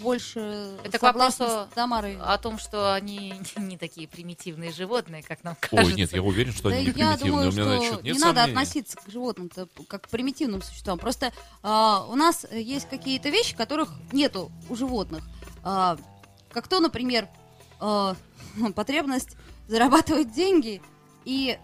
больше 0.00 0.76
Это 0.82 0.98
к 0.98 1.02
вопросу 1.02 1.68
Тамарой. 1.74 2.16
О 2.20 2.38
том, 2.38 2.58
что 2.58 2.94
они 2.94 3.34
не 3.58 3.76
такие 3.76 4.08
примитивные 4.08 4.72
животные, 4.72 5.22
как 5.22 5.44
нам 5.44 5.56
Ой, 5.60 5.68
кажется. 5.78 5.96
нет, 5.96 6.12
я 6.14 6.22
уверен, 6.22 6.52
что 6.54 6.70
Да 6.70 6.76
они 6.76 6.86
не 6.86 6.92
я 6.92 6.92
примитивные. 7.16 7.30
думаю, 7.30 7.48
У 7.50 7.52
меня 7.52 7.86
что 7.92 8.02
нет 8.02 8.14
не 8.14 8.20
надо 8.20 8.40
сомнений. 8.40 8.52
относиться 8.58 8.96
к 8.96 9.10
животным 9.10 9.50
как 9.88 10.02
к 10.06 10.08
примитивным 10.08 10.62
существам. 10.62 10.98
Просто 10.98 11.32
а, 11.62 12.06
у 12.08 12.14
нас 12.16 12.46
есть 12.50 12.88
какие-то 12.88 13.28
вещи, 13.28 13.54
которых 13.54 13.90
нету 14.12 14.50
у 14.70 14.74
животных. 14.74 15.22
А, 15.62 15.98
как 16.50 16.66
то, 16.68 16.80
например, 16.80 17.28
а, 17.78 18.16
потребность 18.74 19.36
зарабатывать 19.68 20.32
деньги 20.32 20.82
и, 21.24 21.58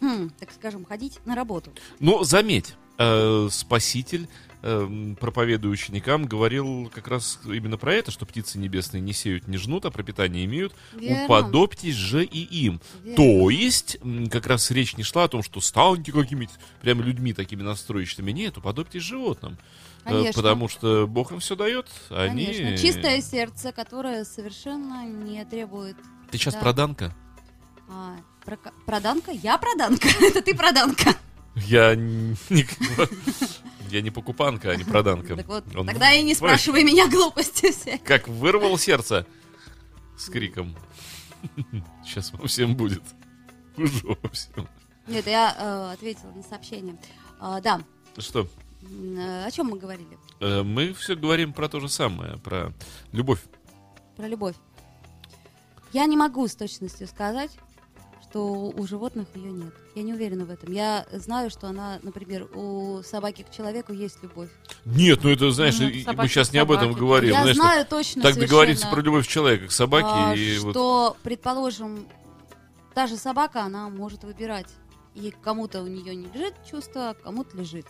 хм, 0.00 0.30
так 0.38 0.50
скажем, 0.52 0.84
ходить 0.84 1.20
на 1.26 1.34
работу. 1.34 1.70
Но 2.00 2.24
заметь, 2.24 2.74
э, 2.98 3.48
Спаситель, 3.50 4.28
э, 4.62 5.14
проповедуя 5.20 5.72
ученикам, 5.72 6.26
говорил 6.26 6.90
как 6.94 7.08
раз 7.08 7.38
именно 7.44 7.78
про 7.78 7.94
это, 7.94 8.10
что 8.10 8.26
птицы 8.26 8.58
небесные 8.58 9.00
не 9.00 9.12
сеют, 9.12 9.48
не 9.48 9.56
жнут, 9.56 9.84
а 9.84 9.90
пропитание 9.90 10.44
имеют. 10.44 10.74
Верно. 10.92 11.24
Уподобьтесь 11.24 11.94
же 11.94 12.24
и 12.24 12.42
им. 12.42 12.80
Верно. 13.02 13.16
То 13.16 13.50
есть, 13.50 13.98
как 14.30 14.46
раз 14.46 14.70
речь 14.70 14.96
не 14.96 15.02
шла 15.02 15.24
о 15.24 15.28
том, 15.28 15.42
что 15.42 15.60
станьте 15.60 16.12
какими-то 16.12 16.52
прям 16.82 17.00
людьми 17.00 17.32
такими 17.32 17.62
настроечными. 17.62 18.32
Нет, 18.32 18.58
уподобьтесь 18.58 19.02
животным. 19.02 19.58
Э, 20.04 20.10
Конечно. 20.10 20.42
Потому 20.42 20.68
что 20.68 21.06
Бог 21.06 21.32
им 21.32 21.40
все 21.40 21.56
дает, 21.56 21.86
они... 22.10 22.46
Конечно. 22.46 22.76
Чистое 22.78 23.20
сердце, 23.20 23.72
которое 23.72 24.24
совершенно 24.24 25.06
не 25.06 25.44
требует... 25.44 25.96
Ты 26.30 26.38
сейчас 26.38 26.54
да. 26.54 26.60
проданка? 26.60 27.14
а, 27.88 28.16
прока- 28.44 28.72
проданка? 28.86 29.30
Я 29.32 29.58
проданка. 29.58 30.08
Это 30.20 30.42
ты 30.42 30.54
проданка. 30.54 31.14
Я 31.54 31.94
не... 31.94 32.36
Я 33.90 34.02
не 34.02 34.10
покупанка, 34.12 34.70
а 34.70 34.76
не 34.76 34.84
проданка. 34.84 35.34
Так 35.34 35.48
вот, 35.48 35.64
Он- 35.76 35.86
тогда 35.86 36.12
и 36.12 36.22
не 36.22 36.34
спрашивай 36.36 36.84
меня 36.84 37.08
глупости 37.08 37.72
все. 37.72 37.98
Как 37.98 38.28
вырвал 38.28 38.78
сердце 38.78 39.26
с 40.16 40.26
криком. 40.30 40.76
Сейчас 42.04 42.32
вам 42.32 42.46
всем 42.46 42.76
будет. 42.76 43.02
Уже 43.76 44.16
всем. 44.32 44.68
Нет, 45.08 45.26
я 45.26 45.56
э, 45.58 45.92
ответила 45.94 46.30
на 46.30 46.42
сообщение. 46.44 46.96
А, 47.40 47.60
да, 47.60 47.80
Что? 48.18 48.46
э, 48.82 49.44
о 49.46 49.50
чем 49.50 49.68
мы 49.68 49.78
говорили? 49.78 50.16
э, 50.38 50.62
Мы 50.62 50.92
все 50.92 51.16
говорим 51.16 51.52
про 51.52 51.68
то 51.68 51.80
же 51.80 51.88
самое, 51.88 52.36
про 52.38 52.72
любовь. 53.10 53.40
Про 54.16 54.28
любовь. 54.28 54.54
Я 55.92 56.06
не 56.06 56.16
могу 56.16 56.46
с 56.46 56.54
точностью 56.54 57.06
сказать, 57.08 57.50
что 58.22 58.44
у 58.70 58.86
животных 58.86 59.26
ее 59.34 59.50
нет. 59.50 59.74
Я 59.96 60.02
не 60.02 60.14
уверена 60.14 60.44
в 60.44 60.50
этом. 60.50 60.72
Я 60.72 61.04
знаю, 61.12 61.50
что 61.50 61.66
она, 61.68 61.98
например, 62.02 62.46
у 62.56 63.02
собаки 63.02 63.42
к 63.42 63.50
человеку 63.50 63.92
есть 63.92 64.22
любовь. 64.22 64.50
Нет, 64.84 65.20
ну 65.24 65.30
это, 65.30 65.50
знаешь, 65.50 65.78
Ну, 65.80 65.86
мы 65.86 66.28
сейчас 66.28 66.52
не 66.52 66.60
об 66.60 66.70
этом 66.70 66.92
говорим. 66.92 67.30
я 67.30 67.40
знаешь, 67.42 67.56
знаю 67.56 67.86
точно 67.86 68.22
так 68.22 68.36
договориться 68.36 68.86
про 68.88 69.00
любовь 69.02 69.26
человека 69.26 69.66
к 69.66 69.72
собаке. 69.72 70.06
а, 70.08 70.34
и 70.34 70.58
вот- 70.58 70.70
что, 70.72 71.16
предположим, 71.24 72.06
та 72.94 73.08
же 73.08 73.16
собака, 73.16 73.62
она 73.62 73.88
может 73.88 74.22
выбирать. 74.22 74.68
И 75.16 75.34
кому-то 75.42 75.82
у 75.82 75.88
нее 75.88 76.14
не 76.14 76.26
лежит 76.28 76.54
чувство, 76.70 77.10
а 77.10 77.14
кому-то 77.14 77.56
лежит. 77.56 77.86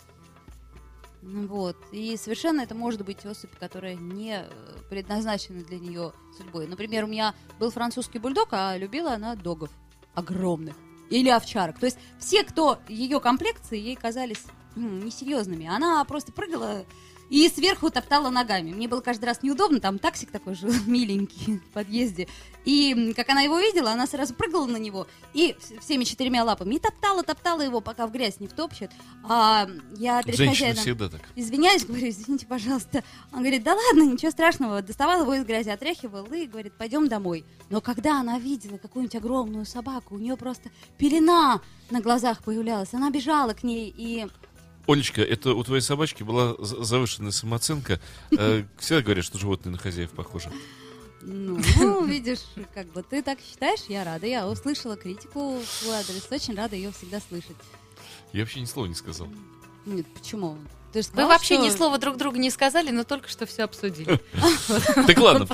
Вот. 1.21 1.77
И 1.91 2.17
совершенно 2.17 2.61
это 2.61 2.73
может 2.73 3.03
быть 3.05 3.25
особь, 3.25 3.55
которая 3.59 3.95
не 3.95 4.43
э, 4.43 4.49
предназначена 4.89 5.63
для 5.63 5.79
нее 5.79 6.13
судьбой. 6.35 6.67
Например, 6.67 7.03
у 7.03 7.07
меня 7.07 7.35
был 7.59 7.69
французский 7.69 8.19
бульдог, 8.19 8.49
а 8.51 8.75
любила 8.77 9.13
она 9.13 9.35
догов 9.35 9.69
огромных. 10.15 10.75
Или 11.09 11.29
овчарок. 11.29 11.77
То 11.77 11.85
есть 11.85 11.97
все, 12.19 12.43
кто 12.43 12.79
ее 12.87 13.19
комплекции, 13.19 13.77
ей 13.77 13.95
казались 13.95 14.43
несерьезными. 14.75 15.67
Она 15.67 16.03
просто 16.05 16.31
прыгала 16.31 16.85
И 17.31 17.47
сверху 17.47 17.89
топтала 17.89 18.29
ногами. 18.29 18.73
Мне 18.73 18.89
было 18.89 18.99
каждый 18.99 19.23
раз 19.23 19.41
неудобно, 19.41 19.79
там 19.79 19.99
таксик 19.99 20.31
такой 20.31 20.53
же 20.53 20.67
миленький 20.85 21.59
в 21.59 21.73
подъезде. 21.73 22.27
И 22.65 23.13
как 23.15 23.29
она 23.29 23.39
его 23.41 23.57
видела, 23.57 23.91
она 23.91 24.05
сразу 24.05 24.33
прыгала 24.35 24.67
на 24.67 24.75
него 24.75 25.07
и 25.33 25.55
вс- 25.57 25.79
всеми 25.79 26.03
четырьмя 26.03 26.43
лапами 26.43 26.75
и 26.75 26.79
топтала, 26.79 27.23
топтала 27.23 27.61
его, 27.61 27.79
пока 27.79 28.05
в 28.05 28.11
грязь 28.11 28.41
не 28.41 28.47
втопчет. 28.47 28.91
А 29.23 29.65
я 29.95 30.21
перед 30.23 30.37
хозяином 30.37 30.75
всегда 30.75 31.07
так. 31.07 31.21
извиняюсь, 31.37 31.85
говорю, 31.87 32.09
извините, 32.09 32.45
пожалуйста. 32.45 33.01
Он 33.31 33.39
говорит, 33.39 33.63
да 33.63 33.75
ладно, 33.75 34.03
ничего 34.11 34.31
страшного. 34.31 34.81
Доставал 34.81 35.21
его 35.21 35.33
из 35.33 35.45
грязи, 35.45 35.69
отряхивал 35.69 36.25
и 36.25 36.45
говорит, 36.45 36.73
пойдем 36.77 37.07
домой. 37.07 37.45
Но 37.69 37.79
когда 37.79 38.19
она 38.19 38.39
видела 38.39 38.77
какую-нибудь 38.77 39.15
огромную 39.15 39.65
собаку, 39.65 40.15
у 40.15 40.19
нее 40.19 40.35
просто 40.35 40.69
пелена 40.97 41.61
на 41.89 42.01
глазах 42.01 42.43
появлялась. 42.43 42.93
Она 42.93 43.09
бежала 43.09 43.53
к 43.53 43.63
ней 43.63 43.93
и... 43.95 44.27
Олечка, 44.87 45.21
это 45.21 45.53
у 45.53 45.63
твоей 45.63 45.81
собачки 45.81 46.23
была 46.23 46.55
за- 46.59 46.83
завышенная 46.83 47.31
самооценка. 47.31 47.99
Э, 48.31 48.63
Всегда 48.77 49.01
говорят, 49.01 49.25
что 49.25 49.37
животные 49.37 49.71
на 49.71 49.77
хозяев 49.77 50.11
похожи. 50.11 50.51
Ну, 51.21 51.59
ну, 51.77 52.05
видишь, 52.05 52.39
как 52.73 52.87
бы 52.93 53.03
ты 53.03 53.21
так 53.21 53.39
считаешь, 53.39 53.81
я 53.87 54.03
рада. 54.03 54.25
Я 54.25 54.47
услышала 54.47 54.95
критику 54.97 55.59
в 55.59 55.65
свой 55.65 55.95
адрес, 55.97 56.27
очень 56.31 56.55
рада 56.55 56.75
ее 56.75 56.91
всегда 56.91 57.19
слышать. 57.19 57.55
Я 58.33 58.41
вообще 58.41 58.59
ни 58.61 58.65
слова 58.65 58.87
не 58.87 58.95
сказал. 58.95 59.27
Нет, 59.85 60.07
почему? 60.15 60.57
Ты 60.93 61.01
же 61.01 61.07
Вы 61.07 61.13
сказал, 61.13 61.29
вообще 61.29 61.55
что- 61.55 61.63
ни 61.65 61.69
слова 61.69 61.97
друг 61.97 62.17
другу 62.17 62.37
не 62.37 62.49
сказали, 62.49 62.91
но 62.91 63.03
только 63.03 63.29
что 63.29 63.45
все 63.45 63.63
обсудили. 63.63 64.19
Так 65.07 65.17
ладно, 65.19 65.47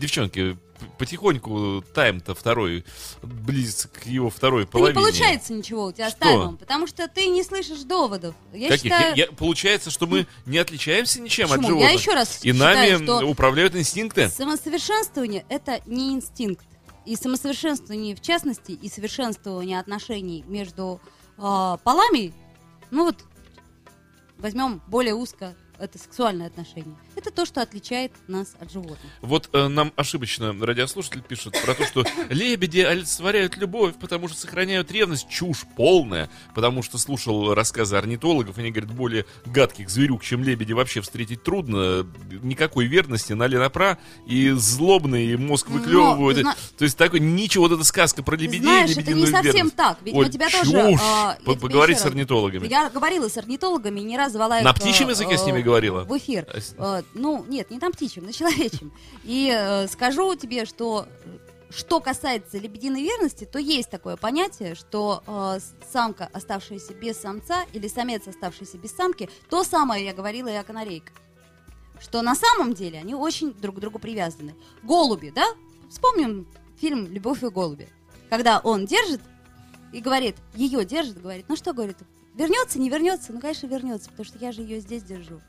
девчонки, 0.00 0.56
потихоньку 0.98 1.82
тайм-то 1.94 2.34
второй 2.34 2.84
близится 3.22 3.88
к 3.88 4.06
его 4.06 4.30
второй 4.30 4.62
Да 4.62 4.66
не 4.66 4.70
половине. 4.72 5.00
получается 5.00 5.52
ничего 5.52 5.86
у 5.86 5.92
тебя 5.92 6.08
с 6.08 6.12
Что? 6.12 6.20
таймом, 6.20 6.56
потому 6.56 6.86
что 6.86 7.08
ты 7.08 7.26
не 7.26 7.42
слышишь 7.42 7.80
доводов. 7.82 8.34
Я 8.52 8.68
Каких? 8.68 8.92
считаю... 8.92 9.16
Я- 9.16 9.24
я- 9.26 9.32
получается, 9.32 9.90
что 9.90 10.06
мы 10.06 10.26
не 10.46 10.58
отличаемся 10.58 11.20
ничем 11.20 11.46
от 11.52 11.62
животных. 11.62 11.80
Я 11.80 11.90
еще 11.90 12.12
раз 12.14 12.38
И 12.42 12.52
считаю, 12.52 12.98
нами 12.98 13.04
что 13.04 13.26
управляют 13.26 13.74
инстинкты. 13.74 14.28
Самосовершенствование– 14.28 15.44
это 15.48 15.80
не 15.86 16.12
инстинкт. 16.14 16.64
И 17.06 17.16
самосовершенствование, 17.16 18.16
в 18.16 18.22
частности, 18.22 18.72
и 18.72 18.88
совершенствование 18.88 19.78
отношений 19.78 20.42
между 20.46 21.00
а, 21.36 21.76
полами, 21.78 22.32
ну 22.90 23.04
вот, 23.06 23.16
возьмем 24.38 24.82
более 24.86 25.14
узко, 25.14 25.54
это 25.78 25.98
сексуальное 25.98 26.46
отношение. 26.46 26.96
Это 27.16 27.30
то, 27.30 27.44
что 27.44 27.62
отличает 27.62 28.12
нас 28.28 28.54
от 28.60 28.72
животных. 28.72 29.10
Вот 29.20 29.48
э, 29.52 29.68
нам 29.68 29.92
ошибочно 29.96 30.54
радиослушатель 30.60 31.22
пишет 31.22 31.60
про 31.64 31.74
то, 31.74 31.86
что 31.86 32.04
лебеди 32.28 32.80
олицетворяют 32.80 33.56
любовь, 33.56 33.94
потому 34.00 34.28
что 34.28 34.38
сохраняют 34.38 34.90
ревность. 34.90 35.28
Чушь 35.28 35.64
полная, 35.76 36.30
потому 36.54 36.82
что 36.82 36.98
слушал 36.98 37.54
рассказы 37.54 37.96
орнитологов, 37.96 38.58
они 38.58 38.70
говорят, 38.70 38.92
более 38.92 39.26
гадких 39.46 39.88
зверюк, 39.90 40.22
чем 40.22 40.42
лебеди, 40.44 40.72
вообще 40.72 41.00
встретить 41.00 41.42
трудно. 41.42 42.06
Никакой 42.42 42.86
верности, 42.86 43.34
и 44.26 44.50
злобные, 44.50 45.32
и 45.32 45.36
мозг 45.36 45.68
Но, 45.68 45.76
выклевывают. 45.76 46.36
ты 46.36 46.42
зна- 46.42 46.56
То 46.78 46.84
есть 46.84 46.96
такой, 46.96 47.20
ничего, 47.20 47.64
вот 47.64 47.74
эта 47.74 47.84
сказка 47.84 48.22
про 48.22 48.36
лебедей, 48.36 48.60
знаешь, 48.60 48.96
это 48.96 49.12
не 49.12 49.26
совсем 49.26 49.52
верность. 49.52 49.76
так. 49.76 49.98
Ведь 50.02 50.14
Оль, 50.14 50.26
у 50.26 50.28
тебя 50.28 50.48
чушь. 50.50 50.60
тоже... 50.60 50.98
а, 51.00 51.36
тебе 51.36 51.56
Поговорить 51.56 51.98
с 51.98 52.06
орнитологами. 52.06 52.68
Я 52.68 52.90
говорила 52.90 53.28
с 53.28 53.36
орнитологами, 53.36 54.00
не 54.00 54.16
раз 54.16 54.32
звала. 54.32 54.60
На 54.60 54.70
э, 54.70 54.74
птичьем 54.74 55.08
языке 55.08 55.36
с 55.38 55.42
э, 55.42 55.46
ними 55.46 55.63
говорила? 55.64 56.04
В 56.04 56.16
эфир. 56.16 56.46
А 56.78 57.00
Э, 57.00 57.02
Ну, 57.14 57.44
нет, 57.48 57.70
не 57.70 57.78
на 57.78 57.90
птичьем, 57.90 58.24
на 58.24 58.32
человечьем. 58.32 58.92
И 59.24 59.52
э, 59.52 59.88
скажу 59.88 60.34
тебе, 60.36 60.64
что 60.64 61.06
э, 61.24 61.38
что 61.70 62.00
касается 62.00 62.58
лебединой 62.58 63.02
верности, 63.02 63.44
то 63.44 63.58
есть 63.58 63.90
такое 63.90 64.16
понятие, 64.16 64.74
что 64.74 65.22
э, 65.26 65.58
самка, 65.92 66.28
оставшаяся 66.32 66.94
без 66.94 67.20
самца, 67.20 67.64
или 67.72 67.88
самец, 67.88 68.28
оставшийся 68.28 68.78
без 68.78 68.92
самки, 68.92 69.28
то 69.50 69.64
самое 69.64 70.04
я 70.04 70.14
говорила 70.14 70.48
и 70.48 70.54
о 70.54 70.62
канарейках. 70.62 71.14
Что 72.00 72.22
на 72.22 72.34
самом 72.34 72.74
деле 72.74 72.98
они 72.98 73.14
очень 73.14 73.52
друг 73.52 73.76
к 73.76 73.80
другу 73.80 73.98
привязаны. 73.98 74.54
Голуби, 74.82 75.32
да? 75.34 75.46
Вспомним 75.90 76.46
фильм 76.80 77.06
«Любовь 77.06 77.42
и 77.42 77.48
голуби». 77.48 77.88
Когда 78.30 78.60
он 78.60 78.86
держит 78.86 79.20
и 79.92 80.00
говорит, 80.00 80.36
ее 80.54 80.84
держит, 80.84 81.20
говорит, 81.20 81.46
ну 81.48 81.56
что, 81.56 81.72
говорит, 81.72 81.98
вернется, 82.34 82.78
не 82.78 82.88
вернется? 82.88 83.32
Ну, 83.32 83.40
конечно, 83.40 83.66
вернется, 83.66 84.10
потому 84.10 84.26
что 84.26 84.38
я 84.38 84.52
же 84.52 84.62
ее 84.62 84.80
здесь 84.80 85.02
держу. 85.02 85.40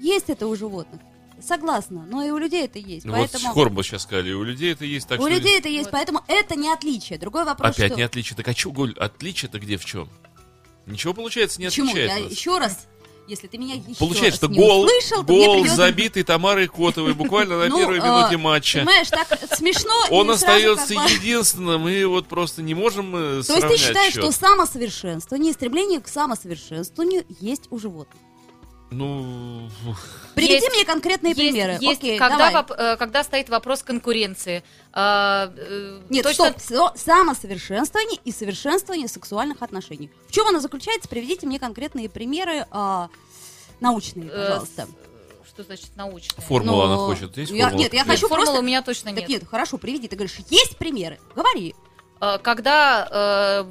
Есть 0.00 0.30
это 0.30 0.46
у 0.46 0.56
животных, 0.56 1.00
согласна, 1.46 2.06
но 2.08 2.22
и 2.22 2.30
у 2.30 2.38
людей 2.38 2.64
это 2.64 2.78
есть. 2.78 3.04
Ну, 3.04 3.12
Вот 3.12 3.30
поэтому... 3.30 3.52
Хорбл 3.52 3.82
сейчас 3.82 4.02
сказали, 4.02 4.32
у 4.32 4.42
людей 4.42 4.72
это 4.72 4.84
есть, 4.84 5.06
так 5.06 5.20
у 5.20 5.24
что... 5.24 5.32
людей 5.32 5.58
это 5.58 5.68
есть, 5.68 5.84
Вот. 5.84 5.92
поэтому 5.92 6.24
это 6.26 6.56
не 6.56 6.72
отличие. 6.72 7.18
Другой 7.18 7.44
вопрос, 7.44 7.76
Опять 7.76 7.92
что... 7.92 7.96
не 7.96 8.02
отличие. 8.02 8.36
Так 8.36 8.48
а 8.48 8.52
что, 8.54 8.70
Голь, 8.70 8.94
отличие-то 8.98 9.58
где 9.58 9.76
в 9.76 9.84
чем? 9.84 10.08
Ничего, 10.86 11.12
получается, 11.14 11.60
не 11.60 11.66
Почему? 11.66 11.90
отличает 11.90 12.10
Я 12.10 12.26
еще 12.26 12.58
раз, 12.58 12.88
если 13.28 13.46
ты 13.46 13.58
меня 13.58 13.74
еще 13.74 13.94
Получается, 13.98 14.30
раз 14.30 14.34
что 14.36 14.46
не 14.48 14.58
гол, 14.58 14.84
услышал, 14.84 15.22
гол 15.22 15.54
придется- 15.54 15.76
забитый 15.76 16.22
Тамарой 16.22 16.66
Котовой 16.66 17.14
буквально 17.14 17.58
на 17.58 17.68
Ну, 17.68 17.78
первой 17.78 18.00
а, 18.00 18.18
минуте 18.20 18.36
матча. 18.38 18.78
Понимаешь, 18.78 19.08
так 19.08 19.28
смешно. 19.54 19.92
Он 20.10 20.30
остается 20.30 20.94
единственным, 20.94 21.86
и 21.88 22.02
вот 22.04 22.26
просто 22.26 22.62
не 22.62 22.74
можем 22.74 23.14
э, 23.14 23.42
То 23.42 23.54
есть 23.54 23.68
ты 23.68 23.76
считаешь, 23.76 24.14
что 24.14 24.32
самосовершенствование, 24.32 25.52
стремление 25.52 26.00
к 26.00 26.08
самосовершенствованию 26.08 27.24
есть 27.40 27.68
у 27.70 27.78
животных? 27.78 28.20
Ну, 28.90 29.68
Приведи 30.34 30.54
Есть- 30.54 30.68
мне 30.74 30.84
конкретные 30.84 31.30
Есть- 31.30 31.40
примеры. 31.40 31.78
есть, 31.80 32.00
Окей, 32.00 32.18
когда, 32.18 32.50
давай. 32.50 32.54
воп- 32.54 32.74
э, 32.76 32.96
когда 32.96 33.22
стоит 33.22 33.48
вопрос 33.48 33.82
конкуренции. 33.82 34.64
А, 34.92 35.52
э, 35.56 36.00
Нет, 36.08 36.24
точно- 36.24 36.54
стоп, 36.58 36.60
со- 36.96 36.98
самосовершенствование 37.04 38.18
и 38.24 38.32
совершенствование 38.32 39.06
сексуальных 39.06 39.62
отношений. 39.62 40.10
В 40.28 40.32
чем 40.32 40.48
оно 40.48 40.58
заключается? 40.60 41.08
Приведите 41.08 41.46
мне 41.46 41.58
конкретные 41.60 42.08
примеры 42.08 42.66
а, 42.70 43.08
научные, 43.80 44.28
пожалуйста. 44.30 44.88
Что 45.46 45.62
значит 45.64 45.90
научное? 45.96 46.40
формула 46.44 46.86
Ну, 46.86 46.92
она 46.92 46.96
хочет. 46.96 47.36
Есть 47.36 47.52
я- 47.52 47.64
формула? 47.64 47.82
нет, 47.82 47.92
я 47.92 48.00
какая? 48.00 48.14
хочу 48.16 48.28
Формулы 48.28 48.46
просто- 48.46 48.60
у 48.60 48.64
меня 48.64 48.82
точно 48.82 49.10
Так 49.10 49.20
нет. 49.20 49.28
нет, 49.28 49.44
хорошо, 49.48 49.78
приведи. 49.78 50.08
Ты 50.08 50.16
говоришь, 50.16 50.36
есть 50.48 50.76
примеры? 50.78 51.18
Говори. 51.36 51.74
Когда 52.42 53.08
э, 53.10 53.64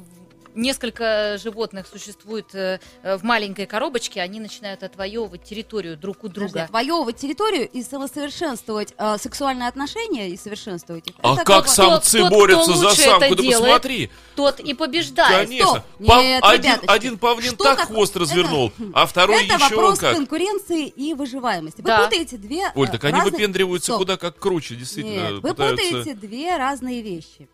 несколько 0.54 1.38
животных 1.42 1.86
существует 1.86 2.54
э, 2.54 2.80
э, 3.02 3.16
в 3.16 3.22
маленькой 3.24 3.66
коробочке, 3.66 4.20
они 4.20 4.40
начинают 4.40 4.82
отвоевывать 4.82 5.44
территорию 5.44 5.96
друг 5.96 6.18
у 6.24 6.28
Подожди, 6.28 6.40
друга. 6.52 6.64
отвоевывать 6.64 7.16
территорию 7.16 7.68
и 7.68 7.82
самосовершенствовать 7.82 8.94
а, 8.96 9.18
сексуальные 9.18 9.68
отношения 9.68 10.28
и 10.30 10.36
совершенствовать 10.36 11.08
их. 11.08 11.14
А 11.22 11.34
Это 11.34 11.44
как 11.44 11.64
бы- 11.64 11.70
самцы 11.70 12.18
тот, 12.20 12.30
борются 12.30 12.72
за 12.74 12.90
самку? 12.90 13.20
Да 13.20 13.28
делает, 13.42 13.58
посмотри. 13.62 14.10
Тот 14.36 14.60
и 14.60 14.74
побеждает. 14.74 15.46
Конечно. 15.48 15.66
Стоп. 15.68 16.06
Пав- 16.06 16.22
Нет, 16.22 16.44
один, 16.44 16.62
ребяточки. 16.72 16.90
один 16.90 17.18
павлин 17.18 17.50
Что 17.54 17.64
так 17.64 17.78
такое? 17.78 17.94
хвост 17.96 18.12
Это- 18.12 18.20
развернул, 18.20 18.72
а 18.94 19.06
второй 19.06 19.44
Это 19.44 19.54
еще 19.54 19.74
вопрос 19.74 19.98
как. 19.98 20.16
конкуренции 20.16 20.86
и 20.86 21.14
выживаемости. 21.14 21.80
Вы 21.80 21.86
Да. 21.86 22.04
путаете 22.04 22.36
две 22.36 22.70
Оль, 22.74 22.88
э, 22.88 22.92
так 22.92 23.04
они 23.04 23.14
разные- 23.14 23.30
выпендриваются 23.32 23.86
Стоп. 23.92 23.98
куда 23.98 24.16
как 24.16 24.38
круче, 24.38 24.74
действительно. 24.76 25.30
Нет, 25.32 25.42
вы 25.42 25.50
пытаются... 25.50 25.84
путаете 25.98 26.14
две 26.14 26.56
разные 26.56 27.02
вещи. 27.02 27.48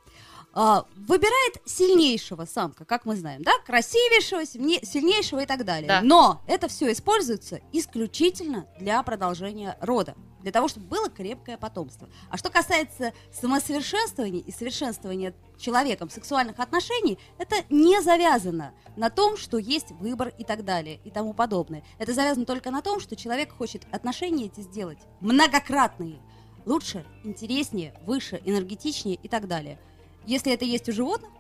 А, 0.59 0.87
выбирает 0.97 1.61
сильнейшего 1.67 2.47
самка, 2.47 2.87
как 2.87 3.05
мы 3.05 3.15
знаем, 3.15 3.43
да, 3.43 3.53
красивейшего, 3.67 4.47
сильне- 4.47 4.83
сильнейшего 4.83 5.41
и 5.41 5.47
так 5.47 5.67
далее. 5.67 5.87
Да. 5.87 6.01
Но 6.03 6.41
это 6.47 6.67
все 6.69 6.91
используется 6.91 7.61
исключительно 7.73 8.67
для 8.81 9.03
продолжения 9.03 9.77
рода, 9.83 10.15
для 10.41 10.53
того, 10.53 10.69
чтобы 10.69 10.87
было 10.87 11.11
крепкое 11.11 11.59
потомство. 11.59 12.09
А 12.31 12.39
что 12.39 12.49
касается 12.49 13.13
самосовершенствования 13.39 14.41
и 14.41 14.51
совершенствования 14.51 15.35
человеком 15.59 16.09
сексуальных 16.09 16.59
отношений, 16.59 17.19
это 17.37 17.57
не 17.69 18.01
завязано 18.01 18.73
на 18.97 19.11
том, 19.11 19.37
что 19.37 19.59
есть 19.59 19.91
выбор 19.91 20.33
и 20.39 20.45
так 20.45 20.65
далее 20.65 21.01
и 21.05 21.11
тому 21.11 21.35
подобное. 21.35 21.85
Это 21.99 22.15
завязано 22.15 22.47
только 22.47 22.71
на 22.71 22.81
том, 22.81 22.99
что 23.01 23.15
человек 23.15 23.53
хочет 23.53 23.83
отношения 23.93 24.47
эти 24.47 24.63
сделать 24.63 25.01
многократные, 25.21 26.19
лучше, 26.65 27.05
интереснее, 27.25 27.93
выше, 28.07 28.41
энергетичнее 28.47 29.17
и 29.17 29.29
так 29.29 29.49
далее. 29.49 29.79
Если 30.27 30.53
это 30.53 30.65
есть 30.65 30.89
у 30.89 30.93
животных, 30.93 31.31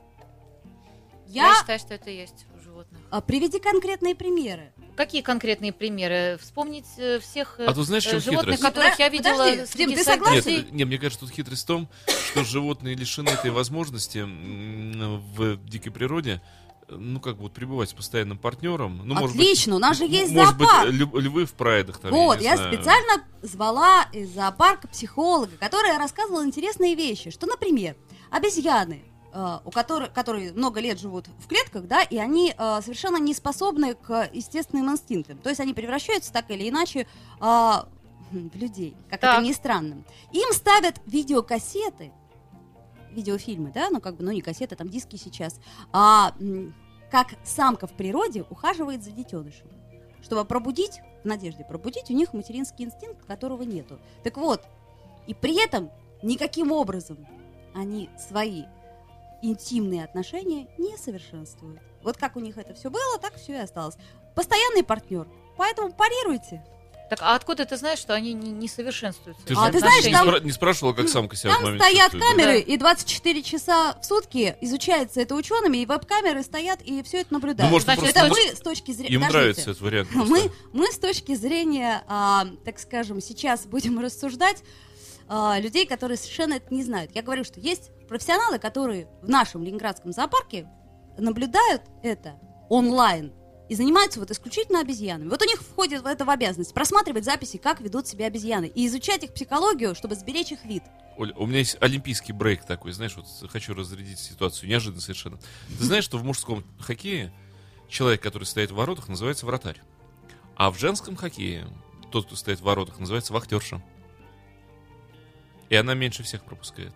Я... 1.27 1.49
я, 1.49 1.55
считаю, 1.57 1.79
что 1.79 1.95
это 1.95 2.11
есть 2.11 2.47
у 2.57 2.63
животных. 2.63 3.01
А, 3.11 3.21
приведи 3.21 3.59
конкретные 3.59 4.15
примеры. 4.15 4.73
Какие 4.97 5.21
конкретные 5.23 5.73
примеры? 5.73 6.39
Вспомнить 6.41 6.87
э, 6.97 7.19
всех 7.19 7.57
э, 7.59 7.67
А 7.67 7.75
тут 7.75 7.87
знаешь, 7.87 8.05
в 8.05 8.09
э, 8.09 8.11
чем 8.13 8.21
животных, 8.21 8.57
хитрость? 8.57 8.63
которых 8.63 8.99
я 8.99 9.11
Подожди, 9.11 9.17
видела 9.19 9.57
Дим, 9.57 9.67
среди 9.67 9.95
ты 9.97 10.05
согласен? 10.05 10.51
Нет, 10.51 10.73
не, 10.73 10.85
мне 10.85 10.99
кажется, 10.99 11.21
тут 11.27 11.35
хитрость 11.35 11.65
в 11.65 11.67
том, 11.67 11.89
что 12.31 12.45
животные 12.45 12.95
лишены 12.95 13.29
этой 13.29 13.51
возможности 13.51 14.25
в 14.25 15.57
дикой 15.69 15.93
природе, 15.93 16.41
ну, 16.89 17.21
как 17.21 17.37
бы 17.37 17.43
вот 17.43 17.53
пребывать 17.53 17.91
с 17.91 17.93
постоянным 17.93 18.39
партнером. 18.39 18.99
Ну, 19.05 19.15
может 19.15 19.37
быть, 19.37 19.47
Отлично, 19.47 19.77
у 19.77 19.79
нас 19.79 19.99
же 19.99 20.05
есть 20.07 20.33
может 20.33 20.57
быть, 20.57 20.69
зоопарк. 20.69 20.93
лю- 20.93 21.19
львы 21.19 21.45
в 21.45 21.53
прайдах 21.55 21.99
там, 21.99 22.13
вот, 22.13 22.39
не 22.39 22.45
я, 22.45 22.57
знаю. 22.57 22.73
специально 22.73 23.25
звала 23.43 24.05
из 24.13 24.33
зоопарка 24.33 24.87
психолога, 24.89 25.57
которая 25.59 25.99
рассказывала 25.99 26.45
интересные 26.45 26.95
вещи, 26.95 27.31
что, 27.31 27.47
например, 27.47 27.97
обезьяны, 28.31 29.05
э, 29.33 29.59
у 29.65 29.71
которых, 29.71 30.13
которые 30.13 30.53
много 30.53 30.81
лет 30.81 30.99
живут 30.99 31.29
в 31.39 31.47
клетках, 31.47 31.87
да, 31.87 32.03
и 32.03 32.17
они 32.19 32.55
э, 32.57 32.81
совершенно 32.83 33.19
не 33.19 33.35
способны 33.35 33.95
к 33.95 34.29
естественным 34.33 34.91
инстинктам. 34.91 35.39
То 35.39 35.49
есть 35.49 35.61
они 35.61 35.75
превращаются 35.75 36.33
так 36.33 36.51
или 36.51 36.69
иначе 36.69 37.07
а, 37.41 37.89
в 38.31 38.57
людей, 38.57 38.97
как 39.09 39.21
Так. 39.21 39.39
это 39.39 39.47
ни 39.47 39.53
странно. 39.53 40.05
Им 40.33 40.53
ставят 40.53 41.01
видеокассеты, 41.07 42.13
видеофильмы, 43.13 43.71
да, 43.73 43.89
ну 43.91 44.01
как 44.01 44.17
бы, 44.17 44.25
ну 44.25 44.33
не 44.33 44.43
кассеты, 44.43 44.77
там 44.77 44.89
диски 44.89 45.17
сейчас, 45.17 45.61
а 45.93 46.35
как 47.11 47.29
самка 47.45 47.87
в 47.87 47.93
природе 47.93 48.45
ухаживает 48.51 49.03
за 49.03 49.11
детенышем, 49.11 49.69
чтобы 50.23 50.45
пробудить 50.45 51.01
в 51.23 51.29
надежде 51.29 51.65
пробудить 51.65 52.11
у 52.11 52.15
них 52.15 52.33
материнский 52.33 52.85
инстинкт, 52.85 53.25
которого 53.27 53.63
нету. 53.63 53.99
Так 54.23 54.37
вот, 54.37 54.63
и 55.27 55.35
при 55.35 55.63
этом 55.63 55.91
никаким 56.23 56.71
образом 56.73 57.27
они 57.77 58.09
свои 58.19 58.65
интимные 59.43 60.05
отношения 60.05 60.67
не 60.79 60.97
совершенствуют. 60.97 61.81
Вот 62.03 62.17
как 62.17 62.37
у 62.37 62.41
них 62.41 62.57
это 62.59 62.75
все 62.75 62.91
было, 62.91 63.19
так 63.21 63.35
все 63.37 63.53
и 63.53 63.57
осталось. 63.59 63.97
Постоянный 64.35 64.83
партнер. 64.83 65.27
Поэтому 65.57 65.93
парируйте. 65.93 66.65
Так, 67.09 67.21
а 67.23 67.37
откуда 67.37 67.65
ты 67.65 67.77
знаешь, 67.77 68.01
что 68.01 68.15
они 68.15 68.33
не, 68.33 68.51
не 68.51 68.67
совершенствуются? 68.67 69.47
Ты 69.47 69.55
А, 69.57 69.71
ты 69.71 69.79
знаешь, 69.79 70.05
не, 70.05 70.11
там- 70.13 70.29
спра- 70.29 70.41
не 70.43 70.51
спрашивала, 70.51 70.93
как 70.93 71.09
самка 71.09 71.37
себя 71.37 71.51
в 71.53 71.55
Там 71.55 71.63
момент 71.65 71.83
стоят 71.83 72.11
камеры, 72.13 72.53
Да. 72.65 72.73
и 72.73 72.77
24 72.77 73.43
часа 73.45 73.97
в 74.01 74.05
сутки 74.05 74.57
изучается 74.61 75.21
это 75.21 75.37
учеными, 75.37 75.77
и 75.79 75.87
веб-камеры 75.87 76.43
стоят, 76.43 76.83
и 76.83 77.05
все 77.05 77.21
это 77.21 77.33
наблюдают. 77.33 77.71
Ну, 77.71 77.77
может, 77.77 77.85
Значит, 77.85 78.17
это 78.17 78.27
мы 78.29 78.41
с 78.57 78.59
точки 78.61 78.91
зрения... 78.91 79.15
им 79.15 79.21
Подождите. 79.21 79.39
нравится 79.39 79.71
этот 79.71 79.81
вариант. 79.83 80.09
просто. 80.09 80.31
Мы, 80.33 80.51
мы 80.73 80.91
с 80.91 80.99
точки 80.99 81.35
зрения, 81.37 82.03
а, 82.09 82.45
так 82.65 82.81
скажем, 82.81 83.21
сейчас 83.21 83.67
будем 83.67 84.01
рассуждать 84.01 84.65
а, 85.29 85.59
людей, 85.59 85.87
которые 85.87 86.17
совершенно 86.17 86.55
это 86.55 86.73
не 86.73 86.83
знают. 86.83 87.15
Я 87.15 87.23
говорю, 87.23 87.45
что 87.45 87.61
есть 87.61 87.91
профессионалы, 88.09 88.59
которые 88.59 89.09
в 89.23 89.29
нашем 89.29 89.63
ленинградском 89.63 90.13
зоопарке 90.13 90.69
наблюдают 91.19 91.83
это 92.03 92.39
онлайн 92.69 93.33
и 93.69 93.75
занимаются 93.75 94.21
вот 94.21 94.31
исключительно 94.31 94.81
обезьянами. 94.81 95.29
Вот 95.29 95.43
у 95.43 95.45
них 95.45 95.61
входит 95.61 96.03
в 96.03 96.07
это 96.07 96.25
в 96.25 96.31
обязанность 96.31 96.73
просматривать 96.73 97.25
записи, 97.25 97.57
как 97.57 97.81
ведут 97.81 98.07
себя 98.07 98.27
обезьяны, 98.27 98.67
и 98.67 98.87
изучать 98.87 99.25
их 99.25 99.35
психологию, 99.35 99.95
чтобы 99.95 100.15
сберечь 100.15 100.53
их 100.53 100.65
вид. 100.65 100.85
Оль, 101.17 101.33
у 101.37 101.47
меня 101.47 101.59
есть 101.59 101.77
олимпийский 101.81 102.33
брейк 102.33 102.65
такой, 102.65 102.93
знаешь, 102.93 103.17
вот 103.17 103.27
хочу 103.51 103.75
разрядить 103.75 104.19
ситуацию, 104.19 104.69
неожиданно 104.69 105.01
совершенно. 105.01 105.39
Ты 105.79 105.85
знаешь, 105.85 106.05
что 106.05 106.19
в 106.19 106.25
мужском 106.25 106.65
хоккее 106.79 107.33
человек, 107.89 108.23
который 108.23 108.45
стоит 108.45 108.71
в 108.71 108.75
воротах, 108.75 109.09
называется 109.09 109.47
вратарь. 109.47 109.81
А 110.57 110.71
в 110.71 110.79
женском 110.79 111.17
хоккее 111.17 111.67
тот, 112.13 112.27
кто 112.27 112.37
стоит 112.37 112.61
в 112.61 112.65
воротах, 112.65 112.99
называется 112.99 113.33
вахтерша. 113.33 113.83
И 115.69 115.77
она 115.77 115.95
меньше 115.95 116.23
всех 116.23 116.45
пропускает. 116.45 116.93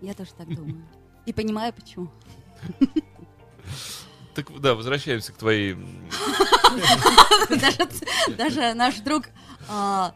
Я 0.00 0.14
тоже 0.14 0.30
так 0.36 0.54
думаю. 0.54 0.82
И 1.26 1.32
понимаю, 1.32 1.72
почему. 1.72 2.10
Так 4.34 4.60
да, 4.60 4.74
возвращаемся 4.74 5.32
к 5.32 5.36
твоей... 5.36 5.76
Даже, 7.48 7.88
даже 8.36 8.74
наш 8.74 9.00
друг... 9.00 9.24
а, 9.68 10.14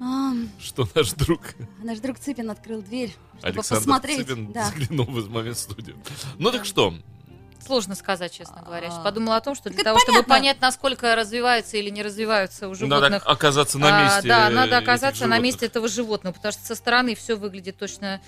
а, 0.00 0.32
Что 0.58 0.88
наш 0.94 1.12
друг 1.12 1.40
наш 1.82 2.00
друг 2.00 2.18
Цыпин 2.18 2.50
открыл 2.50 2.82
дверь, 2.82 3.14
чтобы 3.38 3.48
Александр 3.48 3.84
посмотреть. 3.84 4.26
Цыпин 4.26 4.52
да. 4.52 4.66
заглянул 4.66 5.06
в 5.06 5.30
момент 5.30 5.56
в 5.56 5.60
студию. 5.60 5.96
Ну 6.38 6.50
так 6.50 6.64
что, 6.64 6.94
Сложно 7.64 7.94
сказать, 7.94 8.32
честно 8.32 8.62
говоря. 8.62 8.86
Я 8.88 8.92
А. 8.94 9.02
подумала 9.02 9.36
о 9.36 9.40
том, 9.40 9.54
что 9.54 9.70
для 9.70 9.84
того, 9.84 9.98
чтобы 9.98 10.22
понять, 10.22 10.60
насколько 10.60 11.14
развиваются 11.14 11.76
или 11.76 11.90
не 11.90 12.02
развиваются 12.02 12.68
у 12.68 12.70
надо 12.70 12.76
животных 12.76 13.22
оказаться 13.26 13.78
на 13.78 13.98
А, 13.98 14.04
месте 14.04 14.28
да, 14.28 14.48
надо 14.50 14.78
оказаться 14.78 15.26
на 15.26 15.38
месте 15.38 15.66
этого 15.66 15.88
животного, 15.88 16.34
потому 16.34 16.52
что 16.52 16.64
со 16.64 16.74
стороны 16.74 17.14
все 17.14 17.34
выглядит 17.34 17.76
точно 17.78 18.20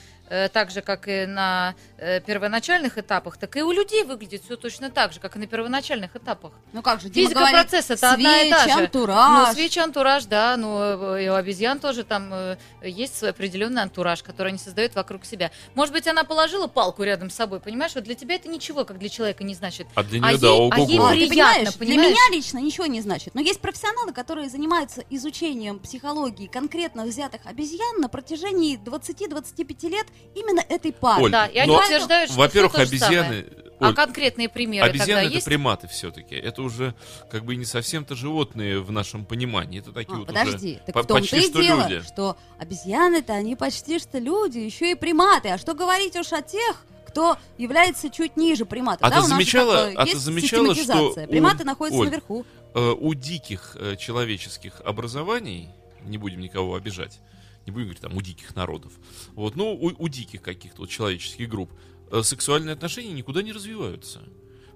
так 0.49 0.71
же, 0.71 0.81
как 0.81 1.09
и 1.09 1.27
на 1.27 1.75
э, 1.99 2.21
первоначальных 2.21 2.99
этапах, 2.99 3.37
так 3.37 3.57
и 3.57 3.63
у 3.63 3.73
людей 3.73 4.05
выглядит 4.05 4.43
все 4.45 4.57
точно 4.57 4.91
так 4.91 5.13
же, 5.13 5.21
как 5.21 5.37
и 5.37 5.39
на 5.39 5.47
первоначальных 5.47 6.15
этапах. 6.17 6.53
Ну 6.73 6.83
как 6.83 7.01
же, 7.01 7.09
Дима 7.11 7.27
Физика 7.29 7.41
говорит, 7.41 7.61
процесса 7.61 7.95
это 7.95 8.13
одна 8.13 8.43
и 8.43 8.51
та 8.51 8.65
же. 8.65 8.71
антураж. 8.85 9.49
Ну, 9.49 9.55
свечи, 9.55 9.79
антураж, 9.79 10.25
да, 10.27 10.57
но 10.57 11.17
и 11.19 11.29
у 11.29 11.35
обезьян 11.35 11.79
тоже 11.81 12.05
там 12.05 12.31
э, 12.33 12.57
есть 12.83 13.17
свой 13.19 13.31
определенный 13.31 13.83
антураж, 13.83 14.23
который 14.23 14.49
они 14.49 14.59
создают 14.59 14.95
вокруг 14.95 15.25
себя. 15.25 15.51
Может 15.75 15.93
быть, 15.93 16.07
она 16.07 16.25
положила 16.25 16.67
палку 16.69 17.03
рядом 17.03 17.31
с 17.31 17.35
собой, 17.35 17.61
понимаешь? 17.61 17.93
Вот 17.95 18.05
для 18.05 18.15
тебя 18.15 18.37
это 18.37 18.49
ничего, 18.49 18.85
как 18.85 18.99
для 18.99 19.09
человека, 19.09 19.43
не 19.45 19.55
значит. 19.55 19.87
А 19.95 20.03
для 20.03 20.21
А 20.25 20.31
нее, 20.33 20.39
да, 20.41 20.47
ей- 20.49 20.71
а 20.71 20.77
ого-го. 20.77 20.91
ей 20.91 20.99
А, 21.01 21.11
ты 21.25 21.29
приятно, 21.29 21.73
понимаешь, 21.79 22.01
для 22.03 22.09
меня 22.11 22.21
лично 22.31 22.59
ничего 22.59 22.87
не 22.87 23.01
значит. 23.01 23.35
Но 23.35 23.41
есть 23.41 23.61
профессионалы, 23.61 24.13
которые 24.13 24.49
занимаются 24.49 25.03
изучением 25.11 25.79
психологии 25.79 26.47
конкретно 26.47 27.05
взятых 27.05 27.41
обезьян 27.47 28.01
на 28.01 28.09
протяжении 28.09 28.77
20-25 28.79 29.89
лет 29.89 30.07
именно 30.35 30.61
этой 30.69 30.93
пары. 30.93 31.23
Оль, 31.25 31.31
Да, 31.31 31.47
и 31.47 31.59
они 31.59 31.73
но, 31.73 31.79
утверждают, 31.79 32.31
что 32.31 32.39
Во-первых, 32.39 32.73
всё 32.73 32.81
то 32.83 32.87
же 32.87 32.91
обезьяны... 33.05 33.47
А 33.81 33.89
Оль, 33.89 33.95
конкретные 33.95 34.51
примеры 34.51 34.87
Обезьяны 34.87 35.07
тогда 35.15 35.23
это 35.23 35.35
есть? 35.37 35.47
приматы 35.47 35.89
все-таки. 35.89 36.35
Это 36.35 36.61
уже 36.61 36.95
как 37.31 37.47
бы 37.47 37.57
не 37.57 37.65
совсем-то 37.65 38.15
животные 38.15 38.79
в 38.81 38.93
нашем 38.93 39.25
понимании. 39.25 39.81
Это 39.81 39.91
такие 39.93 40.17
А, 40.17 40.19
вот 40.19 40.27
подожди, 40.27 40.73
уже 40.75 40.83
так 40.85 40.95
по- 40.95 41.03
в 41.03 41.07
том-то 41.07 41.23
почти 41.23 41.39
и 41.39 41.51
что 41.51 41.63
дело, 41.63 41.89
люди. 41.89 42.07
что 42.07 42.37
обезьяны-то 42.59 43.33
они 43.33 43.57
почти 43.57 43.99
что 43.99 44.19
люди, 44.19 44.59
еще 44.59 44.91
и 44.91 44.95
приматы. 44.95 45.49
А 45.49 45.57
что 45.57 45.73
говорить 45.75 46.15
уж 46.17 46.31
о 46.35 46.43
тех, 46.43 46.85
кто 47.07 47.39
является 47.57 48.11
чуть 48.11 48.37
ниже 48.37 48.67
примата? 48.67 49.05
А 49.05 49.09
да, 49.09 49.23
ты 49.23 49.27
замечала- 49.29 49.91
а 49.97 50.05
ты 50.05 50.19
замечала, 50.19 50.67
что 50.67 50.75
систематизация. 50.75 51.27
у- 51.27 51.31
Приматы 51.31 51.65
находятся 51.65 52.01
Оль, 52.01 52.07
наверху. 52.09 52.45
Э, 52.75 52.91
у 53.01 53.15
диких 53.15 53.77
э, 53.81 53.97
человеческих 53.97 54.83
образований, 54.85 55.71
не 56.03 56.19
будем 56.19 56.41
никого 56.41 56.75
обижать, 56.75 57.19
не 57.67 57.73
будем 57.73 57.87
говорить 57.87 58.03
там 58.03 58.17
у 58.17 58.23
диких 58.23 58.55
народов, 58.57 58.93
вот, 59.35 59.57
ну, 59.57 59.73
у, 59.73 59.93
у 59.99 60.09
диких 60.09 60.43
каких-то 60.43 60.83
вот 60.83 60.91
человеческих 60.91 61.49
групп, 61.49 61.71
э, 62.11 62.23
сексуальные 62.23 62.73
отношения 62.73 63.13
никуда 63.13 63.43
не 63.43 63.53
развиваются. 63.53 64.23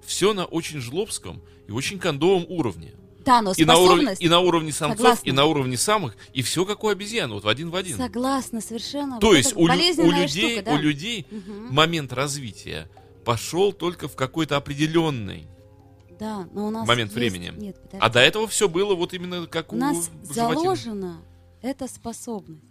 Все 0.05 0.33
на 0.33 0.45
очень 0.45 0.79
жлобском 0.79 1.41
и 1.67 1.71
очень 1.71 1.97
кондовом 1.99 2.45
уровне. 2.47 2.93
Да, 3.25 3.41
но 3.41 3.53
И 3.57 3.65
на, 3.65 3.75
уровне, 3.79 4.15
и 4.19 4.29
на 4.29 4.39
уровне 4.39 4.71
самцов, 4.71 4.97
Согласна. 4.99 5.27
и 5.27 5.31
на 5.31 5.45
уровне 5.45 5.77
самых, 5.77 6.15
и 6.33 6.43
все 6.43 6.63
как 6.63 6.83
у 6.83 6.89
обезьян, 6.89 7.31
вот 7.33 7.43
в 7.43 7.47
один 7.47 7.71
в 7.71 7.75
один. 7.75 7.97
Согласна, 7.97 8.61
совершенно. 8.61 9.19
То 9.19 9.27
Вот 9.29 9.33
есть 9.37 9.55
у, 9.55 9.65
лю- 9.65 9.73
у 10.05 10.11
людей, 10.11 10.49
штука, 10.57 10.65
да. 10.65 10.73
у 10.73 10.77
людей 10.77 11.25
Мгм. 11.31 11.73
момент 11.73 12.13
развития 12.13 12.87
пошел 13.25 13.73
только 13.73 14.07
в 14.07 14.15
какой-то 14.15 14.57
определенный 14.57 15.47
Да, 16.19 16.47
но 16.53 16.67
у 16.67 16.69
нас 16.69 16.87
момент 16.87 17.15
есть- 17.15 17.15
времени. 17.15 17.51
Нет, 17.59 17.77
подожди. 17.81 17.97
А 17.99 18.09
до 18.11 18.19
этого 18.19 18.47
все 18.47 18.69
было 18.69 18.93
вот 18.93 19.15
именно 19.15 19.47
как 19.47 19.73
У 19.73 19.75
у 19.75 19.79
нас 19.79 20.11
заложена 20.21 21.19
эта 21.63 21.87
способность. 21.87 22.61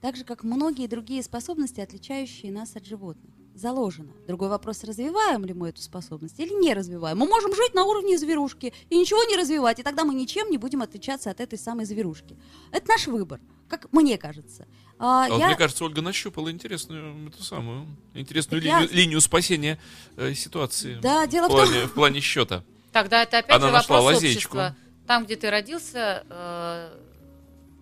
Так 0.00 0.16
же, 0.16 0.24
как 0.24 0.44
многие 0.44 0.86
другие 0.86 1.22
способности, 1.22 1.80
отличающие 1.80 2.52
нас 2.52 2.76
от 2.76 2.86
животных. 2.86 3.32
Заложено. 3.54 4.12
Другой 4.28 4.48
вопрос, 4.48 4.84
развиваем 4.84 5.44
ли 5.44 5.52
мы 5.52 5.70
эту 5.70 5.82
способность 5.82 6.38
или 6.38 6.52
не 6.54 6.72
развиваем. 6.74 7.18
Мы 7.18 7.26
можем 7.26 7.52
жить 7.56 7.74
на 7.74 7.84
уровне 7.84 8.16
зверушки 8.16 8.72
и 8.88 8.96
ничего 8.96 9.24
не 9.24 9.36
развивать, 9.36 9.80
и 9.80 9.82
тогда 9.82 10.04
мы 10.04 10.14
ничем 10.14 10.48
не 10.50 10.58
будем 10.58 10.80
отличаться 10.82 11.30
от 11.30 11.40
этой 11.40 11.58
самой 11.58 11.84
зверушки. 11.84 12.36
Это 12.70 12.86
наш 12.86 13.08
выбор, 13.08 13.40
как 13.68 13.92
мне 13.92 14.16
кажется. 14.16 14.68
А, 15.00 15.26
А 15.26 15.28
вот 15.30 15.38
я- 15.40 15.46
мне 15.48 15.56
кажется, 15.56 15.84
Ольга 15.84 16.00
нащупала 16.02 16.52
интересную 16.52 17.28
эту 17.30 17.42
самую 17.42 17.86
интересную 18.14 18.62
я- 18.62 18.78
линию, 18.82 18.94
линию 18.96 19.20
спасения 19.20 19.80
э, 20.16 20.34
ситуации. 20.34 21.00
Да, 21.02 21.26
дело 21.26 21.46
в 21.48 21.48
в 21.48 21.56
том- 21.56 21.66
плане, 21.68 21.86
в 21.86 21.92
плане 21.94 22.20
счета. 22.20 22.62
Тогда 22.92 23.24
это 23.24 23.38
опять 23.38 23.56
Она 23.56 23.66
же 23.66 23.72
нашла 23.72 23.96
вопрос 23.96 24.14
лазейку. 24.14 24.36
общества. 24.38 24.76
Там, 25.08 25.24
где 25.24 25.34
ты 25.34 25.50
родился, 25.50 26.24
э, 26.30 26.96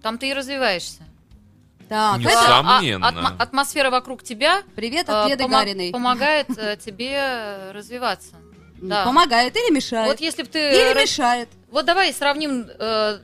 там 0.01 0.17
ты 0.17 0.31
и 0.31 0.33
развиваешься. 0.33 1.05
Так, 1.89 2.19
Не 2.19 2.25
это- 2.25 2.35
сам- 2.35 2.67
Несомненно. 2.67 3.07
А- 3.09 3.13
атмо- 3.13 3.37
атмосфера 3.39 3.91
вокруг 3.91 4.23
тебя 4.23 4.63
Привет 4.75 5.09
э, 5.09 5.13
от 5.13 5.29
Леды 5.31 5.45
помо- 5.45 5.59
Гариной. 5.61 5.91
помогает 5.93 6.47
э, 6.59 6.77
тебе 6.85 7.71
развиваться. 7.73 8.35
да. 8.83 9.05
Помогает 9.05 9.55
или 9.57 9.73
мешает. 9.73 10.09
Вот 10.09 10.21
если 10.21 10.43
бы 10.43 10.49
ты... 10.49 10.59
Или 10.59 11.01
мешает. 11.01 11.49
Вот 11.71 11.85
давай 11.87 12.13
сравним 12.13 12.67
э, 12.79 13.19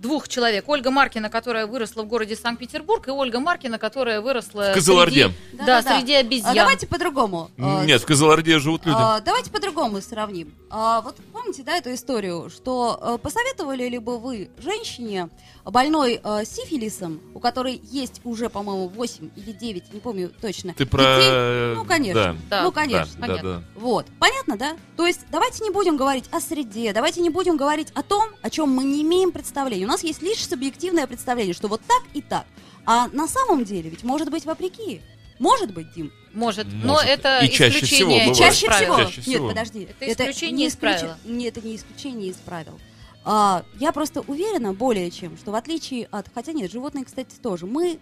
двух 0.00 0.28
человек. 0.28 0.68
Ольга 0.68 0.90
Маркина, 0.90 1.28
которая 1.28 1.66
выросла 1.66 2.02
в 2.02 2.06
городе 2.06 2.34
Санкт-Петербург, 2.34 3.06
и 3.06 3.10
Ольга 3.10 3.38
Маркина, 3.40 3.78
которая 3.78 4.20
выросла... 4.20 4.70
В 4.70 4.74
Кызылорде. 4.74 5.26
среди- 5.28 5.34
Да, 5.58 5.66
Да-да-да. 5.66 5.98
среди 5.98 6.14
обезьян. 6.14 6.50
А 6.50 6.54
давайте 6.54 6.86
по-другому. 6.86 7.50
А, 7.58 7.84
Нет, 7.84 8.00
в 8.02 8.06
Козлорде 8.06 8.58
живут 8.58 8.86
люди. 8.86 8.96
А, 8.98 9.20
давайте 9.20 9.50
по-другому 9.50 10.00
сравним. 10.00 10.54
А, 10.70 11.02
вот 11.02 11.16
помните, 11.32 11.62
да, 11.62 11.76
эту 11.76 11.92
историю, 11.92 12.50
что 12.50 12.98
э, 13.00 13.18
посоветовали 13.22 13.88
ли 13.88 13.98
бы 13.98 14.18
вы 14.18 14.50
женщине 14.58 15.28
больной 15.64 16.20
э, 16.22 16.44
сифилисом, 16.44 17.20
у 17.34 17.40
которой 17.40 17.80
есть 17.84 18.20
уже, 18.24 18.48
по-моему, 18.48 18.88
8 18.88 19.30
или 19.36 19.52
9, 19.52 19.92
не 19.92 20.00
помню 20.00 20.30
точно. 20.40 20.74
Ты 20.74 20.86
про... 20.86 21.02
детей? 21.16 21.74
Ну, 21.74 21.84
конечно. 21.84 22.36
Да. 22.48 22.56
Да. 22.58 22.62
ну, 22.62 22.72
конечно. 22.72 23.14
Да, 23.18 23.26
понятно. 23.26 23.52
да, 23.54 23.62
Вот, 23.74 24.06
понятно, 24.18 24.56
да? 24.56 24.76
То 24.96 25.06
есть 25.06 25.20
давайте 25.30 25.62
не 25.64 25.70
будем 25.70 25.96
говорить 25.96 26.24
о 26.30 26.40
среде, 26.40 26.92
давайте 26.92 27.20
не 27.20 27.30
будем 27.30 27.56
говорить 27.56 27.88
о 27.94 28.02
том, 28.02 28.28
о 28.42 28.50
чем 28.50 28.70
мы 28.70 28.84
не 28.84 29.02
имеем 29.02 29.32
представления. 29.32 29.86
У 29.90 29.92
нас 29.92 30.04
есть 30.04 30.22
лишь 30.22 30.46
субъективное 30.46 31.04
представление, 31.08 31.52
что 31.52 31.66
вот 31.66 31.80
так 31.80 32.04
и 32.14 32.22
так. 32.22 32.46
А 32.86 33.08
на 33.08 33.26
самом 33.26 33.64
деле 33.64 33.90
ведь 33.90 34.04
может 34.04 34.30
быть 34.30 34.44
вопреки. 34.44 35.00
Может 35.40 35.74
быть, 35.74 35.92
Дим. 35.92 36.12
Может. 36.32 36.68
Но 36.72 36.92
Может. 36.92 37.08
это 37.08 37.40
И 37.40 37.50
чаще 37.50 37.78
исключение 37.78 38.20
всего 38.20 38.30
из 38.30 38.38
бывает. 38.38 38.52
Чаще 38.54 38.66
правил. 38.66 38.94
всего. 38.94 39.04
Чаще 39.04 39.16
Нет, 39.16 39.26
всего. 39.26 39.48
подожди. 39.48 39.88
Это 39.98 40.22
исключение 40.30 40.56
не 40.56 40.66
из 40.68 40.76
правила. 40.76 41.18
Нет, 41.24 41.58
это 41.58 41.66
не 41.66 41.74
исключение 41.74 42.30
из 42.30 42.36
правил. 42.36 42.78
А, 43.24 43.64
я 43.80 43.90
просто 43.90 44.20
уверена 44.20 44.74
более 44.74 45.10
чем, 45.10 45.36
что 45.36 45.50
в 45.50 45.56
отличие 45.56 46.06
от... 46.12 46.26
Хотя 46.32 46.52
нет, 46.52 46.70
животные, 46.70 47.04
кстати, 47.04 47.34
тоже. 47.42 47.66
Мы, 47.66 47.98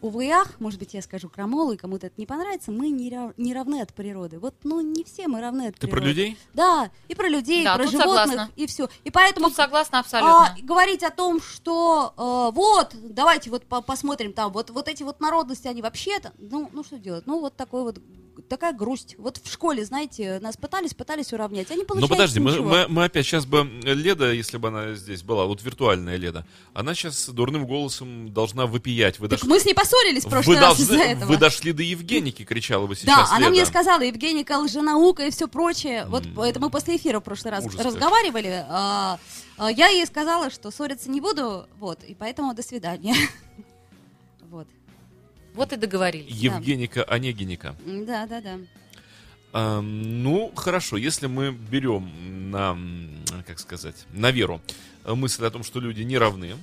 увы 0.00 0.30
ах, 0.30 0.58
может 0.60 0.78
быть, 0.78 0.94
я 0.94 1.02
скажу 1.02 1.28
крамолу, 1.28 1.72
и 1.72 1.76
кому-то 1.76 2.06
это 2.06 2.14
не 2.18 2.26
понравится, 2.26 2.70
мы 2.72 2.90
не, 2.90 3.10
ра- 3.10 3.34
не 3.36 3.54
равны 3.54 3.80
от 3.82 3.92
природы. 3.94 4.38
Вот, 4.38 4.54
ну, 4.64 4.80
не 4.80 5.04
все 5.04 5.28
мы 5.28 5.40
равны 5.40 5.68
от 5.68 5.74
Ты 5.76 5.86
природы. 5.86 6.00
про 6.00 6.08
людей? 6.08 6.38
Да, 6.54 6.90
и 7.08 7.14
про 7.14 7.28
людей, 7.28 7.64
Да, 7.64 7.74
и 7.74 7.76
про 7.76 7.84
тут 7.84 7.92
животных, 7.92 8.16
согласна. 8.28 8.50
и 8.56 8.66
все. 8.66 8.88
И 9.04 9.10
поэтому 9.10 9.46
Тут 9.48 9.56
согласна 9.56 9.98
абсолютно. 10.00 10.46
а, 10.46 10.56
говорить 10.62 11.02
о 11.02 11.10
том, 11.10 11.40
что 11.40 12.14
э, 12.16 12.54
вот, 12.54 12.94
давайте 13.02 13.50
вот 13.50 13.64
по- 13.64 13.82
посмотрим 13.82 14.32
там, 14.32 14.52
вот, 14.52 14.70
вот 14.70 14.88
эти 14.88 15.02
вот 15.02 15.20
народности, 15.20 15.68
они 15.68 15.82
вообще-то, 15.82 16.32
ну, 16.38 16.68
ну 16.72 16.82
что 16.84 16.98
делать? 16.98 17.26
Ну 17.26 17.40
вот 17.40 17.56
такой 17.56 17.82
вот 17.82 17.98
такая 18.48 18.72
грусть. 18.72 19.14
Вот 19.18 19.38
в 19.42 19.50
школе, 19.50 19.84
знаете, 19.84 20.38
нас 20.40 20.56
пытались, 20.56 20.94
пытались 20.94 21.32
уравнять, 21.32 21.70
а 21.70 21.74
не 21.74 21.80
Но 21.80 21.86
получается 21.86 22.14
подожди, 22.16 22.40
мы, 22.40 22.50
ничего. 22.52 22.68
мы, 22.68 22.86
мы 22.88 23.04
опять 23.04 23.26
сейчас 23.26 23.46
бы 23.46 23.64
Леда, 23.82 24.32
если 24.32 24.56
бы 24.56 24.68
она 24.68 24.94
здесь 24.94 25.22
была, 25.22 25.46
вот 25.46 25.62
виртуальная 25.62 26.16
Леда, 26.16 26.46
она 26.74 26.94
сейчас 26.94 27.28
дурным 27.28 27.66
голосом 27.66 28.32
должна 28.32 28.66
выпиять. 28.66 29.18
Вы, 29.18 29.28
Так 29.28 29.40
дош- 29.40 29.46
мы 29.46 29.58
с 29.60 29.64
ней 29.64 29.74
поссорились 29.74 30.22
в 30.22 30.26
вы, 30.26 30.30
прошлый 30.30 30.56
раз 30.58 30.76
должны- 30.78 30.82
из-за 30.94 31.02
этого. 31.02 31.28
вы 31.28 31.36
дошли 31.36 31.72
до 31.72 31.82
Евгеники, 31.82 32.44
кричала 32.44 32.86
бы 32.86 32.94
Да, 32.94 33.00
сейчас 33.00 33.32
она 33.32 33.48
мне 33.48 33.60
Леда. 33.60 33.70
сказала, 33.70 34.02
Евгеника, 34.02 34.58
лженаука 34.58 35.26
и 35.26 35.30
все 35.30 35.48
прочее. 35.48 36.06
Вот 36.08 36.24
это 36.44 36.60
мы 36.60 36.70
после 36.70 36.96
эфира 36.96 37.20
в 37.20 37.24
прошлый 37.24 37.50
раз 37.52 37.64
Ужас 37.66 37.80
разговаривали. 37.84 38.64
а, 38.68 39.18
а, 39.58 39.70
я 39.70 39.88
ей 39.88 40.06
сказала, 40.06 40.50
что 40.50 40.70
ссориться 40.70 41.10
не 41.10 41.20
буду, 41.20 41.66
вот, 41.78 42.02
и 42.04 42.14
поэтому 42.14 42.54
до 42.54 42.62
свидания. 42.62 43.14
Вот. 44.50 44.66
Вот 45.54 45.72
и 45.72 45.76
договорились. 45.76 46.30
Евгеника 46.32 47.02
Онегиника. 47.04 47.74
Да, 47.84 48.26
да, 48.26 48.40
да. 48.40 48.58
А, 49.52 49.80
ну, 49.80 50.52
хорошо, 50.54 50.96
если 50.96 51.26
мы 51.26 51.50
берем 51.50 52.08
на, 52.50 52.78
как 53.46 53.58
сказать, 53.58 54.06
на 54.12 54.30
веру 54.30 54.60
э, 55.04 55.12
мысль 55.14 55.44
о 55.44 55.50
том, 55.50 55.64
что 55.64 55.80
люди 55.80 56.02
не 56.02 56.16
равны, 56.18 56.54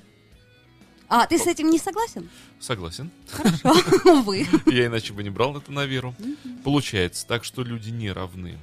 А, 1.09 1.25
ты 1.27 1.37
с 1.37 1.47
этим 1.47 1.69
не 1.69 1.79
согласен? 1.79 2.29
согласен, 2.59 3.11
Хорошо, 3.29 3.73
увы. 4.19 4.47
я 4.67 4.85
иначе 4.87 5.11
бы 5.13 5.21
не 5.23 5.29
брал 5.29 5.57
это 5.57 5.71
на 5.71 5.85
веру. 5.85 6.15
Получается 6.63 7.27
так, 7.27 7.43
что 7.43 7.61
люди 7.63 7.89
не 7.89 8.09
равны 8.11 8.57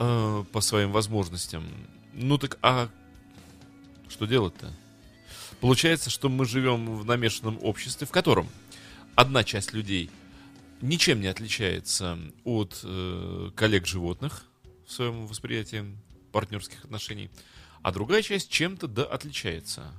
э, 0.00 0.44
по 0.50 0.60
своим 0.60 0.90
возможностям. 0.90 1.64
Ну 2.14 2.36
так, 2.36 2.58
а 2.62 2.88
что 4.08 4.26
делать-то? 4.26 4.72
Получается, 5.60 6.10
что 6.10 6.28
мы 6.28 6.44
живем 6.46 6.96
в 6.96 7.04
намешанном 7.04 7.58
обществе, 7.62 8.06
в 8.06 8.10
котором 8.10 8.48
одна 9.14 9.44
часть 9.44 9.72
людей 9.72 10.10
ничем 10.80 11.20
не 11.20 11.28
отличается 11.28 12.18
от 12.44 12.80
э, 12.82 13.50
коллег 13.54 13.86
животных 13.86 14.44
в 14.86 14.92
своем 14.92 15.26
восприятии 15.26 15.84
партнерских 16.32 16.84
отношений, 16.84 17.30
а 17.82 17.92
другая 17.92 18.22
часть 18.22 18.50
чем-то 18.50 18.86
да 18.88 19.04
отличается. 19.04 19.92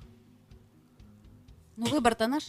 Ну, 1.78 1.88
выбор-то 1.88 2.28
наш. 2.28 2.46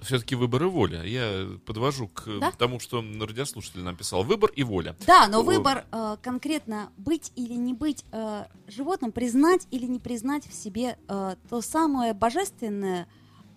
Все-таки 0.00 0.34
выбор 0.34 0.64
и 0.64 0.66
воля. 0.66 1.02
Я 1.04 1.48
подвожу 1.64 2.08
к 2.08 2.24
Да? 2.40 2.50
тому, 2.52 2.78
что 2.80 3.00
радиослушатель 3.00 3.80
написал. 3.82 4.24
Выбор 4.24 4.50
и 4.50 4.62
воля. 4.62 4.96
Да, 5.06 5.28
но 5.28 5.40
О. 5.40 5.42
выбор 5.42 5.86
э, 5.90 6.16
конкретно 6.20 6.90
быть 6.98 7.32
или 7.36 7.54
не 7.54 7.72
быть 7.72 8.04
э, 8.12 8.44
животным, 8.66 9.12
признать 9.12 9.66
или 9.70 9.86
не 9.86 10.00
признать 10.00 10.46
в 10.46 10.52
себе 10.52 10.98
э, 11.08 11.36
то 11.48 11.60
самое 11.62 12.12
божественное, 12.12 13.06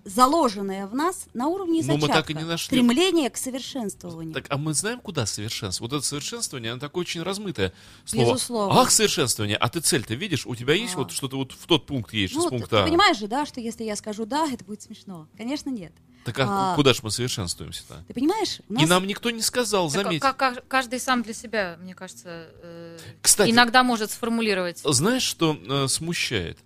заложенное 0.07 0.87
в 0.87 0.95
нас 0.95 1.27
на 1.33 1.47
уровне 1.47 1.81
Но 1.85 1.97
мы 1.97 2.07
так 2.07 2.29
и 2.29 2.33
не 2.33 2.43
нашли. 2.43 2.77
Стремление 2.77 3.29
к 3.29 3.37
совершенствованию. 3.37 4.33
Так, 4.33 4.45
а 4.49 4.57
мы 4.57 4.73
знаем, 4.73 4.99
куда 4.99 5.25
совершенство? 5.25 5.83
Вот 5.85 5.93
это 5.93 6.05
совершенствование, 6.05 6.71
оно 6.71 6.79
такое 6.79 7.01
очень 7.01 7.21
размытое 7.21 7.73
слово. 8.05 8.33
Безусловно. 8.33 8.81
Ах, 8.81 8.91
совершенствование, 8.91 9.57
а 9.57 9.69
ты 9.69 9.81
цель-то 9.81 10.13
видишь? 10.15 10.45
У 10.45 10.55
тебя 10.55 10.73
есть 10.73 10.95
А. 10.95 10.99
вот 10.99 11.11
что-то 11.11 11.37
вот 11.37 11.51
в 11.51 11.65
тот 11.67 11.85
пункт 11.85 12.13
едешь 12.13 12.35
ну, 12.35 12.43
ты, 12.43 12.49
пункта 12.49 12.69
ты 12.69 12.75
А. 12.77 12.85
понимаешь 12.85 13.17
же, 13.17 13.27
да, 13.27 13.45
что 13.45 13.59
если 13.59 13.83
я 13.83 13.95
скажу 13.95 14.25
да, 14.25 14.47
это 14.51 14.63
будет 14.63 14.81
смешно. 14.81 15.27
Конечно, 15.37 15.69
нет. 15.69 15.91
Так 16.23 16.39
а, 16.39 16.73
А. 16.73 16.75
куда 16.75 16.93
же 16.93 16.99
мы 17.03 17.11
совершенствуемся-то? 17.11 18.03
Ты 18.07 18.13
понимаешь? 18.13 18.59
У 18.67 18.73
И 18.73 18.77
нас- 18.77 18.89
нам 18.89 19.07
никто 19.07 19.29
не 19.31 19.41
сказал, 19.41 19.89
Так, 19.89 20.03
заметь. 20.03 20.21
ка- 20.21 20.33
ка- 20.33 20.61
каждый 20.67 20.99
сам 20.99 21.23
для 21.23 21.33
себя, 21.33 21.77
мне 21.81 21.95
кажется, 21.95 22.49
э, 22.61 22.97
Кстати, 23.21 23.51
иногда 23.51 23.83
может 23.83 24.11
сформулировать. 24.11 24.81
Знаешь, 24.83 25.23
что 25.23 25.57
э, 25.69 25.87
смущает? 25.87 26.57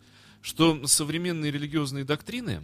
Что 0.42 0.88
современные 0.88 1.52
религиозные 1.52 2.04
доктрины, 2.04 2.62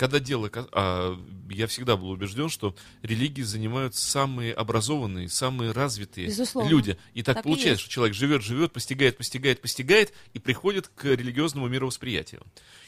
когда 0.00 0.18
дело... 0.18 0.50
а, 0.72 1.14
я 1.50 1.66
всегда 1.66 1.98
был 1.98 2.08
убежден, 2.08 2.48
что 2.48 2.74
религии 3.02 3.42
занимают 3.42 3.94
самые 3.94 4.54
образованные, 4.54 5.28
самые 5.28 5.72
развитые 5.72 6.28
Безусловно. 6.28 6.70
люди. 6.70 6.96
И 7.12 7.22
так, 7.22 7.36
Так 7.36 7.44
и 7.44 7.48
получается, 7.48 7.72
есть. 7.72 7.82
что 7.82 7.90
человек 7.90 8.14
живет, 8.16 8.42
живет, 8.42 8.72
постигает, 8.72 9.18
постигает, 9.18 9.60
постигает 9.60 10.14
и 10.32 10.38
приходит 10.38 10.88
к 10.88 11.04
религиозному 11.04 11.68
мировосприятию. 11.68 12.42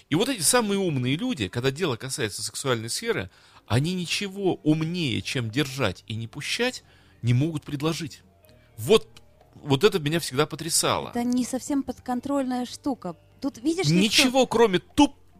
И 0.08 0.14
вот 0.14 0.30
эти 0.30 0.40
самые 0.40 0.78
умные 0.78 1.16
люди, 1.16 1.48
когда 1.48 1.70
дело 1.70 1.96
касается 1.96 2.42
сексуальной 2.42 2.88
сферы, 2.88 3.28
они 3.66 3.92
ничего 3.92 4.54
умнее, 4.62 5.20
чем 5.20 5.50
держать 5.50 6.04
и 6.06 6.14
не 6.14 6.28
пущать, 6.28 6.82
не 7.20 7.34
могут 7.34 7.62
предложить. 7.62 8.22
Вот, 8.78 9.06
вот 9.56 9.84
это 9.84 9.98
меня 9.98 10.18
всегда 10.18 10.46
потрясало. 10.46 11.10
Это 11.10 11.24
не 11.24 11.44
совсем 11.44 11.82
подконтрольная 11.82 12.64
штука. 12.64 13.16
Тут 13.42 13.58
видишь 13.58 13.84
ли, 13.88 14.08
что- 14.08 14.22
Ничего, 14.24 14.46
кроме 14.46 14.78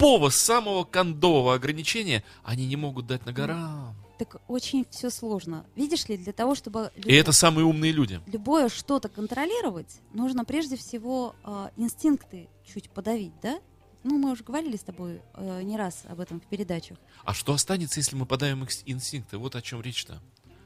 тупого, 0.03 0.31
самого 0.31 0.85
кондового 0.85 1.55
ограничения, 1.55 2.25
они 2.45 2.67
не 2.67 2.77
могут 2.77 3.07
дать 3.07 3.25
на 3.27 3.33
горам. 3.33 3.95
Так 4.19 4.37
очень 4.49 4.87
все 4.91 5.11
сложно. 5.11 5.65
Видишь 5.75 6.07
ли, 6.09 6.17
для 6.17 6.33
того, 6.33 6.55
чтобы 6.55 6.91
И 6.97 7.01
люб- 7.03 7.13
это 7.13 7.33
самые 7.33 7.65
умные 7.65 7.93
люди. 7.93 8.21
любое 8.27 8.69
что-то 8.69 9.09
контролировать, 9.09 9.97
нужно 10.13 10.45
прежде 10.45 10.77
всего 10.77 11.35
э, 11.45 11.69
инстинкты 11.77 12.49
чуть 12.73 12.91
подавить, 12.91 13.33
да? 13.43 13.59
Ну, 14.05 14.19
мы 14.19 14.33
уже 14.33 14.43
говорили 14.45 14.77
с 14.77 14.81
тобой 14.83 15.21
э, 15.35 15.63
не 15.63 15.77
раз 15.77 16.03
об 16.09 16.21
этом 16.21 16.41
в 16.41 16.45
передачах. 16.47 16.99
А 17.25 17.35
что 17.35 17.53
останется, 17.55 18.01
если 18.01 18.17
мы 18.17 18.27
подаем 18.27 18.63
их 18.65 18.71
инстинкты? 18.87 19.39
Вот 19.39 19.55
о 19.57 19.63
чем 19.63 19.81
речь-то. 19.81 20.21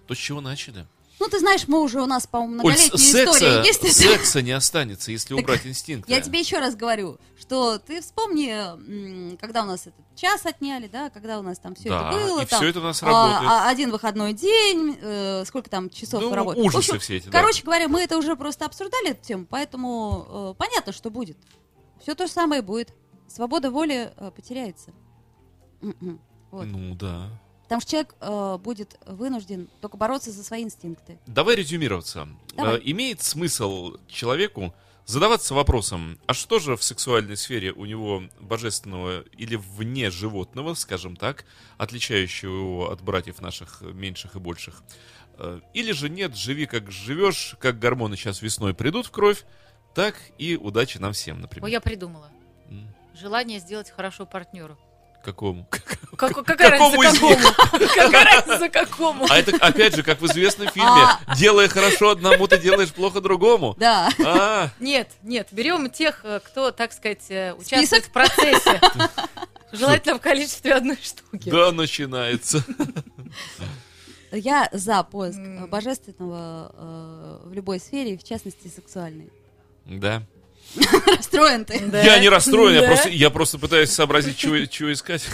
То, 0.07 0.15
с 0.15 0.19
чего 0.19 0.41
начали. 0.41 0.87
Ну, 1.19 1.29
ты 1.29 1.39
знаешь, 1.39 1.67
мы 1.67 1.81
уже 1.83 2.03
у 2.03 2.07
нас, 2.07 2.27
по-моему, 2.27 2.57
Оль, 2.63 2.75
многолетняя 2.75 2.97
история 3.25 3.63
секса, 3.63 3.63
есть. 3.65 3.83
это- 3.85 3.93
секса 3.95 4.43
не 4.43 4.53
останется, 4.53 5.13
если 5.13 5.35
Так 5.35 5.45
убрать 5.45 5.67
инстинкты. 5.67 6.13
Я 6.13 6.21
тебе 6.21 6.41
еще 6.41 6.59
раз 6.59 6.77
говорю, 6.77 7.19
что 7.47 7.79
ты 7.79 8.01
вспомни, 8.01 9.37
когда 9.37 9.63
у 9.63 9.67
нас 9.67 9.87
этот 9.87 10.05
час 10.17 10.45
отняли, 10.47 10.89
да, 10.89 11.11
когда 11.11 11.39
у 11.39 11.43
нас 11.43 11.59
там 11.59 11.75
все 11.77 11.89
Да, 11.91 12.11
это 12.11 12.27
было. 12.27 12.41
и 12.43 12.47
там, 12.47 12.61
всё 12.61 12.69
это 12.69 12.81
у 12.81 12.83
нас 12.83 13.03
а, 13.03 13.07
работает. 13.07 13.51
а, 13.51 13.69
один 13.69 13.91
выходной 13.93 14.33
день, 14.33 14.99
э, 15.01 15.45
сколько 15.47 15.71
там 15.71 15.89
часов 15.89 16.23
Ну, 16.23 16.35
работы. 16.35 16.61
ужасы 16.61 16.79
общем, 16.79 16.99
все 16.99 17.17
эти, 17.19 17.27
да. 17.27 17.39
Короче 17.41 17.63
говоря, 17.63 17.87
мы 17.89 18.01
это 18.01 18.19
уже 18.19 18.35
просто 18.35 18.65
обсуждали 18.67 19.11
эту 19.11 19.25
тему, 19.25 19.47
поэтому 19.49 20.27
э, 20.29 20.55
понятно, 20.59 20.93
что 20.93 21.11
будет. 21.11 21.37
Все 22.03 22.15
то 22.17 22.27
же 22.27 22.33
самое 22.33 22.63
будет. 22.63 22.93
Свобода 23.29 23.71
воли 23.71 24.13
э, 24.17 24.31
потеряется. 24.35 24.91
М-м. 25.83 26.21
Вот. 26.51 26.65
Ну 26.67 26.95
да. 26.97 27.29
Потому 27.65 27.81
что 27.81 27.91
человек 27.93 28.15
э, 28.21 28.59
будет 28.59 28.99
вынужден 29.07 29.69
только 29.81 29.97
бороться 29.97 30.31
за 30.33 30.43
свои 30.43 30.63
инстинкты. 30.65 31.19
Давай 31.27 31.55
резюмироваться. 31.57 32.29
Давай. 32.57 32.77
Э, 32.79 32.81
Имеет 32.85 33.23
смысл 33.23 33.97
человеку 34.09 34.75
задаваться 35.07 35.55
вопросом, 35.55 36.19
а 36.27 36.35
что 36.35 36.59
же 36.59 36.77
в 36.77 36.83
сексуальной 36.83 37.37
сфере 37.37 37.73
у 37.73 37.87
него 37.87 38.25
божественного 38.41 39.23
или 39.39 39.57
вне 39.57 40.11
животного, 40.11 40.75
скажем 40.75 41.17
так, 41.17 41.45
отличающего 41.79 42.55
его 42.55 42.91
от 42.91 43.01
братьев 43.03 43.41
наших 43.41 43.81
меньших 43.83 44.37
и 44.37 44.39
больших? 44.39 44.83
Э, 45.39 45.61
Или 45.75 45.93
же 45.93 46.09
нет, 46.09 46.37
живи 46.37 46.67
как 46.67 46.91
живешь, 46.91 47.57
как 47.61 47.79
гормоны 47.79 48.17
сейчас 48.17 48.43
весной 48.43 48.75
придут 48.75 49.07
в 49.07 49.11
кровь, 49.11 49.45
так 49.95 50.17
и 50.39 50.57
удачи 50.57 50.99
нам 50.99 51.13
всем, 51.13 51.37
Ой, 51.37 51.43
например. 51.43 51.69
я 51.69 51.81
придумала. 51.81 52.31
Желание 53.15 53.61
сделать 53.61 53.91
хорошо 53.91 54.27
партнеру. 54.27 54.77
Какому? 55.27 55.67
Как- 56.17 56.33
какая 56.47 56.71
Какому 56.71 57.03
из 57.03 57.21
разница 57.21 57.27
какому? 57.37 57.89
Какая 57.95 58.25
разница 58.25 58.69
какому? 58.71 59.27
А 59.29 59.37
это, 59.37 59.57
опять 59.57 59.97
же, 59.97 60.03
как 60.05 60.21
в 60.21 60.27
известном 60.27 60.69
фильме, 60.69 60.89
А. 61.27 61.35
делая 61.37 61.67
хорошо 61.69 62.11
одному, 62.11 62.47
ты 62.47 62.59
делаешь 62.59 62.93
плохо 62.93 63.21
другому. 63.21 63.75
Да. 63.77 64.09
А, 64.25 64.71
Нет, 64.79 65.11
нет, 65.23 65.49
берем 65.51 65.91
тех, 65.91 66.21
э, 66.25 66.39
кто, 66.45 66.71
так 66.71 66.93
сказать, 66.93 67.25
э, 67.29 67.53
участвует 67.55 67.89
Список? 67.89 68.05
в 68.05 68.11
процессе. 68.13 68.81
Желательно 69.73 70.19
в 70.19 70.21
количестве 70.23 70.75
одной 70.75 70.97
штуки. 71.03 71.51
да, 71.51 71.73
начинается. 71.73 72.65
Я 74.31 74.69
за 74.73 75.03
поиск 75.03 75.41
божественного 75.69 76.73
э, 76.73 77.49
в 77.49 77.53
любой 77.53 77.81
сфере, 77.81 78.17
в 78.17 78.23
частности 78.25 78.69
сексуальной. 78.69 79.31
Да. 79.87 80.23
Расстроен 81.07 81.65
ты. 81.65 81.79
Да. 81.87 82.03
Я 82.03 82.19
не 82.19 82.29
расстроен, 82.29 82.75
я 82.75 82.81
Да. 82.83 82.87
просто, 82.89 83.09
я 83.09 83.31
просто 83.31 83.59
пытаюсь 83.59 83.91
сообразить, 83.91 84.37
чего, 84.37 84.65
чего 84.67 84.93
искать. 84.93 85.25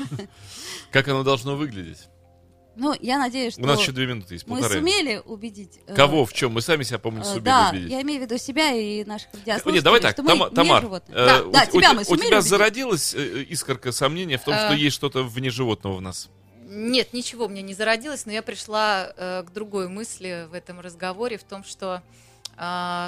Как 0.90 1.06
оно 1.08 1.22
должно 1.22 1.56
выглядеть. 1.56 2.08
Ну, 2.76 2.94
я 3.00 3.18
надеюсь, 3.18 3.54
что 3.54 3.62
У 3.62 3.66
нас 3.66 3.80
еще 3.80 3.90
две 3.90 4.06
минуты 4.06 4.34
есть, 4.34 4.46
мы 4.46 4.60
полторы. 4.60 4.76
сумели 4.78 5.20
убедить... 5.24 5.80
э, 5.88 5.94
Кого, 5.96 6.24
в 6.24 6.32
чем? 6.32 6.52
Мы 6.52 6.60
сами 6.62 6.84
себя, 6.84 7.00
по-моему, 7.00 7.24
э, 7.24 7.28
сумели 7.28 7.44
Да, 7.44 7.70
убедить. 7.72 7.90
я 7.90 8.02
имею 8.02 8.20
в 8.20 8.22
виду 8.22 8.38
себя 8.38 8.70
и 8.72 9.02
наших 9.04 9.28
радиослушателей, 9.34 9.74
Нет, 9.74 9.84
давай 9.84 10.00
так, 10.00 10.12
что 10.12 10.22
мы 10.22 10.50
Тамар, 10.50 10.82
животные. 10.82 11.16
э, 11.18 11.26
да, 11.26 11.42
у, 11.42 11.50
да, 11.50 11.62
у 11.64 11.70
тебя 11.72 11.88
те- 11.90 11.94
мы 11.96 12.02
у 12.02 12.04
сумели 12.04 12.26
тебя 12.26 12.36
убедить? 12.38 12.50
зародилась 12.50 13.14
э, 13.14 13.42
искорка 13.48 13.90
сомнения 13.90 14.38
в 14.38 14.44
том, 14.44 14.54
что 14.54 14.74
Э. 14.74 14.76
есть 14.76 14.94
что-то 14.94 15.24
вне 15.24 15.50
животного 15.50 15.96
в 15.96 16.00
нас? 16.00 16.28
Нет, 16.68 17.12
ничего 17.12 17.46
у 17.46 17.48
меня 17.48 17.62
не 17.62 17.74
зародилось, 17.74 18.26
но 18.26 18.32
я 18.32 18.42
пришла 18.42 19.12
э, 19.16 19.42
к 19.42 19.50
другой 19.52 19.88
мысли 19.88 20.46
в 20.48 20.54
этом 20.54 20.78
разговоре, 20.78 21.36
в 21.36 21.42
том, 21.42 21.64
что 21.64 21.94
а, 21.94 22.02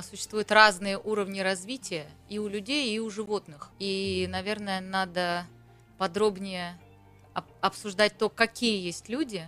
существуют 0.09 0.53
разные 0.53 0.97
уровни 0.99 1.41
развития 1.41 2.07
и 2.29 2.39
у 2.39 2.47
людей, 2.49 2.95
и 2.95 2.99
у 3.01 3.11
животных. 3.11 3.71
И, 3.79 4.27
наверное, 4.31 4.81
надо 4.81 5.45
подробнее 5.99 6.79
об- 7.35 7.47
обсуждать 7.61 8.17
то, 8.17 8.29
какие 8.29 8.81
есть 8.85 9.09
люди, 9.09 9.45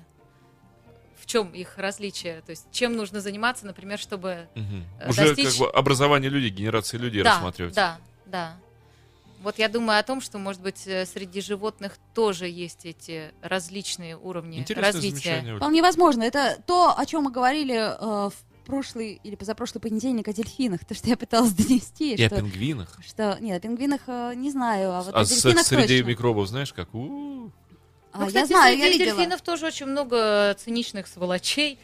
в 1.16 1.26
чем 1.26 1.52
их 1.52 1.78
различие, 1.78 2.40
то 2.42 2.50
есть 2.50 2.66
чем 2.72 2.96
нужно 2.96 3.20
заниматься, 3.20 3.64
например, 3.64 3.98
чтобы. 3.98 4.48
Э, 4.98 5.08
Уже 5.08 5.28
достичь- 5.34 5.50
как 5.50 5.58
бы 5.58 5.70
образование 5.70 6.30
людей, 6.30 6.50
генерации 6.50 6.96
людей 6.98 7.22
да, 7.22 7.34
рассматривать. 7.34 7.74
да, 7.74 7.98
да. 8.26 8.56
Вот 9.40 9.58
я 9.58 9.68
думаю 9.68 9.98
о 9.98 10.02
том, 10.02 10.20
что, 10.20 10.38
может 10.38 10.60
быть, 10.62 10.86
э, 10.86 11.06
среди 11.06 11.40
животных 11.40 11.96
тоже 12.14 12.48
есть 12.48 12.86
эти 12.86 13.32
различные 13.40 14.16
уровни 14.16 14.58
Интересное 14.58 14.92
развития. 14.92 15.56
Вполне 15.56 15.80
возможно. 15.82 16.22
Это 16.24 16.60
то, 16.66 16.96
о 16.96 17.06
чем 17.06 17.22
мы 17.24 17.30
говорили 17.32 17.74
э, 17.76 18.30
в 18.30 18.34
прошлый 18.62 19.20
или 19.22 19.34
позапрошлый 19.34 19.80
понедельник 19.80 20.28
о 20.28 20.32
дельфинах. 20.32 20.84
То, 20.84 20.94
что 20.94 21.08
я 21.08 21.16
пыталась 21.16 21.52
донести. 21.54 22.14
И 22.14 22.22
о 22.24 22.26
что, 22.28 22.36
пингвинах. 22.36 22.98
что- 23.06 23.38
Нет, 23.40 23.58
о 23.58 23.60
пингвинах 23.60 24.00
э, 24.06 24.32
не 24.36 24.50
знаю, 24.50 24.92
а 24.92 25.02
вот 25.02 25.14
А 25.14 25.20
о 25.20 25.24
с- 25.24 25.28
дельфинах 25.28 25.66
среди 25.66 25.98
точно. 25.98 26.08
микробов 26.10 26.48
знаешь 26.48 26.72
как? 26.72 26.94
У-у-у. 26.94 27.50
А, 28.12 28.18
Ну, 28.18 28.22
я 28.24 28.26
кстати, 28.28 28.46
знаю, 28.48 28.76
я 28.78 28.84
среди 28.86 28.98
видела. 28.98 29.16
дельфинов 29.16 29.42
тоже 29.42 29.66
очень 29.66 29.86
много 29.86 30.54
циничных 30.58 31.06
сволочей. 31.06 31.78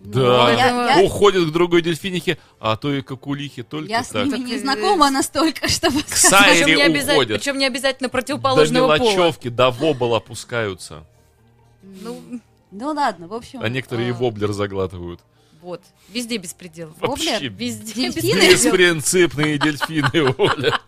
Да, 0.00 0.20
Ну, 0.20 0.48
я- 0.50 0.96
я- 1.00 1.04
уходит 1.04 1.48
к 1.48 1.52
другой 1.52 1.82
дельфинихе, 1.82 2.38
а 2.60 2.76
то 2.76 2.94
и 2.94 3.02
какулихе 3.02 3.64
только 3.64 3.90
Я 3.90 4.04
с 4.04 4.08
так. 4.10 4.26
ними 4.26 4.36
Так, 4.36 4.46
не 4.46 4.58
знакома 4.58 5.10
настолько, 5.10 5.66
чтобы 5.68 6.02
К. 6.04 6.08
Сайре 6.16 6.64
Причем 6.64 6.92
не, 6.92 7.02
уходят. 7.12 7.40
причем 7.40 7.58
не 7.58 7.66
обязательно 7.66 8.08
До 8.08 8.12
противоположного 8.12 8.86
пола. 8.96 8.98
мелочевки, 8.98 9.48
до 9.48 9.70
вобл 9.72 10.14
опускаются. 10.14 11.04
Ну, 11.82 12.20
Ну 12.70 12.86
ладно, 12.92 13.26
в 13.28 13.34
общем. 13.34 13.60
А 13.62 13.68
некоторые 13.68 14.08
и 14.08 14.12
э, 14.12 14.14
воблер 14.14 14.52
заглатывают. 14.52 15.20
Вот. 15.60 15.82
Везде 16.08 16.36
беспредел. 16.38 16.88
Воблер? 17.00 17.32
Вообще 17.34 17.48
Везде 17.48 17.92
Дельфины? 18.10 18.14
беспредел. 18.40 18.50
беспринципные 18.52 19.58
дельфины, 19.58 20.34
Оля. 20.38 20.80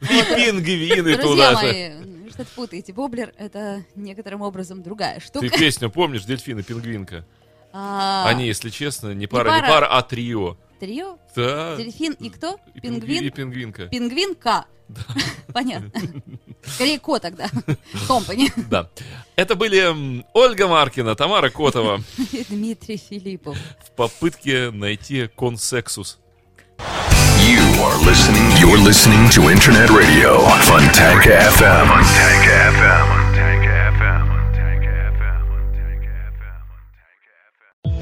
И 0.00 0.06
пингвины 0.06 1.16
туда 1.16 1.60
же. 1.60 1.66
вы 2.02 2.30
что-то 2.30 2.50
путаете. 2.56 2.92
Воблер— 2.92 3.32
это 3.38 3.84
некоторым 3.94 4.42
образом 4.42 4.82
другая 4.82 5.20
Ты 5.20 5.26
штука. 5.26 5.48
песню 5.58 5.90
помнишь, 5.90 6.24
дельфины, 6.24 6.62
пингвинка? 6.62 7.24
А, 7.72 8.24
Они, 8.28 8.46
если 8.46 8.68
честно, 8.70 9.14
не 9.14 9.26
пара, 9.26 9.54
не 9.54 9.60
пара. 9.60 9.72
пара, 9.72 9.86
а 9.86 10.02
трио. 10.02 10.56
Трио, 10.82 11.16
Да. 11.36 11.76
дельфин 11.76 12.14
и 12.18 12.28
кто? 12.28 12.58
И 12.74 12.80
пингви- 12.80 13.18
И 13.22 13.30
Пингвин? 13.30 13.32
пингвинка. 13.32 13.86
Пингвин 13.86 14.34
К. 14.34 14.64
Понятно. 15.52 15.92
Скорее 16.66 16.98
Ко 16.98 17.20
тогда. 17.20 17.48
Компани. 18.08 18.50
Да. 18.68 18.88
Это 19.36 19.54
были 19.54 20.24
Ольга 20.34 20.66
Маркина, 20.66 21.14
Тамара 21.14 21.50
Котова 21.50 22.00
И 22.32 22.44
Дмитрий 22.48 22.96
Филиппов. 22.96 23.56
в 23.86 23.92
попытке 23.92 24.72
найти 24.72 25.28
консексус. 25.28 26.18
You 27.38 27.62
are 27.80 27.96
listening. 28.04 28.50
You're 28.60 28.82
listening 28.84 29.28
to 29.30 29.50
Internet 29.52 29.88
Radio 29.90 30.40
Fontanka 30.66 31.48
FM. 31.52 31.86
Fontanka 31.86 32.72
FM. 32.74 33.21